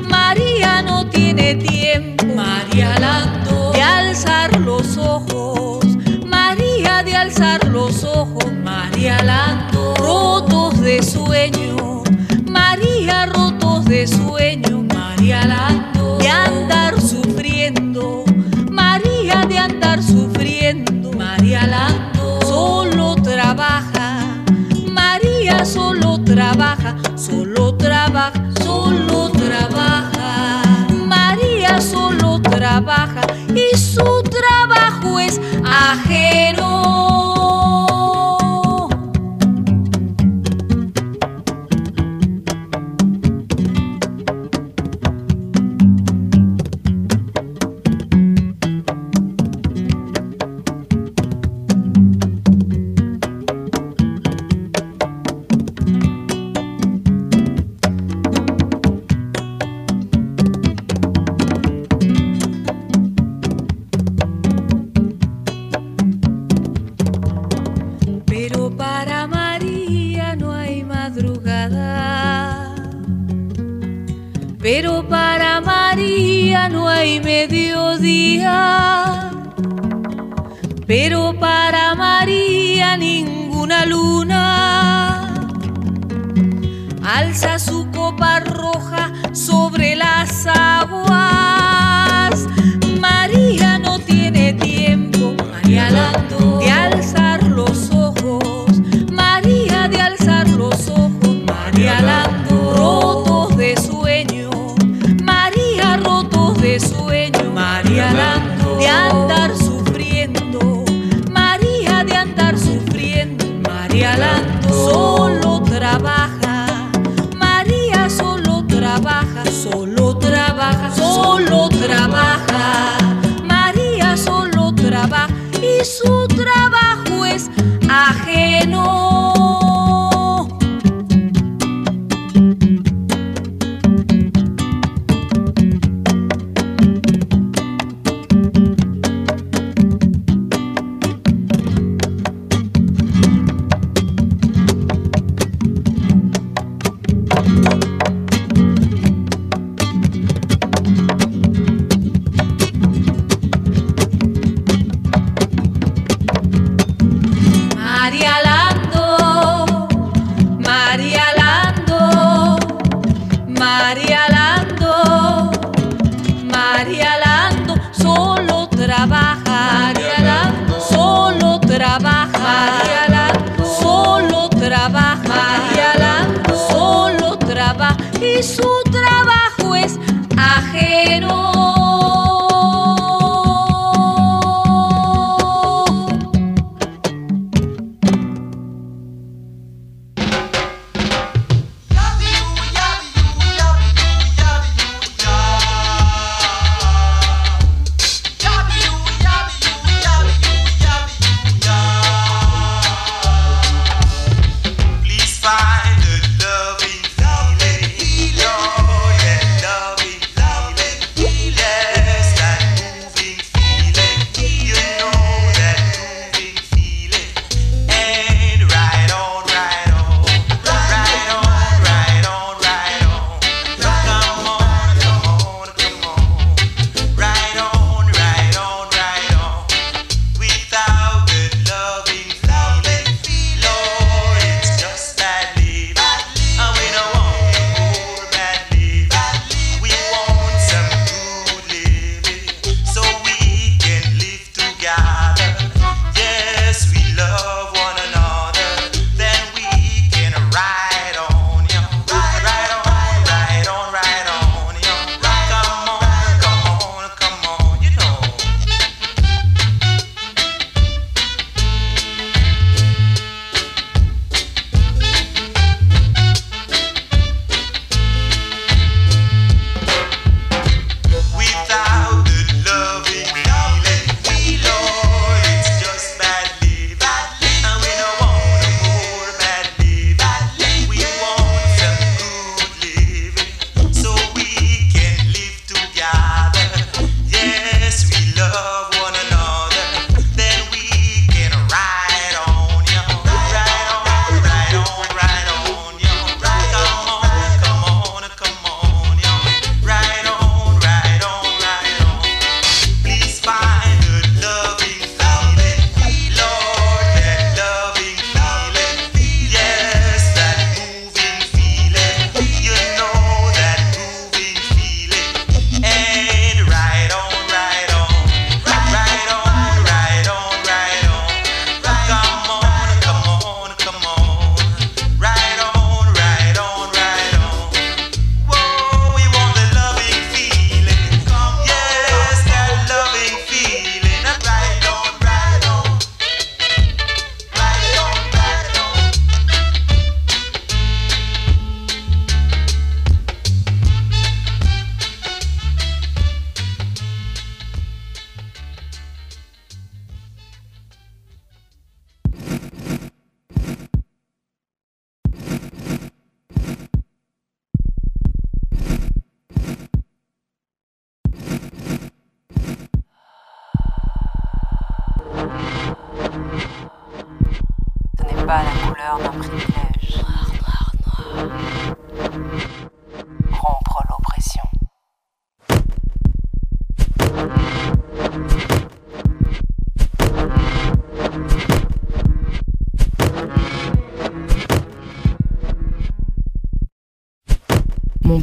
María 0.09 0.83
no 0.83 1.07
tiene 1.07 1.55
tiempo, 1.55 2.27
María 2.35 2.99
Lando, 2.99 3.71
de 3.71 3.83
alzar 3.83 4.59
los 4.59 4.99
ojos. 4.99 5.87
María 6.27 7.05
de 7.05 7.15
alzar 7.15 7.69
los 7.69 8.03
ojos, 8.03 8.53
María 8.65 9.23
Lando, 9.23 9.95
rotos 9.95 10.81
de 10.81 11.05
sueño. 11.05 11.80
De 13.91 14.07
sueño, 14.07 14.85
María 14.95 15.45
Lando, 15.45 16.17
de 16.19 16.29
andar 16.29 17.01
sufriendo. 17.01 18.25
María 18.71 19.45
de 19.49 19.59
andar 19.59 20.01
sufriendo, 20.01 21.11
María 21.13 21.67
Lando, 21.67 22.39
solo 22.43 23.17
trabaja. 23.17 24.45
María 24.93 25.65
solo 25.65 26.23
trabaja, 26.23 26.95
solo 27.17 27.75
trabaja, 27.75 28.41
solo 28.63 29.33
trabaja. 29.33 30.53
María 31.05 31.81
solo 31.81 32.41
trabaja 32.41 33.23
y 33.53 33.77
su 33.77 34.23
trabajo 34.23 35.19
es 35.19 35.41
ajeno. 35.65 37.10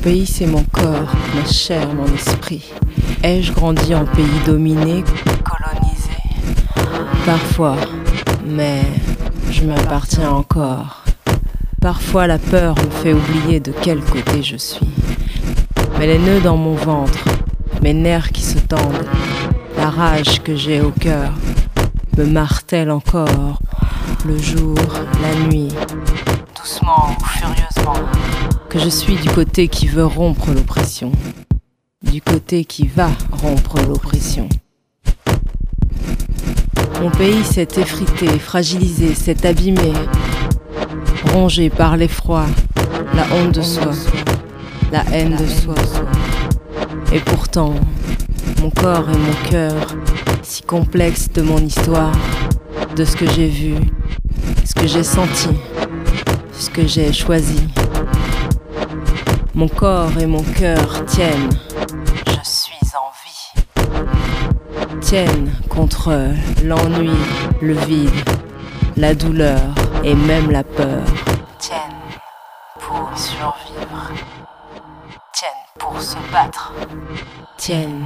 pays, 0.07 0.25
c'est 0.25 0.47
mon 0.47 0.63
corps, 0.63 1.11
ma 1.35 1.45
chair, 1.51 1.93
mon 1.93 2.05
esprit. 2.05 2.63
Ai-je 3.23 3.51
grandi 3.51 3.93
en 3.93 4.05
pays 4.05 4.39
dominé, 4.45 5.03
colonisé? 5.43 6.17
Parfois, 7.25 7.75
mais 8.45 8.83
je 9.51 9.65
m'appartiens 9.65 10.29
encore. 10.29 11.03
Parfois, 11.81 12.25
la 12.25 12.37
peur 12.37 12.75
me 12.75 12.89
fait 12.89 13.11
oublier 13.11 13.59
de 13.59 13.73
quel 13.81 13.99
côté 13.99 14.43
je 14.43 14.55
suis. 14.55 14.87
Mais 15.99 16.07
les 16.07 16.19
nœuds 16.19 16.39
dans 16.39 16.55
mon 16.55 16.75
ventre, 16.75 17.25
mes 17.81 17.93
nerfs 17.93 18.31
qui 18.31 18.43
se 18.43 18.59
tendent, 18.59 19.09
la 19.75 19.89
rage 19.89 20.41
que 20.41 20.55
j'ai 20.55 20.79
au 20.79 20.91
cœur 20.91 21.33
me 22.17 22.23
martèle 22.23 22.91
encore, 22.91 23.59
le 24.25 24.37
jour, 24.37 24.77
la 25.21 25.47
nuit, 25.47 25.75
que 28.70 28.80
je 28.80 28.89
suis 28.89 29.15
du 29.15 29.30
côté 29.30 29.68
qui 29.70 29.88
veut 29.88 30.05
rompre 30.05 30.51
l'oppression, 30.51 31.11
du 32.03 32.22
côté 32.22 32.65
qui 32.65 32.88
va 32.88 33.09
rompre 33.32 33.78
l'oppression. 33.88 34.49
Mon 37.01 37.09
pays 37.09 37.43
s'est 37.43 37.68
effrité, 37.78 38.28
fragilisé, 38.39 39.13
s'est 39.13 39.45
abîmé, 39.45 39.93
rongé 41.34 41.70
par 41.70 41.95
l'effroi, 41.95 42.45
la 43.13 43.24
honte 43.36 43.55
de 43.55 43.61
soi, 43.61 43.91
la 44.91 45.03
haine 45.13 45.38
de 45.38 45.47
soi. 45.47 45.76
Et 47.13 47.20
pourtant, 47.20 47.74
mon 48.61 48.70
corps 48.70 49.09
et 49.09 49.18
mon 49.18 49.49
cœur, 49.49 49.95
si 50.43 50.61
complexes 50.61 51.32
de 51.34 51.41
mon 51.41 51.59
histoire, 51.59 52.11
de 52.95 53.05
ce 53.05 53.15
que 53.15 53.30
j'ai 53.32 53.47
vu, 53.47 53.76
ce 54.65 54.74
que 54.74 54.88
j'ai 54.88 55.03
senti, 55.03 55.49
ce 56.51 56.70
que 56.70 56.86
j'ai 56.86 57.13
choisi, 57.13 57.68
mon 59.57 59.67
corps 59.67 60.15
et 60.19 60.27
mon 60.27 60.43
cœur 60.43 61.03
tiennent. 61.07 61.49
Je 62.27 62.47
suis 62.47 62.77
en 62.93 63.09
vie. 63.25 64.99
Tiennent 65.01 65.51
contre 65.67 66.11
l'ennui, 66.63 67.09
le 67.63 67.73
vide, 67.73 68.11
la 68.97 69.15
douleur 69.15 69.59
et 70.03 70.13
même 70.13 70.51
la 70.51 70.63
peur. 70.63 71.01
Tiennent 71.57 71.79
pour 72.79 73.09
survivre. 73.17 74.11
Tiennent 75.33 75.51
pour 75.79 75.99
se 75.99 76.17
battre. 76.31 76.71
Tiennent 77.57 78.05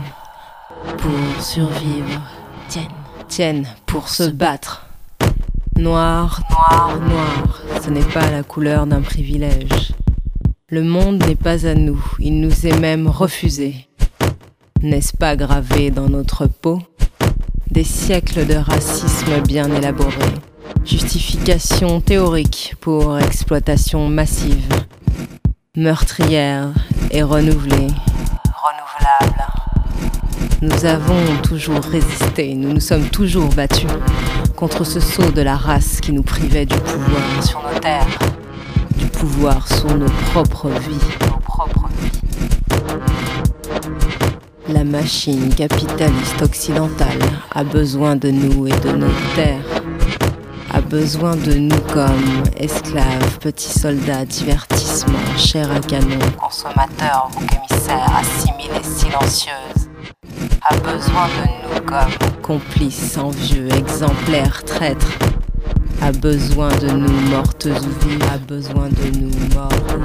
pour 0.99 1.43
survivre. 1.43 2.21
Tiennent. 2.69 2.87
Tiennent 3.27 3.67
pour 3.85 4.07
se 4.07 4.23
battre. 4.23 4.85
Noir, 5.75 6.39
noir, 6.49 6.97
noir, 7.01 7.61
ce 7.83 7.89
n'est 7.89 7.99
pas 8.13 8.29
la 8.29 8.43
couleur 8.43 8.85
d'un 8.85 9.01
privilège. 9.01 9.91
Le 10.73 10.83
monde 10.83 11.21
n'est 11.27 11.35
pas 11.35 11.67
à 11.67 11.73
nous, 11.73 12.01
il 12.17 12.39
nous 12.39 12.65
est 12.65 12.79
même 12.79 13.05
refusé. 13.05 13.89
N'est-ce 14.81 15.11
pas 15.11 15.35
gravé 15.35 15.91
dans 15.91 16.07
notre 16.07 16.47
peau? 16.47 16.79
Des 17.69 17.83
siècles 17.83 18.45
de 18.45 18.55
racisme 18.55 19.41
bien 19.45 19.69
élaborés. 19.69 20.15
Justification 20.85 21.99
théorique 21.99 22.75
pour 22.79 23.19
exploitation 23.19 24.07
massive. 24.07 24.65
Meurtrière 25.75 26.69
et 27.11 27.21
renouvelée. 27.21 27.87
Renouvelable. 28.55 29.43
Nous 30.61 30.85
avons 30.85 31.41
toujours 31.43 31.83
résisté, 31.83 32.55
nous 32.55 32.71
nous 32.71 32.79
sommes 32.79 33.09
toujours 33.09 33.49
battus 33.49 33.91
contre 34.55 34.85
ce 34.85 35.01
saut 35.01 35.31
de 35.31 35.41
la 35.41 35.57
race 35.57 35.99
qui 35.99 36.13
nous 36.13 36.23
privait 36.23 36.65
du 36.65 36.77
pouvoir 36.77 37.43
sur 37.43 37.61
nos 37.61 37.77
terres, 37.77 38.07
pouvoir 39.21 39.67
sur 39.67 39.95
nos 39.95 40.09
propres 40.31 40.69
vies. 40.69 40.97
La 44.67 44.83
machine 44.83 45.53
capitaliste 45.53 46.41
occidentale 46.41 47.19
a 47.51 47.63
besoin 47.63 48.15
de 48.15 48.31
nous 48.31 48.65
et 48.65 48.79
de 48.79 48.91
nos 48.93 49.13
terres, 49.35 49.83
a 50.73 50.81
besoin 50.81 51.35
de 51.35 51.53
nous 51.53 51.81
comme 51.93 52.43
esclaves, 52.57 53.37
petits 53.39 53.79
soldats, 53.79 54.25
divertissement, 54.25 55.37
chair 55.37 55.69
à 55.71 55.79
canon, 55.81 56.17
consommateurs, 56.39 57.29
bouc 57.33 57.47
émissaires, 57.53 58.11
assimilés, 58.17 58.83
silencieuses 58.83 59.91
a 60.67 60.75
besoin 60.77 61.27
de 61.27 61.75
nous 61.75 61.81
comme 61.85 62.41
complices, 62.41 63.17
envieux, 63.17 63.67
exemplaires, 63.73 64.63
traîtres. 64.63 65.17
A 66.03 66.11
besoin 66.11 66.69
de 66.79 66.87
nous 66.87 67.29
mortes 67.29 67.67
ou 67.67 68.07
vives, 68.07 68.23
a 68.33 68.37
besoin 68.39 68.89
de 68.89 69.19
nous 69.19 69.29
morts 69.53 69.69
ou 69.95 69.99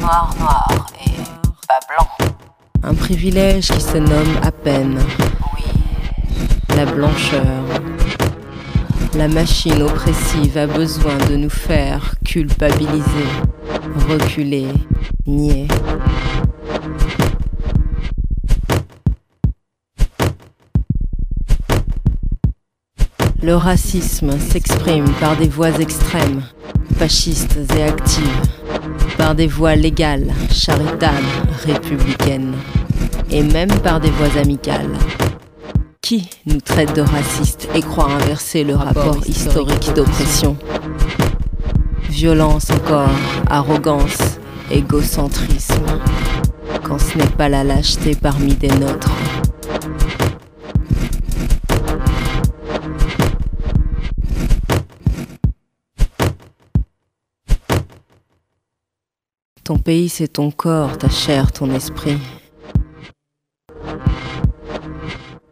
noir, 0.00 0.34
noir 0.38 0.86
et 1.04 1.10
pas 1.68 1.80
blanc. 1.88 2.08
Un 2.82 2.94
privilège 2.94 3.68
qui 3.68 3.80
se 3.80 3.98
nomme 3.98 4.36
à 4.42 4.50
peine. 4.50 4.98
La 6.80 6.86
blancheur. 6.86 7.44
La 9.14 9.28
machine 9.28 9.82
oppressive 9.82 10.56
a 10.56 10.66
besoin 10.66 11.18
de 11.28 11.36
nous 11.36 11.50
faire 11.50 12.14
culpabiliser, 12.24 13.28
reculer, 14.08 14.68
nier. 15.26 15.68
Le 23.42 23.56
racisme 23.56 24.38
s'exprime 24.38 25.10
par 25.20 25.36
des 25.36 25.48
voix 25.48 25.78
extrêmes, 25.80 26.40
fascistes 26.96 27.58
et 27.76 27.82
actives, 27.82 28.40
par 29.18 29.34
des 29.34 29.48
voix 29.48 29.74
légales, 29.74 30.32
charitables, 30.50 31.26
républicaines, 31.66 32.54
et 33.30 33.42
même 33.42 33.68
par 33.82 34.00
des 34.00 34.10
voix 34.10 34.40
amicales. 34.40 34.96
Qui 36.10 36.28
nous 36.44 36.60
traite 36.60 36.96
de 36.96 37.02
racistes 37.02 37.68
et 37.72 37.82
croit 37.82 38.10
inverser 38.10 38.64
le 38.64 38.74
rapport 38.74 39.24
historique 39.28 39.92
d'oppression 39.94 40.56
Violence 42.08 42.68
encore, 42.70 43.08
arrogance, 43.48 44.18
égocentrisme, 44.72 45.86
quand 46.82 46.98
ce 46.98 47.16
n'est 47.16 47.28
pas 47.28 47.48
la 47.48 47.62
lâcheté 47.62 48.16
parmi 48.16 48.54
des 48.56 48.70
nôtres. 48.70 49.12
Ton 59.62 59.78
pays, 59.78 60.08
c'est 60.08 60.26
ton 60.26 60.50
corps, 60.50 60.98
ta 60.98 61.08
chair, 61.08 61.52
ton 61.52 61.72
esprit. 61.72 62.18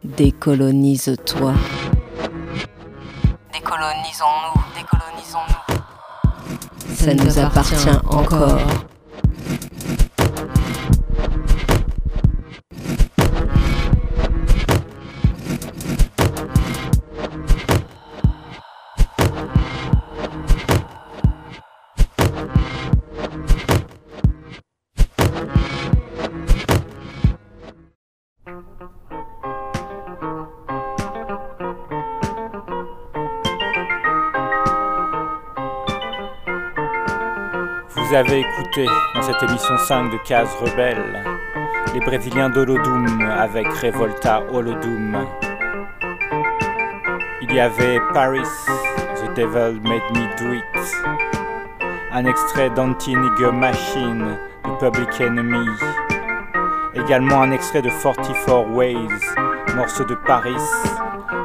Décolonise-toi. 0.03 1.53
Décolonisons-nous, 3.51 4.61
décolonisons-nous. 4.77 6.95
Ça 6.95 7.13
nous 7.13 7.39
appartient 7.39 7.89
encore. 8.09 8.59
Vous 38.09 38.15
avez 38.15 38.39
écouté 38.39 38.87
dans 39.13 39.21
cette 39.21 39.43
émission 39.43 39.77
5 39.77 40.09
de 40.11 40.17
Case 40.25 40.49
Rebelle 40.59 41.23
les 41.93 41.99
Brésiliens 41.99 42.49
d'Holodum 42.49 43.21
avec 43.21 43.67
Revolta 43.67 44.41
Holodum. 44.51 45.27
Il 47.43 47.53
y 47.53 47.59
avait 47.59 47.99
Paris, 48.11 48.41
The 49.15 49.35
Devil 49.35 49.79
Made 49.83 50.01
Me 50.15 50.37
Do 50.39 50.53
It. 50.53 50.95
Un 52.11 52.25
extrait 52.25 52.71
d'Anti-Nigger 52.71 53.51
Machine 53.51 54.39
de 54.65 54.89
Public 54.89 55.21
Enemy. 55.21 55.69
Également 56.95 57.43
un 57.43 57.51
extrait 57.51 57.83
de 57.83 57.89
44 57.89 58.71
Ways, 58.71 59.07
morceau 59.75 60.05
de 60.05 60.15
Paris, 60.15 60.55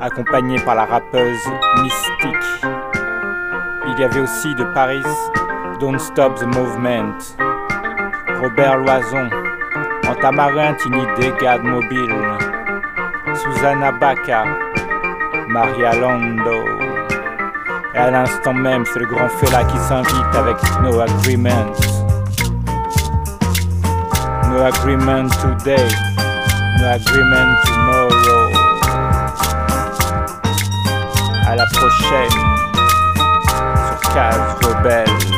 accompagné 0.00 0.58
par 0.60 0.76
la 0.76 0.86
rappeuse 0.86 1.46
Mystique. 1.82 2.66
Il 3.86 4.00
y 4.00 4.04
avait 4.04 4.20
aussi 4.20 4.54
de 4.54 4.64
Paris 4.72 5.04
Don't 5.80 5.98
Stop 5.98 6.38
the 6.38 6.46
Movement, 6.46 7.34
Robert 8.40 8.78
Loison, 8.84 9.28
Antamarin 10.08 10.74
Tinidé, 10.74 11.32
Garde 11.40 11.62
Mobile, 11.62 12.14
Susanna 13.34 13.90
Baca, 13.92 14.44
Maria 15.48 15.94
Londo. 15.94 16.64
Et 17.94 17.98
à 17.98 18.10
l'instant 18.10 18.54
même, 18.54 18.84
c'est 18.86 19.00
le 19.00 19.06
grand 19.06 19.28
Fela 19.28 19.64
qui 19.64 19.78
s'invite 19.78 20.34
avec 20.34 20.56
No 20.82 21.00
Agreement. 21.00 21.72
No 24.50 24.62
Agreement 24.62 25.28
Today, 25.40 25.88
No 26.78 26.86
Agreement 26.86 27.54
Tomorrow. 27.64 28.52
À 31.46 31.56
la 31.56 31.66
prochaine 31.66 32.30
sur 33.88 34.14
Cave 34.14 34.56
Rebelle. 34.62 35.33